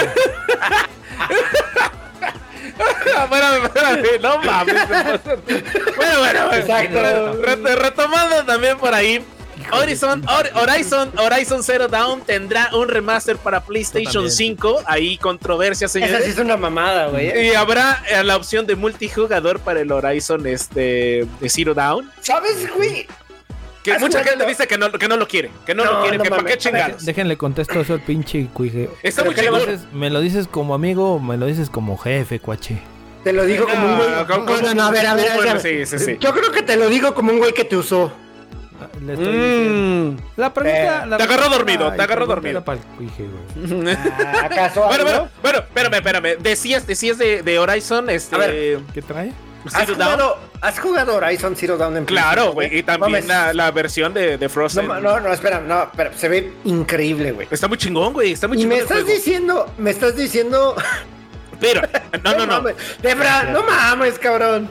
[3.23, 4.75] Espérame, espérame, no mames.
[4.89, 6.53] bueno, bueno, bueno.
[6.55, 7.43] Exacto.
[7.43, 9.25] Re- retomando también por ahí.
[9.73, 14.31] Horizon, Hor- Horizon, Horizon Zero Dawn tendrá un remaster para PlayStation también.
[14.57, 14.83] 5.
[14.87, 16.29] Ahí controversia, Esa sí señores.
[16.29, 17.49] es una mamada, güey.
[17.49, 22.11] Y habrá eh, la opción de multijugador para el Horizon este, de Zero Dawn.
[22.23, 23.07] ¿Sabes, güey?
[23.91, 24.39] Que ¿Has mucha jugado?
[24.39, 25.51] gente dice que no, que no lo quiere.
[25.67, 26.19] Que no, No, lo quiere.
[26.19, 27.05] no que para qué chingados.
[27.05, 28.89] Déjenle contesto eso al pinche cuije.
[29.03, 29.89] Está ¿Pero muy chingón.
[29.93, 32.79] me lo dices como amigo o me lo dices como jefe, cuache.
[33.25, 34.09] Te lo digo como un güey.
[34.27, 35.59] Como- como- No, no, a ver, a ver, a.
[35.61, 36.17] Sí, sí, sí.
[36.21, 38.13] Yo creo que te lo digo como un güey que te usó.
[39.05, 40.13] Le estoy diciendo.
[40.13, 40.17] Mm.
[40.41, 41.05] La pregunta.
[41.05, 42.63] Eh, la te agarró dormido, ay, te agarró dormido.
[42.65, 43.25] para el cuije,
[43.65, 43.97] güey.
[44.25, 46.37] Ah, ¿Acaso Bueno, bueno, bueno, espérame, espérame.
[46.39, 48.37] Decías, decías de, de Horizon, este.
[48.37, 48.79] A ver.
[48.95, 49.33] ¿Qué trae?
[49.67, 50.13] ¿Has Zero Dawn.
[50.13, 52.79] jugado, ¿Has jugado Horizon Zero Dawn en Claro, güey.
[52.79, 54.87] Y también la, la versión de, de No, Frozen.
[54.87, 57.49] no, no, espera, no, espera, se ve increíble, güey.
[57.51, 58.33] Está muy chingón, güey.
[58.33, 58.69] Está muy Y chingón.
[58.71, 59.17] me el estás juego.
[59.17, 60.77] diciendo, me estás diciendo.
[61.61, 61.83] Pero,
[62.25, 62.47] no, no, no.
[62.47, 64.71] mames, Debra, no mames, cabrón.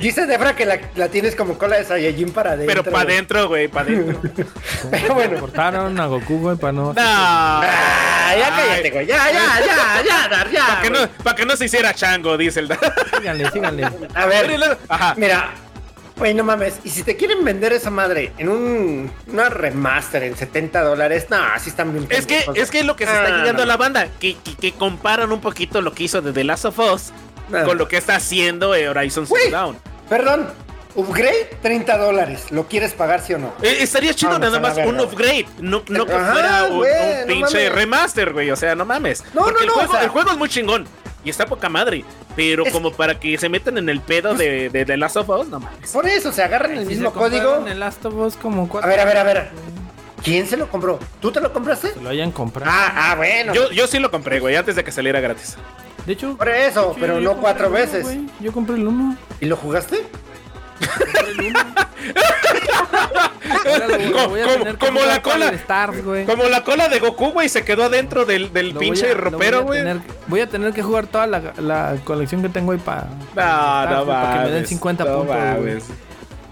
[0.00, 2.82] Dice Debra que la, la tienes como cola de Saiyajin para adentro.
[2.82, 4.20] Pero para adentro, güey, para adentro.
[4.90, 5.38] Pero bueno.
[5.40, 6.92] Cortaron a Goku, güey, para no.
[6.92, 6.94] No.
[6.96, 9.06] Ah, ya cállate, güey.
[9.06, 10.66] Ya, ya, ya, ya, Dar, ya.
[10.66, 12.68] Para que, no, pa' que no se hiciera chango, dice el.
[13.16, 13.88] Síganle, síganle.
[14.14, 15.14] A ver, Ajá.
[15.16, 15.50] mira.
[16.16, 16.80] Güey, no mames.
[16.82, 21.36] Y si te quieren vender esa madre en un una remaster en 70 dólares, no,
[21.36, 22.08] así están bien.
[22.10, 23.62] Es que, es que es lo que se Ah, está llegando no.
[23.62, 26.64] a la banda, que, que, que comparan un poquito lo que hizo de The Last
[26.64, 27.12] of Us
[27.50, 29.50] Con lo que está haciendo Horizon Zero.
[29.50, 29.78] Dawn.
[30.08, 30.48] Perdón,
[30.94, 32.46] upgrade 30 dólares.
[32.50, 33.52] ¿Lo quieres pagar, sí o no?
[33.62, 36.84] Eh, estaría chido Vamos nada más un upgrade, no, no que Ajá, fuera un,
[37.26, 38.50] pinche remaster, güey.
[38.50, 39.22] O sea, no mames.
[39.34, 40.86] No, Porque no, el, no, juego, o sea- el juego es muy chingón
[41.24, 42.04] y está poca madre.
[42.36, 45.28] Pero Es- como para que se metan en el pedo de, de The Last of
[45.28, 45.90] Us, no mames.
[45.90, 47.66] Por eso, se agarran el Si mismo código.
[47.66, 49.50] El Last of Us como A ver, a ver, a ver.
[50.22, 50.98] ¿Quién se lo compró?
[51.20, 51.92] ¿Tú te lo compraste?
[51.94, 52.70] Se lo hayan comprado.
[52.72, 53.54] Ah, ah, bueno.
[53.54, 55.56] Yo, yo sí lo compré, güey, antes de que saliera gratis.
[56.08, 56.36] De hecho.
[56.38, 58.06] Por eso, hecho, pero no cuatro uno, veces.
[58.40, 59.14] Yo compré el uno.
[59.40, 60.06] ¿Y lo jugaste?
[64.78, 65.48] Como- la cola.
[65.50, 66.24] Stars, güey.
[66.26, 69.66] Como la cola de Goku, güey, se quedó adentro del, del pinche a- ropero, voy
[69.66, 69.80] güey.
[69.80, 73.02] a tener- Voy a tener que jugar toda la, la colección que tengo ahí para.
[73.34, 75.36] No, no Para que me den mames, 50 no puntos.
[75.36, 75.84] mames.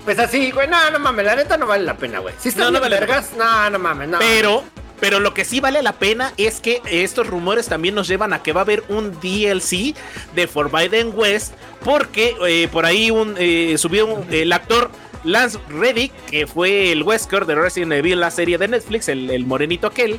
[0.04, 0.68] Pues así, güey.
[0.68, 2.34] No, no mames, la neta no vale la pena, güey.
[2.38, 4.18] Si están No, no vergas, no, no mames, no.
[4.18, 4.62] Pero,
[5.01, 8.43] pero lo que sí vale la pena es que estos rumores también nos llevan a
[8.43, 9.94] que va a haber un DLC
[10.35, 11.52] de Forbidden West.
[11.85, 14.90] Porque eh, por ahí un, eh, subió un- el actor
[15.24, 19.44] Lance Reddick, que fue el Wesker de Resident Evil, la serie de Netflix, el, el
[19.47, 20.18] morenito aquel.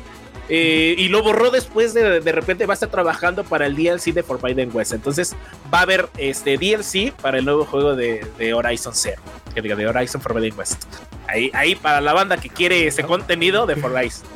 [0.50, 4.12] eh, y lo borró después de de repente va a estar trabajando para el DLC
[4.14, 4.92] de Forbidden West.
[4.94, 5.36] Entonces
[5.72, 9.20] va a haber este DLC para el nuevo juego de, de Horizon Zero.
[9.54, 10.84] Que diga, de Horizon Forbidden West.
[11.26, 14.26] Ahí, ahí para la banda que quiere ese contenido de Horizon.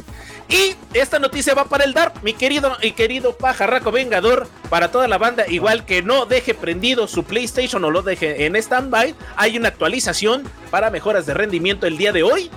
[0.53, 5.09] Y esta noticia va para el Dark, mi querido y querido pajarraco vengador, para toda
[5.09, 9.57] la banda, igual que no deje prendido su PlayStation o lo deje en stand-by, hay
[9.57, 12.51] una actualización para mejoras de rendimiento el día de hoy.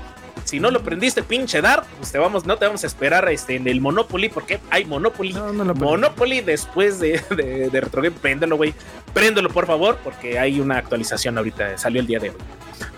[0.43, 3.55] Si no lo prendiste, pinche Dark, pues te vamos, no te vamos a esperar este,
[3.55, 5.31] en el Monopoly, porque hay Monopoly.
[5.31, 5.73] No, no.
[5.73, 8.73] Monopoly después de, de, de Retro Game, préndelo, güey.
[9.13, 12.35] Préndelo, por favor, porque hay una actualización ahorita, salió el día de hoy.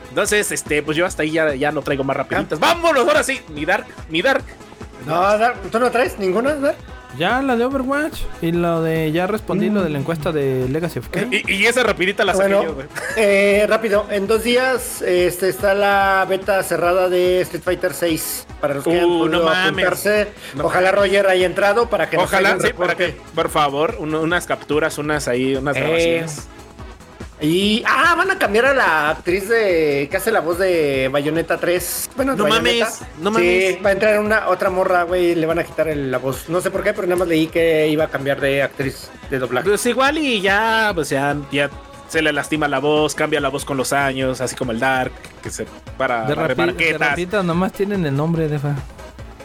[0.10, 2.60] Entonces, este, pues yo hasta ahí ya, ya no traigo más rapiditas.
[2.60, 4.44] Vámonos, ahora sí, mi Dark, mi Dark.
[5.08, 6.76] No, Dar, ¿tú no traes ninguna, Dar?
[7.18, 9.12] Ya la de Overwatch y lo de.
[9.12, 11.34] Ya respondí lo de la encuesta de Legacy of Kain.
[11.34, 12.88] Y, y esa rapidita la saqué Bueno, yo, güey.
[13.18, 18.76] eh, rápido, en dos días este, está la beta cerrada de Street Fighter 6 para
[18.76, 19.66] los que Uh, hayan podido no mames.
[19.68, 20.28] apuntarse.
[20.56, 24.98] No Ojalá Roger haya entrado para que Ojalá, sí, para que, por favor, unas capturas,
[25.00, 26.48] unas ahí, unas Eh, grabaciones.
[27.40, 31.58] Y ah, van a cambiar a la actriz de que hace la voz de Bayonetta
[31.58, 32.10] 3.
[32.16, 32.86] Bueno, No Bayonetta.
[32.86, 33.86] mames, no Sí, mames.
[33.86, 36.50] va a entrar una otra morra, güey, le van a quitar el- la voz.
[36.50, 39.38] No sé por qué, pero nada más leí que iba a cambiar de actriz de
[39.38, 39.70] doblaje.
[39.70, 41.70] Pues igual y ya, pues ya, ya
[42.08, 45.12] se le lastima la voz, cambia la voz con los años, así como el Dark,
[45.44, 48.74] que se para De, rapitas nomás tienen el nombre de fa.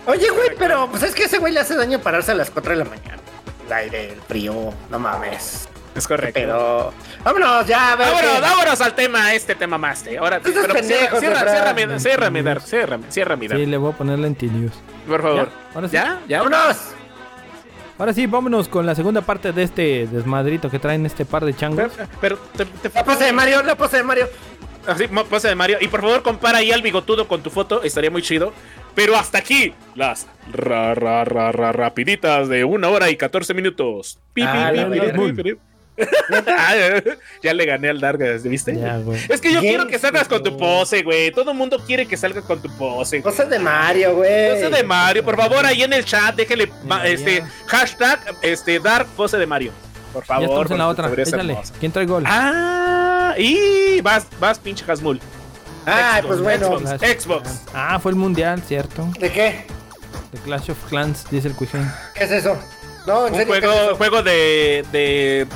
[0.07, 2.51] Oye, güey, pero pues es que a ese güey le hace daño pararse a las
[2.51, 3.19] 4 de la mañana.
[3.67, 5.69] El aire, el frío, no mames.
[5.95, 6.33] Es correcto.
[6.41, 6.93] Pero
[7.25, 8.07] vámonos, ya, a ver.
[8.09, 10.07] Vámonos, qué- vámonos al tema, este tema más.
[10.07, 10.19] eh.
[10.19, 13.61] Ahora, Estos pero pendejos, cierra, cierra, cierra, cierra, mi Dark, cierra, cierra, mi Dark.
[13.61, 14.73] Sí, le voy a poner la News.
[15.07, 15.49] Por favor.
[15.49, 15.95] Ya, ahora sí.
[15.95, 16.21] ¿Ya?
[16.29, 16.39] ¿Ya?
[16.43, 16.77] ¡Vámonos!
[17.99, 21.55] Ahora sí, vámonos con la segunda parte de este desmadrito que traen este par de
[21.55, 21.93] changos.
[21.97, 24.29] Pero, pero te, te La pose de Mario, la pose de Mario.
[24.87, 25.77] Así, mo- pose de Mario.
[25.81, 27.83] Y por favor, compara ahí al bigotudo con tu foto.
[27.85, 28.53] Estaría muy chido.
[28.95, 34.19] Pero hasta aquí, las ra, ra, ra, ra, rapiditas de una hora y 14 minutos.
[34.35, 35.55] Pi, pi, Ah, pi, pi,
[36.47, 36.75] Ah,
[37.43, 38.77] ya le gané al Dark, ¿viste?
[38.77, 39.21] Ya, güey.
[39.29, 41.31] Es que yo Bien, quiero que salgas con tu pose, güey.
[41.33, 43.21] Todo el mundo quiere que salgas con tu pose.
[43.21, 43.35] güey.
[43.35, 44.51] Pose de Mario, güey.
[44.55, 46.71] Pose de Mario, por favor, ahí en el chat, déjele
[47.05, 47.51] este ya.
[47.67, 49.73] hashtag este Dark pose de Mario.
[50.13, 50.43] Por favor.
[50.43, 51.09] ya estamos en la porque otra.
[51.09, 51.53] podría ser Échale.
[51.55, 51.75] hermoso.
[51.81, 52.25] ¿Quién trae gol?
[52.27, 55.21] Ah, y vas, vas, pinche Hasmul.
[55.85, 56.79] Ay, pues bueno.
[56.79, 57.63] Xbox.
[57.75, 59.09] Ah, fue el mundial, cierto.
[59.19, 59.65] ¿De qué?
[60.33, 61.91] De Clash of Clans, dice el Cuijén.
[62.15, 62.57] ¿Qué es eso?
[63.07, 63.53] No, en Un serio.
[63.55, 65.47] ¿qué es juego, juego de, de.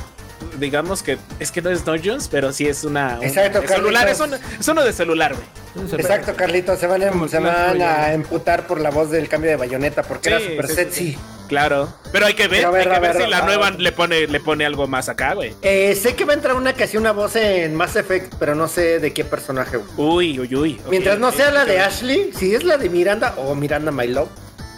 [0.59, 3.17] Digamos que es que no es Dungeons, pero sí es una.
[3.19, 5.91] un- Exacto, de celular, es, un- es uno de celular, güey.
[5.99, 6.79] Exacto, Carlitos.
[6.79, 10.01] Se van, a, Como se van a emputar por la voz del cambio de bayoneta
[10.03, 11.11] porque era Sí, súper sí, sí, sexy.
[11.13, 11.17] sí.
[11.47, 11.93] Claro.
[12.11, 13.91] Pero hay que ver, Pero a ver, hay que ver ver, si la nueva le
[13.93, 15.53] pone, le pone algo más acá, güey.
[15.61, 18.53] Eh, sé que va a entrar una que hacía una voz en Mass Effect, pero
[18.55, 19.77] no sé de qué personaje.
[19.77, 19.89] güey.
[20.35, 20.81] Uy, uy, uy.
[20.89, 24.27] Mientras no sea la de Ashley, si es la de Miranda o Miranda My Love,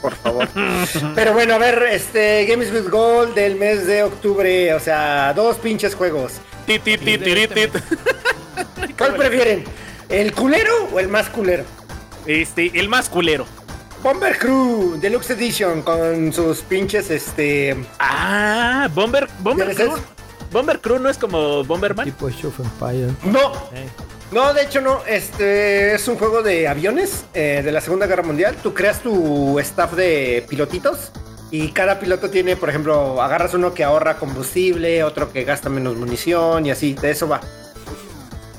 [0.01, 0.47] por favor.
[1.15, 5.57] Pero bueno, a ver, este Games with Gold del mes de octubre, o sea, dos
[5.57, 6.33] pinches juegos.
[8.97, 9.63] ¿Cuál prefieren?
[10.09, 11.63] ¿El culero o el más culero?
[12.25, 13.45] Este, el más culero.
[14.03, 17.75] Bomber Crew Deluxe Edition con sus pinches, este...
[17.99, 19.75] Ah, Bomber, Bomber.
[19.75, 19.97] Crew.
[20.51, 22.05] Bomber Crew no es como Bomberman.
[22.05, 23.11] Tipo Show of Empire.
[23.25, 23.87] No, Eh,
[24.31, 28.23] no, de hecho no, este es un juego de aviones eh, de la Segunda Guerra
[28.23, 28.55] Mundial.
[28.61, 31.11] Tú creas tu staff de pilotitos
[31.51, 35.95] y cada piloto tiene, por ejemplo, agarras uno que ahorra combustible, otro que gasta menos
[35.95, 37.41] munición y así, de eso va.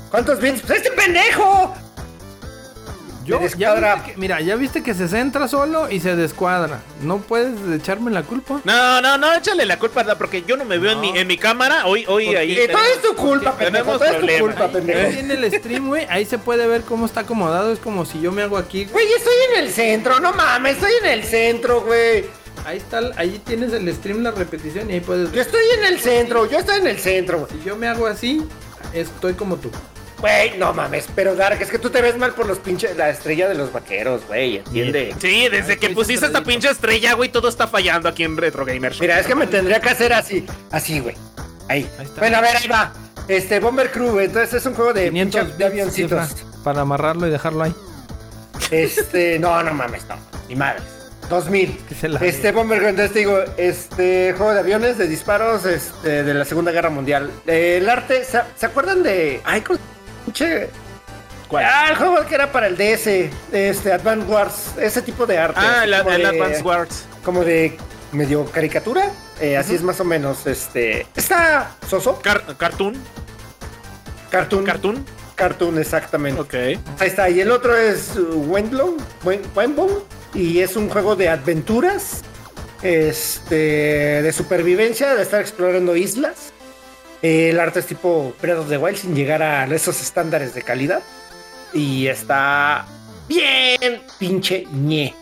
[0.09, 0.61] ¿Cuántos bits?
[0.61, 1.73] ¡Pues este pendejo!
[3.25, 3.95] Yo, ya descuadra.
[3.95, 6.79] viste que- mira, ya viste que se centra solo y se descuadra.
[7.01, 8.61] No puedes echarme la culpa.
[8.63, 11.27] No, no, no, échale la culpa, no, porque yo no me veo en, mi, en
[11.27, 11.85] mi cámara.
[11.85, 12.57] Hoy, hoy ahí.
[12.57, 13.97] Eh, todo es tu culpa, pendejo.
[13.97, 14.99] tenemos Todo es tu culpa, Ahí pendejo.
[15.19, 17.71] en el stream, güey, ahí se puede ver cómo está acomodado.
[17.71, 18.85] Es como si yo me hago aquí.
[18.85, 22.25] Güey, estoy en el centro, no mames, estoy en el centro, güey.
[22.65, 25.99] Ahí está, ahí tienes el stream, la repetición y ahí puedes Yo estoy en el
[25.99, 27.51] centro, yo estoy en el centro, güey.
[27.51, 28.43] Si yo me hago así,
[28.93, 29.71] estoy como tú.
[30.21, 33.09] Güey, no mames, pero Dark, es que tú te ves mal por los pinches, la
[33.09, 35.15] estrella de los vaqueros, güey, entiende.
[35.19, 38.93] Sí, desde que pusiste esta pinche estrella, güey, todo está fallando aquí en Retro Gamer
[38.93, 39.01] Show.
[39.01, 41.15] Mira, es que me tendría que hacer así, así, güey.
[41.67, 41.89] Ahí.
[41.97, 42.21] Ahí está.
[42.21, 42.93] Bueno, a ver, ahí va.
[43.27, 46.29] Este, Bomber Crew, güey, entonces es un juego de 500 pinches de bits, avioncitos.
[46.63, 47.73] para amarrarlo y dejarlo ahí.
[48.69, 50.15] Este, no, no mames, no,
[50.47, 50.83] ni madres.
[51.29, 51.77] 2000.
[51.89, 55.65] Que se la- Este Bomber Crew, entonces te digo, este juego de aviones, de disparos,
[55.65, 57.31] este, de la Segunda Guerra Mundial.
[57.47, 59.41] Eh, el arte, ¿se, se acuerdan de.
[59.45, 59.61] Ay,
[60.31, 60.69] pinche.
[61.47, 61.65] ¿Cuál?
[61.65, 65.59] Ah, el juego que era para el DS, este, Advance Wars, ese tipo de arte.
[65.59, 67.05] Ah, el, el de- Advance Wars.
[67.25, 67.77] Como de
[68.13, 72.95] medio caricatura, eh, así es más o menos, este, está soso, Car- cartoon.
[74.29, 75.05] cartoon, Cartoon.
[75.35, 76.39] cartoon exactamente.
[76.41, 76.53] Ok.
[76.53, 82.21] Ahí está, y el otro es Wendlow, Wen- Wenbow, y es un juego de aventuras,
[82.81, 86.53] este, de supervivencia, de estar explorando islas.
[87.21, 90.61] Eh, el arte es tipo Breath of the Wild sin llegar a esos estándares de
[90.63, 91.01] calidad.
[91.73, 92.85] Y está
[93.27, 95.13] bien pinche ñe.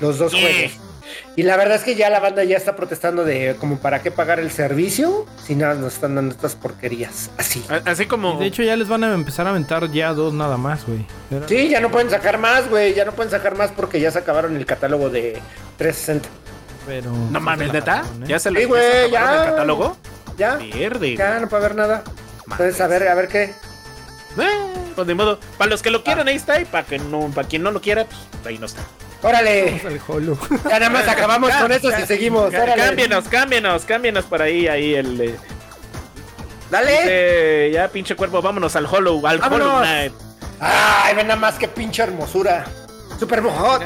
[0.00, 0.72] los dos juegos.
[1.36, 4.10] Y la verdad es que ya la banda ya está protestando de como para qué
[4.10, 7.30] pagar el servicio si nada nos están dando estas porquerías.
[7.36, 7.62] Así.
[7.84, 8.34] Así como.
[8.34, 11.04] Y de hecho ya les van a empezar a aventar ya dos nada más, güey.
[11.30, 12.94] Era- Sí, ya no pueden sacar más, güey.
[12.94, 15.40] Ya no pueden sacar más porque ya se acabaron el catálogo de
[15.76, 16.28] 360.
[16.86, 17.10] Pero...
[17.12, 18.02] no mames, neta.
[18.22, 18.24] ¿eh?
[18.26, 19.44] ¿Ya se le Sí, güey, ya.
[19.44, 19.96] el catálogo?
[20.36, 22.02] Ya, ya no puede haber nada.
[22.50, 23.42] Entonces, a ver, a ver qué.
[24.36, 25.38] Eh, pues de modo.
[25.58, 26.60] Para los que lo quieran, ahí está.
[26.60, 28.82] Y para que no, para quien no lo quiera, pues ahí no está.
[29.22, 29.80] Órale.
[29.82, 30.38] Vamos al Holo.
[30.68, 32.52] Ya nada más acabamos con esto y seguimos.
[32.52, 32.74] Órale.
[32.82, 35.20] Cámbienos, cámbienos, cámbienos por ahí, ahí el.
[35.20, 35.36] eh,
[36.70, 36.98] Dale.
[37.04, 39.68] eh, ya, pinche cuerpo, vámonos al Hollow, al Vámonos.
[39.68, 40.12] Hollow Knight.
[40.60, 42.64] Ay, ven nada más que pinche hermosura.
[43.18, 43.82] Super hot.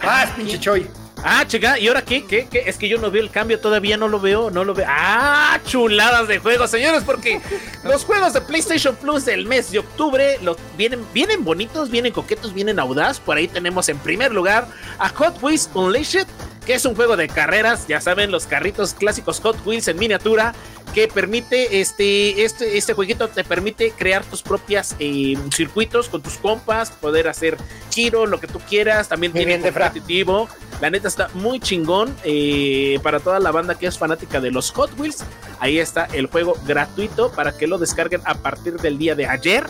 [0.00, 0.88] Ah, es pinche choy.
[1.24, 2.24] Ah, chica, ¿y ahora qué?
[2.24, 2.48] ¿Qué?
[2.50, 2.64] ¿Qué?
[2.66, 4.86] Es que yo no veo el cambio, todavía no lo veo, no lo veo.
[4.88, 7.40] Ah, chuladas de juegos, señores, porque
[7.84, 12.52] los juegos de PlayStation Plus del mes de octubre los vienen, vienen bonitos, vienen coquetos,
[12.52, 13.20] vienen audaz.
[13.20, 14.66] Por ahí tenemos en primer lugar
[14.98, 16.26] a Hot Wheels Unleashed,
[16.66, 20.54] que es un juego de carreras, ya saben, los carritos clásicos Hot Wheels en miniatura,
[20.92, 26.34] que permite, este, este, este jueguito te permite crear tus propias eh, circuitos con tus
[26.34, 27.56] compas, poder hacer
[27.90, 30.48] giro, lo que tú quieras, también Muy tiene competitivo.
[30.80, 34.70] La neta está muy chingón eh, para toda la banda que es fanática de los
[34.72, 35.24] Hot Wheels.
[35.60, 39.64] Ahí está el juego gratuito para que lo descarguen a partir del día de ayer.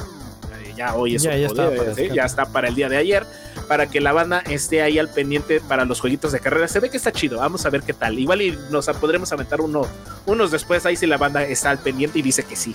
[0.75, 2.09] Ya hoy es Ya, un ya está para ¿sí?
[2.13, 3.27] ya está para el día de ayer.
[3.69, 6.69] Para que la banda esté ahí al pendiente para los jueguitos de carrera.
[6.69, 7.39] Se ve que está chido.
[7.39, 8.19] Vamos a ver qué tal.
[8.19, 9.87] Igual y nos podremos aventar uno,
[10.27, 12.75] unos después ahí si la banda está al pendiente y dice que sí.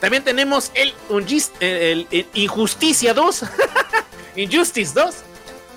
[0.00, 3.44] También tenemos el, Ungis- el- el Injusticia 2.
[4.36, 5.14] Injustice 2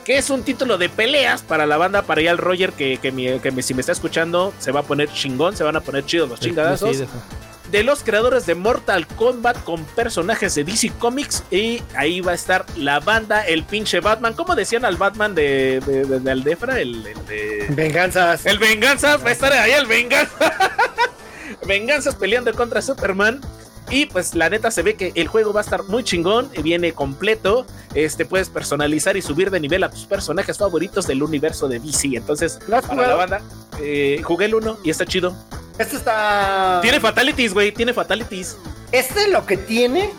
[0.06, 3.14] que es un título de peleas para la banda, para allá el Roger, que, que,
[3.14, 5.80] mi- que me- si me está escuchando, se va a poner chingón, se van a
[5.80, 6.98] poner chidos los chingadazos.
[6.98, 7.12] Sí, eso.
[7.74, 11.42] De los creadores de Mortal Kombat con personajes de DC Comics.
[11.50, 14.36] Y ahí va a estar la banda, el pinche Batman.
[14.36, 16.80] ¿Cómo decían al Batman de, de, de- de Aldefra?
[16.80, 17.66] El, el de...
[17.72, 18.46] Venganzas.
[18.46, 20.54] El Venganzas, va a estar ahí el Venganzas.
[21.68, 23.42] Venganzas peleando contra Superman.
[23.90, 26.94] Y pues la neta se ve que el juego va a estar muy chingón, viene
[26.94, 27.66] completo.
[27.94, 32.16] Este puedes personalizar y subir de nivel a tus personajes favoritos del universo de DC.
[32.16, 33.42] Entonces, ¿Lo has para la banda,
[33.80, 35.36] eh, jugué el 1 y está chido.
[35.78, 36.80] Este está.
[36.82, 38.58] Tiene fatalities, güey, tiene fatalities.
[38.92, 40.10] Este lo que tiene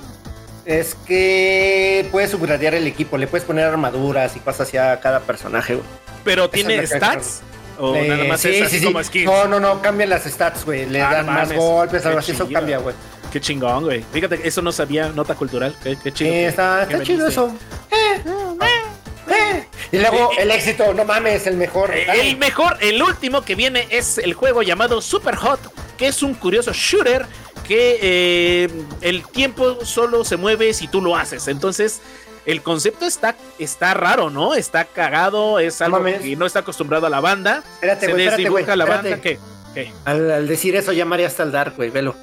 [0.66, 5.20] es que puedes upgradear el equipo, le puedes poner armaduras y cosas así a cada
[5.20, 5.86] personaje, güey.
[6.24, 7.42] Pero tiene stats.
[7.78, 8.86] O Eh, nada más sí, es así sí, sí.
[8.86, 9.24] como skins.
[9.26, 10.86] No, no, no, cambian las stats, güey.
[10.86, 12.94] Le Ah, dan más golpes, algo así, eso cambia, güey.
[13.34, 14.04] Qué chingón, güey.
[14.12, 15.74] Fíjate, eso no sabía, nota cultural.
[15.82, 16.30] Qué, qué chido.
[16.30, 17.52] Sí, que- está, chido eso.
[17.90, 18.22] Eh,
[18.62, 19.68] eh, eh.
[19.90, 20.42] Y luego Eh, eh.
[20.42, 21.92] el éxito, no mames, el mejor.
[21.92, 22.30] Eh, Dale.
[22.30, 25.58] El mejor, el último que viene es el juego llamado Super Hot,
[25.98, 27.26] que es un curioso shooter
[27.66, 28.68] que eh,
[29.00, 31.48] el tiempo solo se mueve si tú lo haces.
[31.48, 32.02] Entonces,
[32.46, 34.54] el concepto está, está raro, ¿no?
[34.54, 37.64] Está cagado, es algo que no está acostumbrado a la banda.
[37.74, 39.10] Espérate, se espérate, desdibuja güey, la espérate.
[39.10, 39.22] banda.
[39.22, 39.38] ¿Qué?
[39.74, 39.92] ¿Qué?
[40.04, 42.14] Al, al decir eso llamaría hasta el Dark, güey, velo.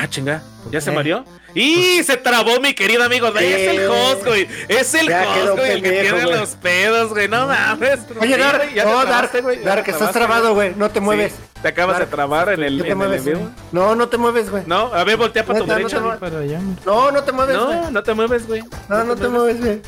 [0.00, 0.42] Ah, chinga.
[0.70, 1.24] ¿Ya se mareó?
[1.54, 3.28] ¡Y se trabó, mi querido amigo!
[3.36, 4.46] Es el host, güey.
[4.68, 6.36] Es el Ya host, güey, el que tiene güey.
[6.38, 7.26] los pedos, güey.
[7.26, 8.00] No mames.
[8.20, 11.04] Oye, güey, te no, trabaste, güey, ya Dark, te estás trabado, güey, no te Sí,
[11.04, 11.32] mueves.
[11.62, 13.38] te acabas de trabar en el, te en mueves, güey.
[13.72, 14.62] No, no te mueves, güey.
[14.66, 15.98] No, a ver, voltea para tu no derecha.
[15.98, 16.56] güey.
[16.86, 17.76] No, no te mueves, güey.
[17.76, 18.64] No, no te mueves, güey.
[18.88, 19.80] No, no te mueves, güey.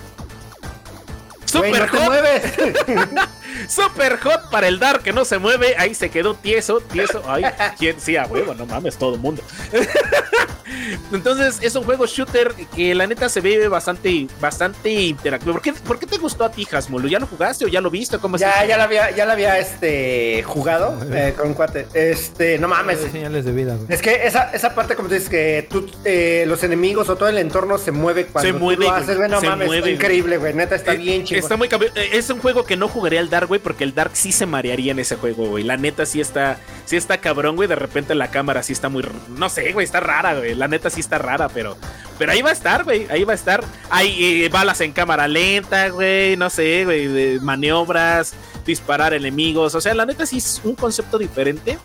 [1.53, 2.43] Güey, Super no te mueves.
[3.69, 5.75] super hot para el Dark que no se mueve.
[5.79, 7.23] Ahí se quedó tieso, tieso.
[7.27, 7.45] Ay,
[7.79, 8.01] ¿quién?
[8.01, 9.43] Sí, a huevo, no mames, todo el mundo.
[11.13, 15.53] Entonces, es un juego shooter que la neta se ve bastante, bastante interactivo.
[15.55, 17.09] ¿Por qué, por qué te gustó a ti, Hasmolo?
[17.09, 18.19] ¿Ya lo jugaste o ya lo viste?
[18.19, 21.87] ¿Cómo ya, ya la había, ya la había este jugado eh, con un cuate.
[21.93, 23.01] Este, no mames.
[23.01, 23.87] Señales de vida, güey.
[23.89, 27.29] Es que esa, esa parte, como tú dices, que tú, eh, los enemigos o todo
[27.29, 29.29] el entorno se mueve cuando Se tú mueve, lo haces, güey.
[29.29, 30.55] No se mames, mueve, está increíble, güey.
[30.55, 31.41] Neta, está Eh, bien chido.
[31.41, 31.69] Está muy
[32.13, 34.93] Es un juego que no jugaría al Dark, güey, porque el Dark sí se marearía
[34.93, 35.65] en ese juego, güey.
[35.65, 37.69] La neta sí está, sí está cabrón, güey.
[37.69, 39.05] De repente la cámara sí está muy,
[39.37, 40.55] no sé, güey, está rara, güey.
[40.55, 41.77] La neta sí está rara, pero,
[42.17, 43.09] pero ahí va a estar, güey.
[43.11, 43.65] Ahí va a estar.
[43.91, 46.37] Hay eh, balas en cámara lenta, güey.
[46.37, 49.75] No sé, güey, maniobras, disparar enemigos.
[49.75, 51.77] O sea, la neta sí es un concepto diferente.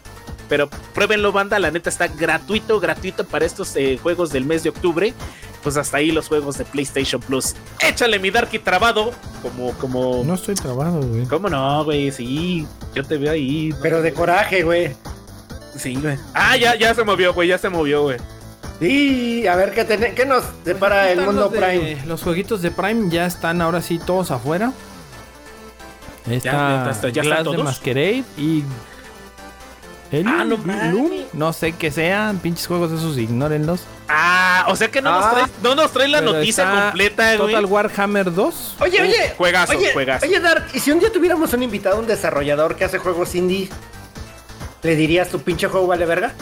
[0.50, 1.58] Pero pruébenlo, banda.
[1.60, 5.14] La neta está gratuito, gratuito para estos eh, juegos del mes de octubre.
[5.64, 7.56] Pues hasta ahí los juegos de PlayStation Plus.
[7.80, 9.12] Échale mi Darky trabado.
[9.42, 10.24] Como, como.
[10.24, 11.26] No estoy trabado, güey.
[11.26, 12.12] ¿Cómo no, güey?
[12.12, 13.70] Sí, yo te veo ahí.
[13.70, 13.78] ¿no?
[13.82, 14.96] Pero de coraje, güey.
[15.76, 16.18] Sí, güey.
[16.36, 17.48] Ah, ya, ya se movió, güey.
[17.50, 18.18] Ya se movió, güey.
[18.80, 22.06] Sí, a ver qué, ten- qué nos depara el mundo de- Prime.
[22.06, 24.72] Los jueguitos de Prime ya están ahora sí todos afuera.
[26.30, 26.52] Está
[26.86, 27.64] ya está- ya están Glass de todos.
[27.64, 28.64] Masquerade y
[30.11, 31.26] El Ah, no Loom, mames.
[31.34, 33.82] no sé qué sean, pinches juegos esos, ignórenlos.
[34.07, 35.32] Ah, o sea que no, nos, Ah.
[35.34, 37.52] trae, no nos trae la noticia completa, güey.
[37.53, 38.76] Total Warhammer 2.
[38.80, 39.34] Oye, oye.
[39.36, 40.26] juegazo, oye, juegazo.
[40.26, 43.68] Oye, Dark, ¿y si un día tuviéramos un invitado, un desarrollador que hace juegos indie?
[44.84, 46.34] ¿Le dirías tu pinche juego vale verga?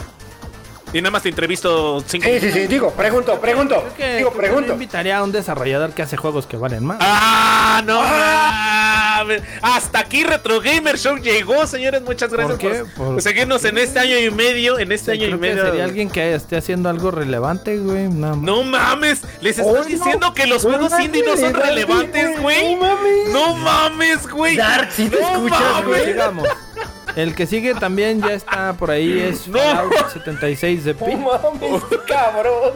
[0.94, 3.82] Y nada más te entrevisto cinco Sí, sí, sí, digo, pregunto, pregunto.
[3.82, 4.74] Creo que, digo, que yo pregunto.
[4.74, 6.98] invitaría a un desarrollador que hace juegos que valen más.
[7.02, 9.41] ¡Ah, no mames!
[9.61, 12.02] Hasta aquí Retro Gamer Show llegó, señores.
[12.03, 12.84] Muchas gracias ¿Por qué?
[12.95, 14.78] por, ¿Por seguirnos en este año y medio.
[14.78, 15.65] En este Sí, año y que medio.
[15.65, 18.07] sería alguien que esté haciendo algo relevante, güey.
[18.10, 18.44] Nada más.
[18.45, 19.91] No mames, les Oh, estás no.
[19.98, 22.76] diciendo que los No juegos indie no son relevantes, güey.
[22.76, 23.30] No mames.
[23.32, 24.57] No mames, güey.
[24.57, 25.86] Dark, si te No escuchas, mames.
[25.88, 26.14] güey.
[27.15, 29.60] El que sigue también ya está por ahí, es No.
[29.60, 31.07] Fallout 76 de Pit.
[31.18, 32.72] mames, cabrón.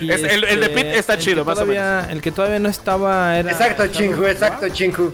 [0.00, 2.58] Y este, el- el de Pit está chido, que más o todavía- El que todavía
[2.60, 3.50] no estaba era.
[3.50, 5.12] Exacto, chinku, exacto, chinku.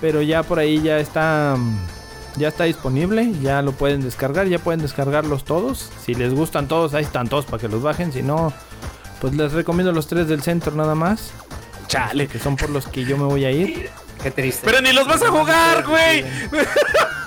[0.00, 1.56] Pero ya por ahí ya está.
[2.36, 5.90] Ya está disponible, ya lo pueden descargar, ya pueden descargarlos todos.
[6.04, 8.10] Si les gustan todos, ahí están todos para que los bajen.
[8.10, 8.52] Si no,
[9.20, 11.30] pues les recomiendo los tres del centro nada más,
[11.88, 12.26] Chale.
[12.28, 13.90] que son por los que yo me voy a ir.
[14.22, 14.62] Qué triste.
[14.64, 16.24] Pero ni los vas a jugar, güey.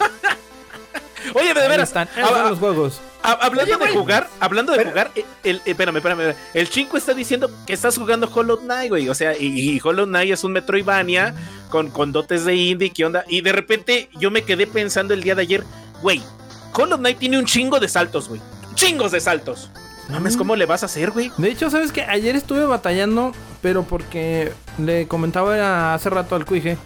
[1.35, 1.89] Oye, de veras.
[1.89, 3.01] están, ah, están los juegos.
[3.21, 3.93] Hablando Oye, de güey.
[3.93, 7.97] jugar, hablando de Pero- jugar, el, el- espérame, espérame, el chinco está diciendo que estás
[7.97, 9.09] jugando Hollow Knight, güey.
[9.09, 11.33] O sea, y, y Hollow Knight es un Metroidvania
[11.69, 13.23] con, con dotes de indie, ¿qué onda?
[13.27, 15.63] Y de repente yo me quedé pensando el día de ayer,
[16.01, 16.21] güey,
[16.73, 18.41] Hollow Knight tiene un chingo de saltos, güey.
[18.75, 19.69] Chingos de saltos.
[20.09, 20.37] Mames, Mm.
[20.37, 21.31] ¿cómo le vas a hacer, güey?
[21.37, 23.31] De hecho, ¿sabes que Ayer estuve batallando,
[23.63, 26.77] pero porque le comentaba hace rato al Cuije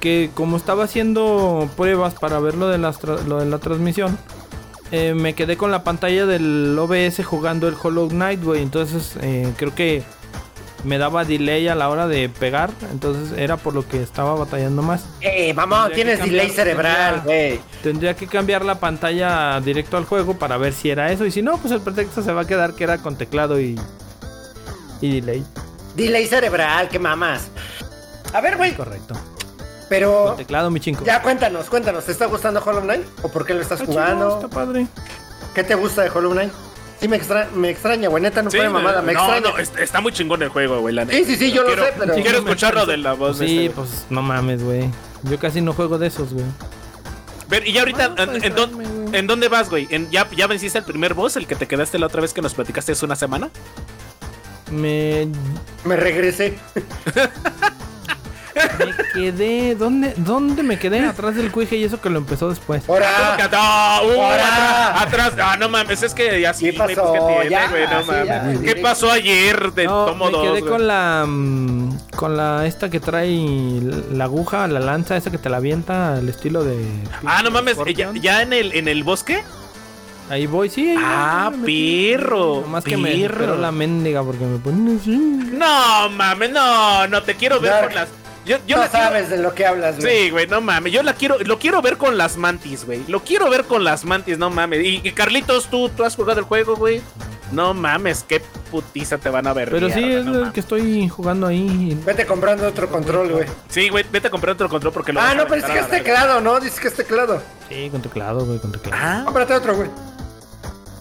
[0.00, 4.18] que como estaba haciendo pruebas para ver lo de, las lo de la transmisión,
[4.90, 8.62] eh, me quedé con la pantalla del OBS jugando el Hollow Knight, güey.
[8.62, 10.02] Entonces, eh, creo que
[10.84, 12.70] me daba delay a la hora de pegar.
[12.92, 15.04] Entonces, era por lo que estaba batallando más.
[15.20, 17.60] Eh, Tendría que tienes delay cerebral, tendría- güey.
[17.82, 21.26] Tendría que cambiar la pantalla directo al juego para ver si era eso.
[21.26, 23.78] Y si no, pues el pretexto se va a quedar que era con teclado y,
[25.00, 25.44] y delay.
[25.96, 27.48] Delay cerebral, qué mamas.
[28.32, 29.14] A ver, güey, Correcto.
[29.88, 31.04] Pero Con teclado, mi chingo.
[31.04, 33.02] ya cuéntanos, cuéntanos, ¿te está gustando Hollow Knight?
[33.22, 34.34] ¿O por qué lo estás Está chido, jugando?
[34.36, 34.86] Está padre.
[35.54, 36.52] ¿Qué te gusta de Hollow Knight?
[37.00, 39.50] Sí, me, extra me extraña, güey, neta, no Sí, fue mamada, me no, extraña.
[39.52, 40.94] no, está, está muy chingón el juego, güey.
[40.94, 41.26] la Sí, neta.
[41.28, 43.76] sí, sí, yo lo quiero, sé, pero- Quiero escucharlo de la voz de Sí, este,
[43.76, 44.90] pues no mames, güey.
[45.22, 46.44] Yo casi no juego de esos, güey.
[47.48, 49.86] Ver, y ya ahorita, Bueno, ¿en, en dónde- en vas, güey?
[49.90, 52.42] ¿En- ya, ¿Ya venciste el primer boss, el que te quedaste la otra vez que
[52.42, 53.48] nos platicaste hace una semana?
[54.70, 55.28] Me,
[55.84, 56.58] Me regresé.
[58.78, 59.74] me quedé.
[59.74, 61.00] ¿Dónde, ¿Dónde me quedé?
[61.06, 62.82] Atrás del cuije y eso que lo empezó después.
[62.86, 63.34] ¿Cómo que ¡Hora!
[63.44, 64.00] atrás?
[64.04, 65.02] ¡Uh, ¡Ahora!
[65.02, 65.32] atrás!
[65.42, 67.10] Ah, no mames, es que así, ¿Qué güey, pasó?
[67.12, 67.82] pues, ¿qué tiene, Ya, güey?
[67.88, 68.60] No sí, mames.
[68.60, 70.42] ya, ¿Qué pasó ayer de No, Tomo me 2?
[70.42, 70.72] quedé güey?
[70.72, 71.24] con la.
[71.26, 72.66] mm, Con la.
[72.66, 73.80] Esta que trae
[74.12, 76.84] la aguja, la lanza, esa que te la avienta al estilo de.
[77.24, 78.14] Ah, no mames, ¿ya, Scorpion.
[78.20, 79.42] ya en, el, en el bosque?
[80.30, 80.90] Ahí voy, sí.
[80.90, 82.12] ahí voy, Ah, me metí.
[82.12, 85.16] perro, Nomás que me la mendiga porque me ponen así.
[85.16, 88.08] No mames, no, no te quiero ver con las.
[88.48, 90.24] Yo, yo no la quiero- sabes de lo que hablas, güey.
[90.24, 90.92] Sí, güey, no mames.
[90.92, 93.04] Yo la quiero, lo quiero ver con las mantis, güey.
[93.06, 94.84] Lo quiero ver con las mantis, no mames.
[94.84, 97.00] Y, y Carlitos, ¿tú, tú has jugado el juego, güey.
[97.52, 99.70] No mames, qué putiza te van a ver.
[99.70, 100.52] Pero sí, es no el mames.
[100.52, 101.98] que estoy jugando ahí.
[102.04, 103.46] Vete comprando otro control, güey.
[103.68, 105.70] Sí, güey, vete a comprar otro control porque lo Ah, vas a no, pero es
[105.72, 106.60] que es teclado, ¿no?
[106.60, 107.42] Dices que es teclado.
[107.70, 108.96] Sí, con teclado, güey, con teclado.
[109.02, 109.88] Ah, Cómprate otro, güey.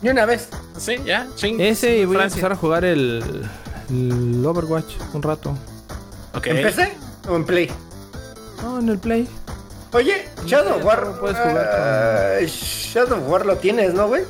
[0.02, 0.48] Y una vez.
[0.78, 1.60] sí, ya, ching.
[1.60, 3.44] Ese y voy a empezar a jugar el,
[3.90, 5.58] el Overwatch un rato.
[6.34, 6.48] Ok.
[6.48, 6.94] ¿En PC
[7.28, 7.70] o en Play?
[8.62, 9.28] No, en el Play.
[9.94, 11.02] Oye, Shadow War.
[11.02, 14.24] ¿cómo puedes jugar ah, Shadow War lo tienes, ¿no, güey?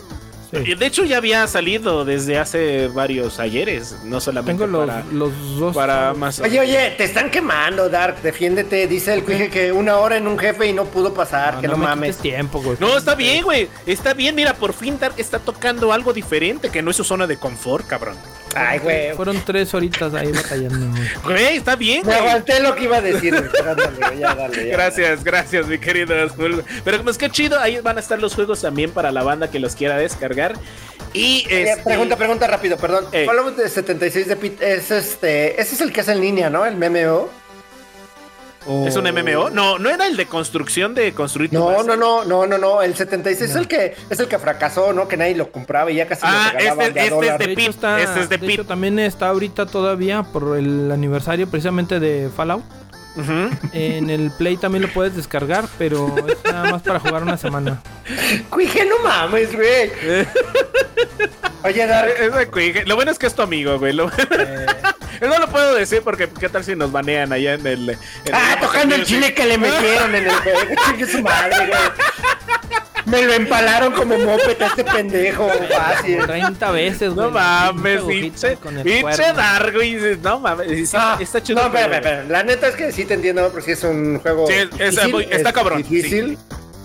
[0.52, 0.76] Sí.
[0.76, 5.60] De hecho, ya había salido desde hace varios ayeres, no solamente Tengo los, para, los
[5.60, 5.76] dos.
[5.76, 6.40] para más.
[6.40, 8.22] Oye, oye, te están quemando, Dark.
[8.22, 8.88] Defiéndete.
[8.88, 11.60] Dice el cuije que una hora en un jefe y no pudo pasar.
[11.60, 12.18] que no, me mames.
[12.18, 12.78] tiempo, güey.
[12.80, 13.68] No, está bien, güey.
[13.86, 17.28] Está bien, mira, por fin Dark está tocando algo diferente que no es su zona
[17.28, 18.16] de confort, cabrón.
[18.56, 19.14] Ay, güey.
[19.14, 20.88] Fueron tres horitas ahí batallando.
[21.24, 21.38] güey.
[21.44, 24.72] Güey, está bien, Me aguanté lo que iba a decir, ándale, ya, dale, ya.
[24.74, 26.64] Gracias, gracias, mi querido Azul.
[26.84, 29.60] Pero pues qué chido, ahí van a estar los juegos también para la banda que
[29.60, 30.54] los quiera descargar.
[31.14, 33.06] Y Eh, este, Pregunta, pregunta rápido, perdón.
[33.12, 33.26] Eh.
[33.26, 35.60] Fallout de 76 de Pit es este.
[35.62, 36.66] Ese es el que es en línea, ¿no?
[36.66, 37.30] El MMO.
[38.86, 39.50] ¿Es un MMO?
[39.50, 41.88] No, no era el de construcción de construir No, base?
[41.88, 42.82] no, no, no, no, no.
[42.82, 45.08] El 76 es el que es el que fracasó, ¿no?
[45.08, 47.38] Que nadie lo compraba y ya casi Ah, lo regalaban este- de a este es
[47.40, 48.50] de De Pit, está, este es de de Pit.
[48.60, 52.64] hecho, también está ahorita todavía por el aniversario precisamente de Fallout.
[53.16, 53.50] Ujú.
[53.74, 57.82] En el Play también lo puedes descargar, pero es nada más para jugar una semana.
[58.52, 59.92] Cuije, no mames, güey.
[61.64, 62.88] Oye, Dar, Es de Quig.
[62.88, 63.94] Lo bueno es que es tu amigo, güey.
[63.94, 64.12] Lo-
[65.22, 67.90] no lo puedo decir porque qué tal si nos banean allá en el...
[67.90, 67.98] en
[68.34, 70.32] Ah, el- tocando el chile que le metieron en el.
[70.88, 71.80] Chingue su madre, güey.
[73.06, 75.50] Me lo empalaron como moped a este pendejo.
[75.74, 76.20] Fácil.
[76.26, 77.26] 30 veces, güey.
[77.28, 81.60] No mames, Pinche pinche, dices, No mames, Ah, está chido.
[81.62, 82.24] No, espera, pero- espera, espera.
[82.38, 84.48] La neta es que sí te entiendo, porque sí es un juego.
[84.48, 86.38] Sí, es- es muy- está cabrón, Difícil.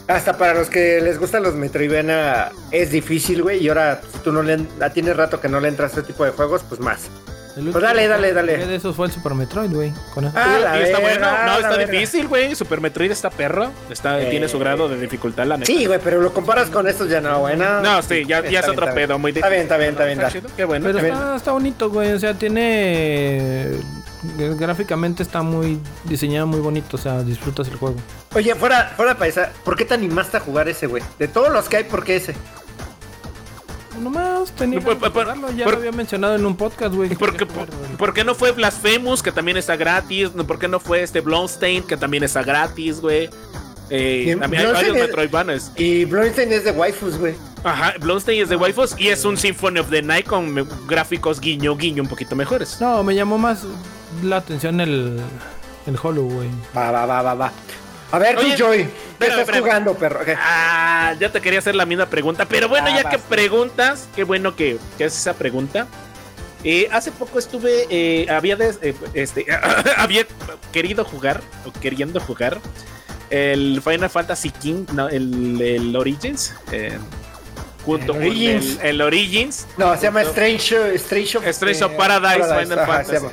[0.08, 3.58] Hasta para los que les gustan los Metroidvania es difícil, güey.
[3.64, 4.58] Y ahora, si tú no le
[4.92, 7.08] tienes rato que no le entras a este tipo de juegos, pues más.
[7.56, 8.66] Dale, dale, dale.
[8.66, 9.92] De esos fue el Super Metroid, güey.
[10.34, 11.92] Ah, la y está bueno, no, está verga.
[11.92, 12.54] difícil, güey.
[12.54, 13.70] Super Metroid está perro.
[13.90, 14.30] Está, Eh.
[14.30, 15.66] Tiene su grado de dificultad, la neta.
[15.66, 17.56] Sí, güey, pero lo comparas con estos ya no, güey.
[17.56, 19.08] No, No, sí, ya, ya Está es otro está bien.
[19.08, 20.20] pedo, muy Está bien, está bien, está bien.
[20.30, 20.86] chido, Qué bueno.
[20.86, 22.12] Pero está, está bonito, güey.
[22.12, 23.64] O sea, tiene.
[23.66, 23.80] eh,
[24.58, 26.96] Gráficamente está muy diseñado, muy bonito.
[26.96, 27.96] O sea, disfrutas el juego.
[28.34, 31.02] Oye, fuera, fuera paisa, ¿por qué te animaste a jugar ese, güey?
[31.18, 32.34] De todos los que hay, ¿por qué ese?
[34.00, 37.08] Nomás tenía Por- jugarlo, Ya por- lo había mencionado en un podcast, güey.
[37.10, 37.96] que ¿Por qué, quería jugar, güey.
[37.96, 40.30] por qué no fue Blasphemous, que también está gratis?
[40.30, 43.28] ¿Por qué no fue este Bloodstain, que también está gratis, güey?
[43.90, 45.72] Eh, también hay varios Metroidvanias.
[45.76, 47.34] Y Bloodstain es de waifus, güey.
[47.62, 51.76] Ajá, Bloodstain es de waifus y es un Symphony of the Night con gráficos guiño,
[51.76, 52.78] guiño un poquito mejores.
[52.80, 53.64] No, me llamó más
[54.22, 55.20] la atención el,
[55.86, 56.48] el Hollow, güey.
[56.76, 57.52] Va, va, va, va, va.
[58.12, 59.62] A ver, Oye, tú, Joy, ¿qué espérame, estás espérame.
[59.62, 60.20] jugando, perro?
[60.38, 64.24] Ah, ya te quería hacer la misma pregunta, pero bueno, Ah, ya que preguntas, qué
[64.24, 65.86] bueno que, que haces esa pregunta.
[66.62, 69.46] Eh, hace poco estuve, eh, había, des- eh, este,
[69.96, 70.26] había
[70.72, 72.60] querido jugar, o queriendo jugar,
[73.30, 76.98] el Final Fantasy King, no, el, el Origins, eh,
[77.84, 78.78] junto El con Origins.
[78.82, 79.66] el, el Origins.
[79.78, 83.12] No, se llama Strange, Strange of, Strange of Paradise, Final ajá, Fantasy.
[83.14, 83.32] llama.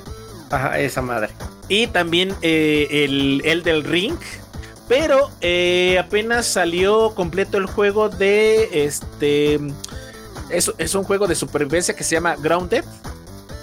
[0.51, 1.29] Ajá, esa madre.
[1.67, 4.15] Y también el, el del Ring.
[4.89, 9.59] Pero eh, apenas salió completo el juego de este.
[10.49, 12.83] Es, es un juego de supervivencia que se llama Grounded.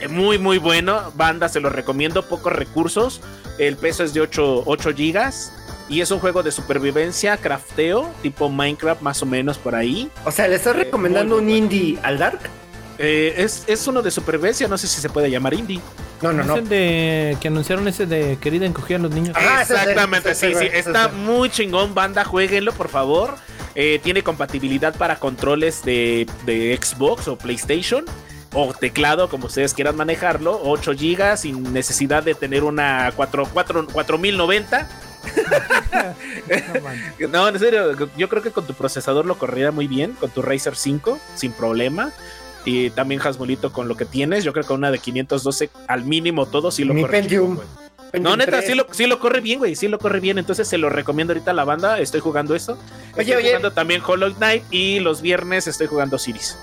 [0.01, 1.13] Eh, Muy, muy bueno.
[1.17, 2.23] Banda, se lo recomiendo.
[2.23, 3.21] Pocos recursos.
[3.59, 5.53] El peso es de 8, 8 gigas.
[5.89, 10.11] Y es un juego de supervivencia, crafteo, tipo Minecraft, más o menos por ahí.
[10.25, 12.41] O sea, ¿le estás Eh, recomendando un indie al Dark?
[12.99, 15.81] Eh, es, es uno de supervivencia, no sé si se puede llamar indie.
[16.23, 16.57] No, no, es no.
[16.57, 19.37] el de que anunciaron ese de querida encogida a los niños.
[19.39, 20.67] Ah, es Exactamente, sí, es sí.
[20.73, 22.25] Está es muy chingón, banda.
[22.25, 23.37] Jueguenlo, por favor.
[23.75, 28.05] Eh, tiene compatibilidad para controles de, de Xbox o PlayStation.
[28.55, 30.59] O teclado, como ustedes quieran manejarlo.
[30.65, 34.89] 8 GB sin necesidad de tener una 4, 4, 4090.
[36.75, 37.15] No, man.
[37.31, 40.13] No, en serio, yo creo que con tu procesador lo correría muy bien.
[40.13, 42.13] Con tu Razer 5, sin problema.
[42.67, 44.45] Y también Hasmolito con lo que tienes.
[44.45, 47.21] Yo creo que una de 512 al mínimo todo sí lo Mi corre.
[47.21, 47.57] Pentium.
[48.11, 48.67] Pentium No, neta, 3.
[48.67, 49.75] sí lo, sí lo corre bien, güey.
[49.77, 50.37] Sí lo corre bien.
[50.39, 51.99] Entonces se lo recomiendo ahorita a la banda.
[52.01, 52.73] Estoy jugando eso.
[53.15, 53.47] Oye, estoy oye.
[53.49, 54.65] jugando también Hollow Knight.
[54.71, 56.59] Y los viernes estoy jugando Ciris.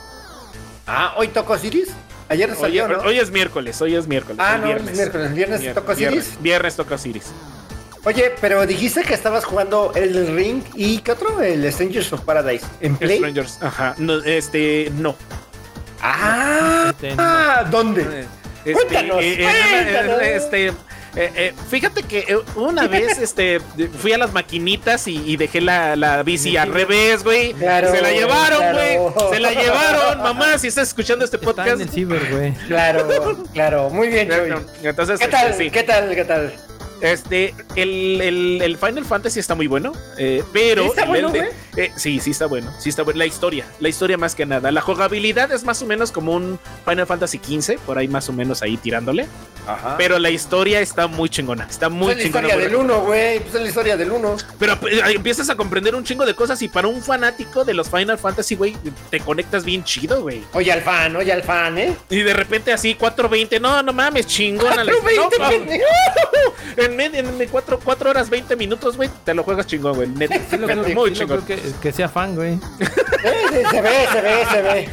[0.86, 1.90] Ah, ¿hoy tocó Ciris?
[2.30, 3.00] Ayer Hoy, salió, ¿no?
[3.00, 3.82] hoy es miércoles.
[3.82, 4.38] Hoy es miércoles.
[4.42, 4.92] ah, no, viernes.
[4.92, 5.28] es miércoles.
[5.28, 6.42] ¿El viernes Vier- tocó viernes, Ciris?
[6.42, 7.26] Viernes toca Ciris.
[8.06, 11.42] Oye, pero dijiste que estabas jugando el Ring y ¿qué otro?
[11.42, 12.66] El Strangers of Paradise.
[12.82, 13.18] ¿En Play?
[13.18, 13.58] Strangers.
[13.62, 13.96] Ajá.
[13.98, 15.16] No, este, no.
[16.04, 17.24] Ah, Este, no.
[17.24, 18.26] ah, ¿dónde?
[18.66, 20.22] Este, Cuéntanos, eh, eh, cuéntanos.
[20.22, 20.74] este, eh,
[21.16, 23.60] eh, fíjate que eh, una vez este,
[24.00, 27.54] fui a las maquinitas y, y dejé la, la bici al revés, güey.
[27.54, 29.12] Claro, se la llevaron, claro.
[29.16, 29.34] güey.
[29.34, 30.58] Se la llevaron, mamá.
[30.58, 31.82] Si estás escuchando este Está en podcast.
[31.82, 32.54] el ciber, güey.
[32.68, 33.08] Claro,
[33.54, 34.54] claro, muy bien, Joey.
[34.84, 35.52] Entonces, ¿Qué tal?
[35.52, 35.72] este, sí.
[35.72, 36.16] ¿Qué tal?
[36.16, 36.54] ¿Qué tal?
[37.02, 40.84] Este, el, el, el Final Fantasy está muy bueno, eh, pero...
[40.84, 43.18] ¿Sí está el bueno, Elden- eh, sí, sí está bueno, sí está bueno.
[43.20, 44.72] La historia, la historia más que nada.
[44.72, 48.34] La jugabilidad es más o menos como un Final Fantasy XV, por ahí más o
[48.34, 49.28] menos ahí tirándole.
[49.66, 49.96] Ajá.
[49.98, 52.48] Pero la historia está muy chingona, está muy Pues es la chingona.
[52.50, 53.40] historia del 1, güey.
[53.40, 54.38] Pues es la historia del 1.
[54.60, 57.90] Pero eh, empiezas a comprender un chingo de cosas y para un fanático de los
[57.90, 58.76] Final Fantasy, güey,
[59.10, 60.44] te conectas bien chido, güey.
[60.54, 61.96] Oye al fan, oye al fan, ¿eh?
[62.10, 64.84] Y de repente así 4.20, no, no mames, chingona.
[64.84, 65.80] la- 4.20,
[66.78, 70.08] no, en medio, en 4, horas 20 minutos, güey, te lo juegas chingón, güey.
[70.10, 71.42] Neta, Sí lo creo, muy sí chingón.
[71.42, 72.60] creo que, que sea fan, güey.
[73.26, 74.90] Eh, Se ve, se ve, se ve.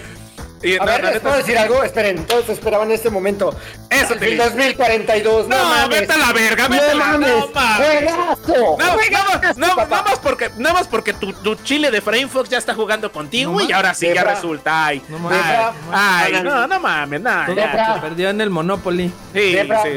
[0.62, 1.82] Y, A no, ver, ¿les puedo decir algo?
[1.82, 3.52] Esperen, todos esperaban este momento.
[3.88, 4.44] Eso te El digo.
[4.44, 6.00] 2042, no, No, mames.
[6.00, 7.28] vete a la verga, vete a no la mames.
[7.30, 8.04] no mames.
[8.04, 12.50] No, nada no, nada más porque, nada más porque tu, tu chile de Frame Fox
[12.50, 14.34] ya está jugando contigo No y ahora sí, ya Debra.
[14.34, 14.86] resulta.
[14.86, 15.74] Ay, No ay, mames.
[15.92, 16.50] ay, Debra.
[16.50, 17.66] no, no mames, no, Todo ya.
[17.66, 17.94] Debra.
[17.94, 19.12] se perdió en el Monopoly.
[19.32, 19.82] Sí, Debra.
[19.82, 19.88] sí.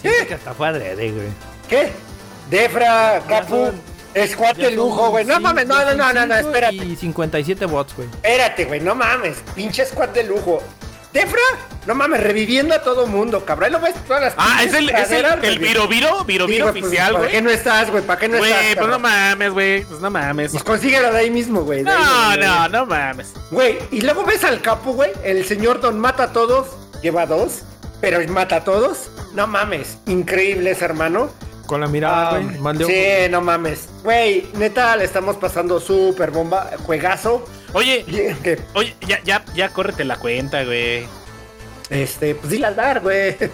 [0.00, 1.28] Siento que hasta fue adrede, güey.
[1.68, 1.92] ¿Qué?
[2.50, 3.72] Defra, Ya Capu,
[4.14, 5.24] Escuate Ya lujo, güey.
[5.24, 6.76] No mames, no, no, no, no, no, espérate.
[6.76, 8.08] Y 57 bots, güey.
[8.08, 9.38] Espérate, güey, no mames.
[9.54, 10.62] Pinche squad de lujo.
[11.12, 11.38] Defra,
[11.86, 13.66] no mames, reviviendo a todo mundo, cabrón.
[13.66, 15.58] Ahí lo ves todas las Ah, es el, es el, el güey.
[15.58, 17.30] Viro Viro, Viro Sí, Viro güey, pues, oficial, ¿Para güey.
[17.32, 18.02] qué no estás, güey?
[18.02, 18.76] ¿Para qué no Güey, estás?
[18.78, 19.84] pues no mames, güey.
[19.84, 20.50] Pues no mames.
[20.50, 21.84] Pues consíguelo de ahí mismo, güey.
[21.84, 21.92] No,
[22.26, 22.38] güey.
[22.40, 23.32] no, no mames.
[23.52, 25.12] Güey, y luego ves al capo, güey.
[25.22, 26.66] El señor Don mata a todos.
[27.00, 27.60] Lleva dos,
[28.00, 29.08] pero mata a todos.
[29.34, 31.30] No mames, increíble ese hermano.
[31.66, 32.78] Con la mirada, Ah, güey.
[32.78, 32.84] de
[33.26, 33.88] sí, no mames.
[34.02, 36.70] Güey, neta, le estamos pasando súper bomba.
[36.84, 37.46] Juegazo.
[37.72, 38.04] Oye,
[38.74, 41.06] oye, ya, ya, ya córrete la cuenta, güey.
[41.90, 43.36] Este, pues dile al dar, güey.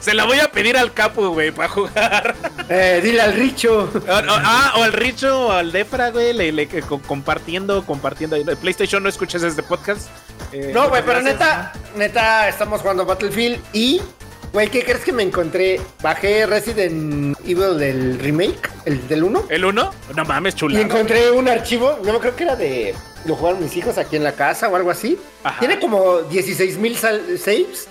[0.00, 2.34] Se la voy a pedir al capo, güey, para jugar.
[2.68, 3.88] Eh, dile al Richo.
[3.94, 8.36] O- o- ah, o al Richo o al Defra, güey, le, le- co- compartiendo, compartiendo.
[8.36, 10.08] El PlayStation no escuches este podcast.
[10.52, 14.02] Eh, No, güey, pero neta, neta, estamos jugando Battlefield y,
[14.52, 15.80] güey, ¿qué crees que me encontré?
[16.02, 19.92] Bajé Resident Evil del remake, el del 1, ¿El uno?
[20.16, 20.80] No mames, y chula.
[20.80, 22.94] encontré un archivo, no creo que era de,
[23.24, 25.18] lo jugaron mis hijos aquí en la casa o algo así.
[25.44, 25.58] Ajá.
[25.60, 27.88] Tiene como 16 mil saves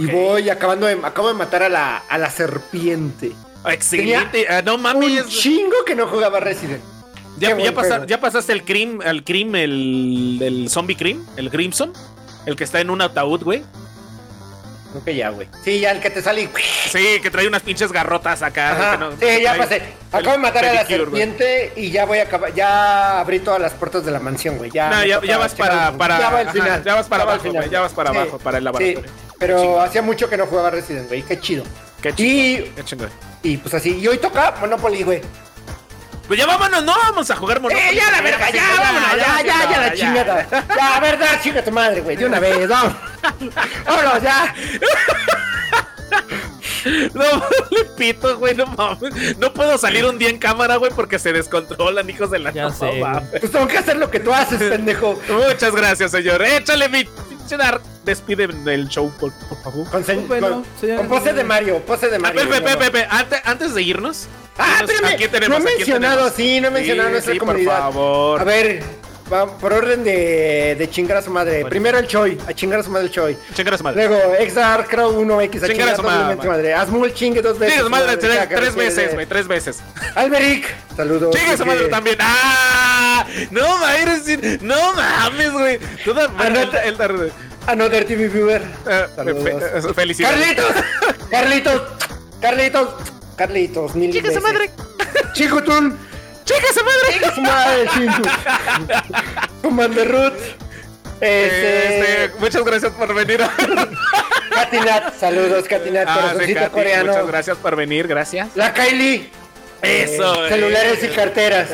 [0.00, 3.32] y voy acabando de, acabo de matar a la, a la serpiente.
[3.68, 4.46] Excelente.
[4.48, 5.26] Ah, no Un mames.
[5.28, 6.82] chingo que no jugaba Resident.
[7.38, 11.92] Ya, pasa- pasaste el Cream, el Cream, el, el Zombie Cream, el Grimson,
[12.46, 13.62] el que está en un ataúd, güey.
[14.92, 15.48] Creo que ya, güey.
[15.64, 16.48] Sí, ya el que te sale.
[16.90, 18.72] Sí, que trae unas pinches garrotas acá.
[18.72, 19.82] Ajá, que no- sí, ya pasé.
[20.12, 22.54] Acabo de matar a la serpiente y ya voy a acabar.
[22.54, 24.70] Ya abrí todas las puertas de la mansión, güey.
[24.70, 26.18] Ya, No, ya, ya vas para, para.
[26.18, 26.84] Ya va el ajá, final.
[26.84, 27.70] Ya vas para abajo, final, güey.
[27.70, 29.10] Ya vas para Sí, abajo, para el Sí, laboratorio.
[29.38, 29.84] pero Chingón.
[29.84, 31.22] hacía mucho que no jugaba Resident, güey.
[31.22, 31.64] Qué chido.
[32.00, 32.66] Qué chido.
[32.66, 33.10] Y, Qué chingón.
[33.42, 33.98] y pues así.
[33.98, 35.20] Y hoy toca Monopoly, güey.
[36.26, 37.88] Pues ya vámonos, no vamos a jugar Monopoly.
[37.88, 38.50] ¡Eh, ya la verga!
[38.50, 39.16] ¡Ya, vámonos!
[39.16, 40.46] ¡Ya, ya, ya, la chingada!
[40.50, 42.16] Ya, a ver, da, chinga tu madre, güey.
[42.16, 42.94] De una vez, vamos.
[43.86, 44.54] Vámonos, ya.
[47.14, 47.24] No,
[47.70, 49.36] le pito, güey, no mames.
[49.38, 52.62] No puedo salir un día en cámara, güey, porque se descontrolan, hijos de la Ya
[52.64, 53.02] no sé.
[53.30, 55.20] Pues tengo que hacer lo que tú haces, pendejo.
[55.28, 56.42] Muchas gracias, señor.
[56.42, 57.56] Échale mi pinche
[58.06, 59.90] Despide el show, por, por favor.
[59.90, 60.96] Con, se- Bueno, con- señor.
[60.98, 62.40] con pose de Mario, pose de Ah, Mario.
[62.48, 64.28] Pepe, Pepe, Pepe, antes, antes de irnos.
[64.56, 65.60] Ah, espérame, ¿a tenemos?
[65.60, 66.32] no he ¿A mencionado, tenemos?
[66.34, 67.72] sí, no he mencionado Sí, nuestra sí, comunidad.
[67.74, 68.40] Por favor.
[68.40, 68.82] A ver,
[69.30, 71.64] va por orden de, de chingar a su madre.
[71.66, 73.36] Primero el Choi, a chingar a su madre el Choi.
[73.54, 74.06] Chingar a su madre.
[74.08, 76.48] Luego, Exar Crow 1X, a Chingar chingar a a su su madre.
[76.48, 76.74] madre.
[76.74, 77.74] Asmul chingue dos veces.
[77.74, 79.80] Chinga su madre tres, veces, güey, tres veces.
[80.14, 81.34] Alberic, saludos.
[81.34, 82.16] Chinga su que- madre también.
[82.20, 83.26] ¡Ah!
[83.50, 85.78] No mames, no mames, güey.
[86.04, 86.56] Toda el,
[87.00, 87.32] el-
[87.66, 88.62] Another TV Viewer.
[88.88, 89.42] eh, Saludos.
[89.44, 90.38] fe- eh, Felicidades.
[90.38, 90.72] Carlitos,
[91.30, 91.82] Carlitos,
[92.40, 92.88] Carlitos,
[93.36, 94.42] Carlitos, mil su veces.
[94.42, 94.70] madre.
[95.32, 95.98] Chicutun,
[96.44, 97.12] Chinga su madre.
[97.12, 98.28] chinga su madre, chingu.
[99.62, 100.34] Commander Root.
[101.20, 103.40] Este, Este, muchas gracias por venir.
[104.50, 107.12] Katinat, saludos, Katinat, Ah, sí, corazoncito Katy, coreano.
[107.12, 108.48] Muchas gracias por venir, gracias.
[108.54, 109.30] La Kylie.
[109.82, 110.46] Eso.
[110.46, 111.68] eh, celulares y carteras.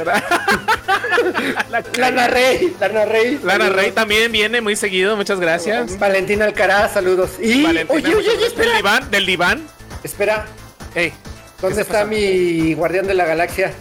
[1.96, 2.74] Lana Rey.
[2.80, 3.38] Lana Rey.
[3.42, 3.76] Lana saludos.
[3.76, 5.98] Rey también viene muy seguido, muchas gracias.
[5.98, 7.30] Valentina Alcaraz, saludos.
[7.40, 8.38] Y, Valentina, oye, oye, oye, gracias.
[8.38, 8.76] Del espera.
[8.76, 9.66] diván, del diván.
[10.04, 10.46] Espera,
[10.94, 11.12] Ey,
[11.60, 13.72] ¿dónde ¿qué está mi guardián de la galaxia?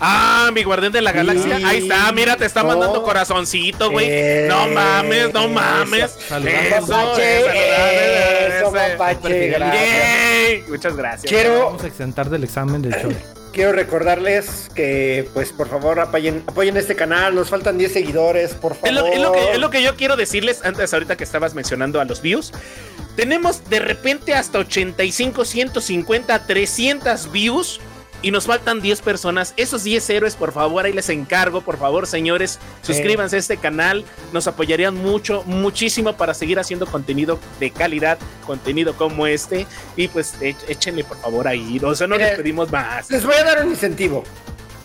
[0.00, 1.56] Ah, mi guardián de la galaxia.
[1.58, 1.64] Sí.
[1.64, 2.68] Ahí está, mira, te está No.
[2.68, 4.06] mandando corazoncito, güey.
[4.08, 6.10] Eh, no mames, no mames.
[6.28, 6.52] Saludos.
[6.88, 9.88] Mapache, eso, mapache, gracias.
[9.88, 11.30] Yay, Muchas gracias.
[11.32, 13.12] Quiero, Vamos a exentar del examen del show.
[13.58, 17.34] Quiero recordarles que, pues, por favor, apoyen, apoyen este canal.
[17.34, 18.88] Nos faltan 10 seguidores, por favor.
[18.88, 21.54] Es lo, es lo que, es lo que yo quiero decirles antes, ahorita que estabas
[21.54, 22.52] mencionando a los views.
[23.16, 27.80] Tenemos de repente hasta 85, 150, 300 views.
[28.20, 29.54] Y nos faltan 10 personas.
[29.56, 31.60] Esos 10 héroes, por favor, ahí les encargo.
[31.60, 34.04] Por favor, señores, suscríbanse a este canal.
[34.32, 39.66] Nos apoyarían mucho, muchísimo para seguir haciendo contenido de calidad, contenido como este.
[39.96, 41.78] Y pues e- échenle, por favor, ahí.
[41.82, 43.08] O sea, no les pedimos más.
[43.10, 44.24] Les voy a dar un incentivo.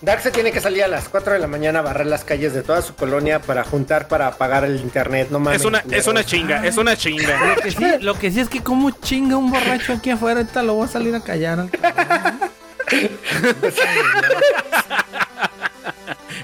[0.01, 2.53] Dark se tiene que salir a las 4 de la mañana a barrer las calles
[2.53, 5.29] de toda su colonia para juntar para pagar el internet.
[5.31, 5.61] No mames.
[5.61, 7.55] Es una, es una chinga, es una chinga.
[7.55, 10.61] Lo que, sí, lo que sí es que como chinga un borracho aquí afuera, ahorita
[10.61, 11.61] lo voy a salir a callar.
[11.61, 11.69] al.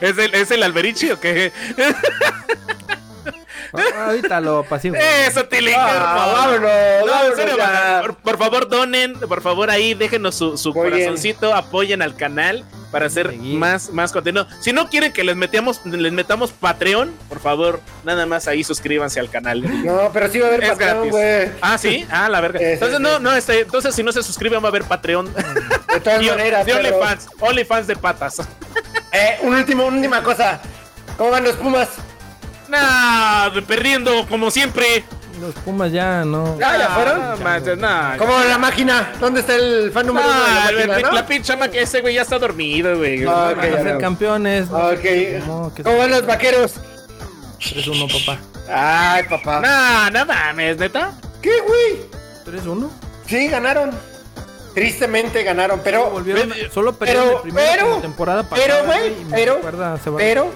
[0.02, 1.52] ¿Es el, ¿Es el Alberici o qué?
[3.74, 4.98] Ah, Ahorita lo apaciguo.
[4.98, 6.32] Eso, Tilín, Ah, hermano.
[6.34, 6.68] vámonos, No,
[7.04, 8.00] en vámonos serio, ya.
[8.02, 10.90] por, por favor, donen, por favor, ahí déjenos su, su bien.
[10.90, 13.58] corazoncito, apoyen al canal para hacer Seguir.
[13.58, 14.48] más, más contenido.
[14.62, 19.20] Si no quieren que les metamos, les metamos Patreon, por favor, nada más ahí suscríbanse
[19.20, 19.62] al canal.
[19.86, 21.12] No, pero sí va a haber Es Patreon, gratis.
[21.12, 21.52] güey.
[21.62, 22.60] Ah, sí, ah, la verga.
[22.60, 25.32] Sí, Entonces, no, no, este, entonces si no se suscriben va a haber Patreon.
[25.34, 28.38] De todas Y- maneras, de pero- OnlyFans, OnlyFans de patas.
[29.12, 30.60] Eh, un último, una última cosa.
[31.18, 31.90] ¿Cómo van los Pumas?
[32.68, 35.04] Nah, perdiendo como siempre.
[35.40, 36.58] Los Pumas ya no.
[36.64, 37.22] Ah, ¿ya fueron?
[37.22, 37.78] No, manches.
[38.18, 39.14] ¿Cómo va la máquina?
[39.20, 41.12] ¿Dónde está el fan número uno de Ah, la el- máquina, el- no?
[41.14, 43.24] la pinche que ese güey ya está dormido, güey.
[43.26, 44.70] Ah, ok, Van a ser campeones.
[44.70, 45.00] no Ok.
[45.46, 46.74] cómo, que ¿Cómo van los vaqueros?
[47.60, 48.40] 3-1, papá.
[48.72, 49.62] Ay, papá.
[49.62, 51.12] No, no mames, neta.
[51.42, 52.02] ¿Qué, güey?
[52.46, 52.90] 3-1.
[53.28, 53.92] Sí, ganaron.
[54.74, 56.10] Tristemente ganaron, pero...
[56.12, 58.68] Volvieron, Pero- solo perdieron pero- el primero pero- como temporada pasada.
[58.68, 60.54] pero, güey, pero- recuerda, se va- Pero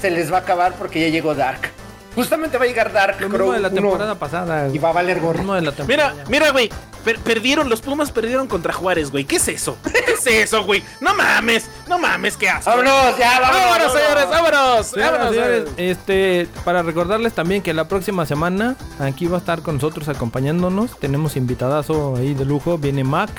[0.00, 1.70] se les va a acabar porque ya llegó Dark.
[2.14, 4.68] Justamente va a llegar Dark Lo Crow mismo de la 1 temporada pasada.
[4.68, 5.38] y va a valer Lo gorro.
[5.38, 6.12] mismo de la temporada.
[6.14, 6.70] Mira, mira, güey.
[7.04, 9.24] Per- perdieron, los Pumas perdieron contra Juárez, güey.
[9.24, 9.78] ¿Qué es eso?
[9.84, 10.82] ¿Qué es eso, güey?
[11.00, 12.68] No mames, no mames, qué asco.
[12.68, 13.62] Vámonos, ya, vámonos.
[13.70, 14.86] Vámonos, señores, vámonos.
[14.86, 19.62] Señoras, vámonos, señores, este, para recordarles también que la próxima semana aquí va a estar
[19.62, 20.98] con nosotros acompañándonos.
[20.98, 22.76] Tenemos invitadazo ahí de lujo.
[22.76, 23.30] Viene Mac.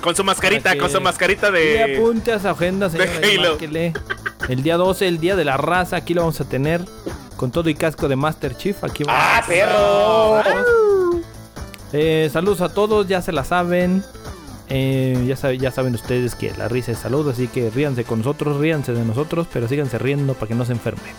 [0.00, 1.96] Con su mascarita, con su mascarita Y de.
[1.98, 3.08] apunte a su agenda, señor.
[3.20, 3.58] de Halo.
[4.48, 6.80] El día 12, el día de la raza, aquí lo vamos a tener
[7.40, 8.84] con todo y casco de Master Chief.
[8.84, 10.42] Aquí vamos ¡Ah, perro!
[11.94, 14.04] Eh, saludos a todos, ya se la saben.
[14.68, 18.18] Eh, ya, sabe- ya saben ustedes que la risa es salud, así que ríanse con
[18.18, 21.12] nosotros, ríanse de nosotros, pero síganse riendo para que no se enfermen.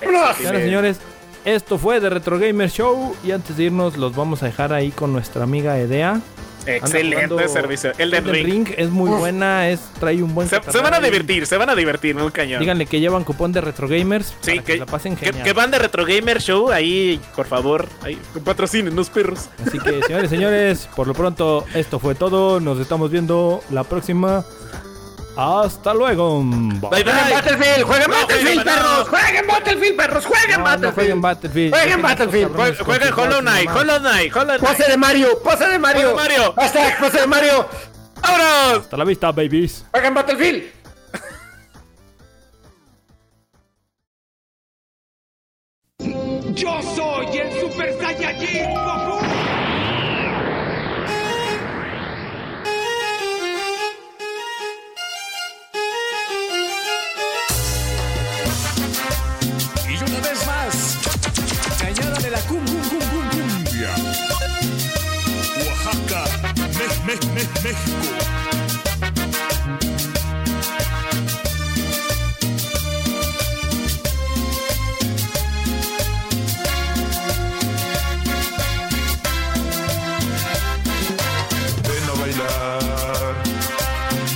[0.00, 0.98] Señoras y señores,
[1.46, 4.90] esto fue The Retro Gamer Show y antes de irnos los vamos a dejar ahí
[4.90, 6.20] con nuestra amiga Edea.
[6.66, 7.92] Excelente servicio.
[7.98, 8.68] Elden Elden Ring.
[8.76, 11.04] es muy buena, es trae un buen Se, van a ahí.
[11.04, 12.60] divertir, se van a divertir, muy cañón.
[12.60, 15.44] Díganle que llevan cupón de Retro Gamers Sí, para que, que, la pasen genial.
[15.44, 17.86] que van de Retro Gamer Show ahí, por favor.
[18.02, 19.48] Ahí, patrocinen los perros.
[19.66, 22.60] Así que, señores y señores, por lo pronto, esto fue todo.
[22.60, 24.44] Nos estamos viendo la próxima.
[25.36, 26.42] Hasta luego.
[26.44, 27.14] Bye, Jueguen.
[27.32, 28.64] Battlefield, jueguen No, Battlefield, jueguen, no.
[28.64, 29.08] perros.
[29.08, 30.26] Jueguen Battlefield, perros.
[30.26, 30.94] Jueguen No, no Battlefield.
[30.94, 31.74] jueguen Battlefield.
[31.74, 32.54] Jueguen Battlefield.
[32.54, 33.70] Jueguen sus Hollow Knight.
[33.70, 34.88] Hollow Knight, Hollow Pose Knight.
[34.90, 36.12] de Mario, pose de Mario.
[36.12, 36.54] Pose de Mario.
[36.56, 37.68] Hashtag pose de Mario.
[38.22, 38.78] ¡Vámonos!
[38.84, 39.84] Hasta la vista, babies.
[39.90, 40.62] Jueguen Battlefield.
[46.54, 49.13] Yo soy el Super Saiyajin Goku.
[67.14, 67.74] México.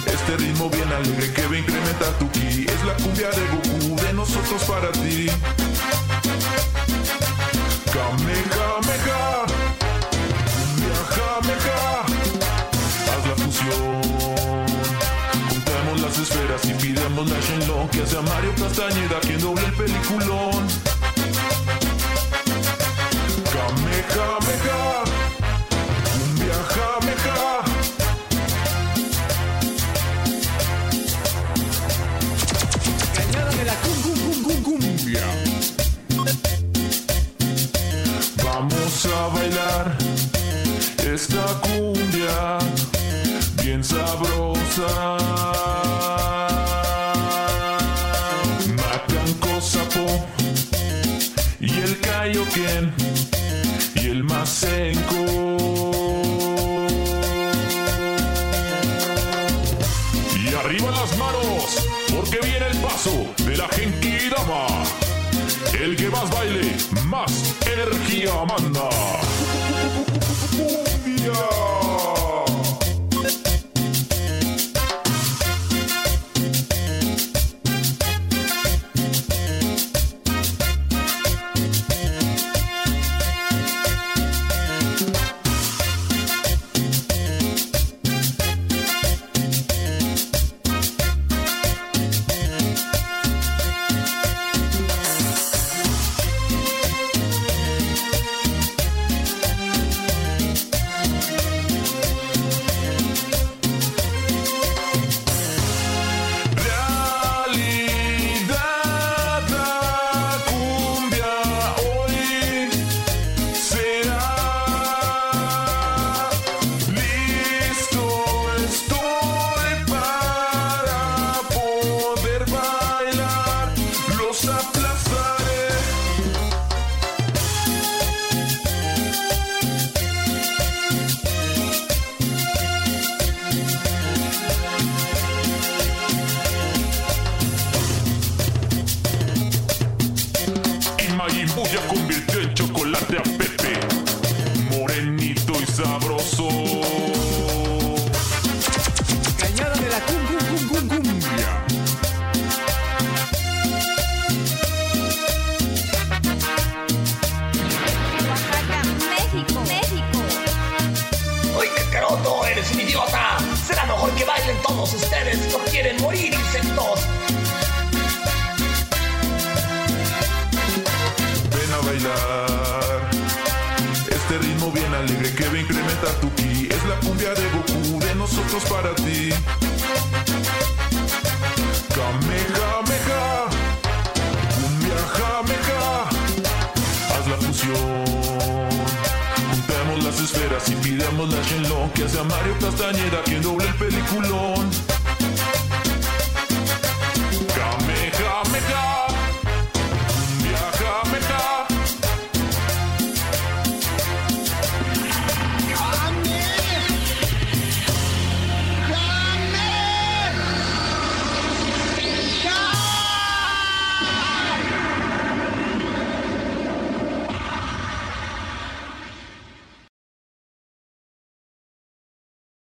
[0.06, 3.96] Este ritmo bien alegre que va a incrementar tu ki Es la cumbia de Goku
[4.02, 5.28] de nosotros para ti
[17.26, 20.68] Shenlong Que hace a Mario Castañeda quien doble el peliculón.
[23.52, 25.17] Kamehameha
[68.28, 69.27] energía manda.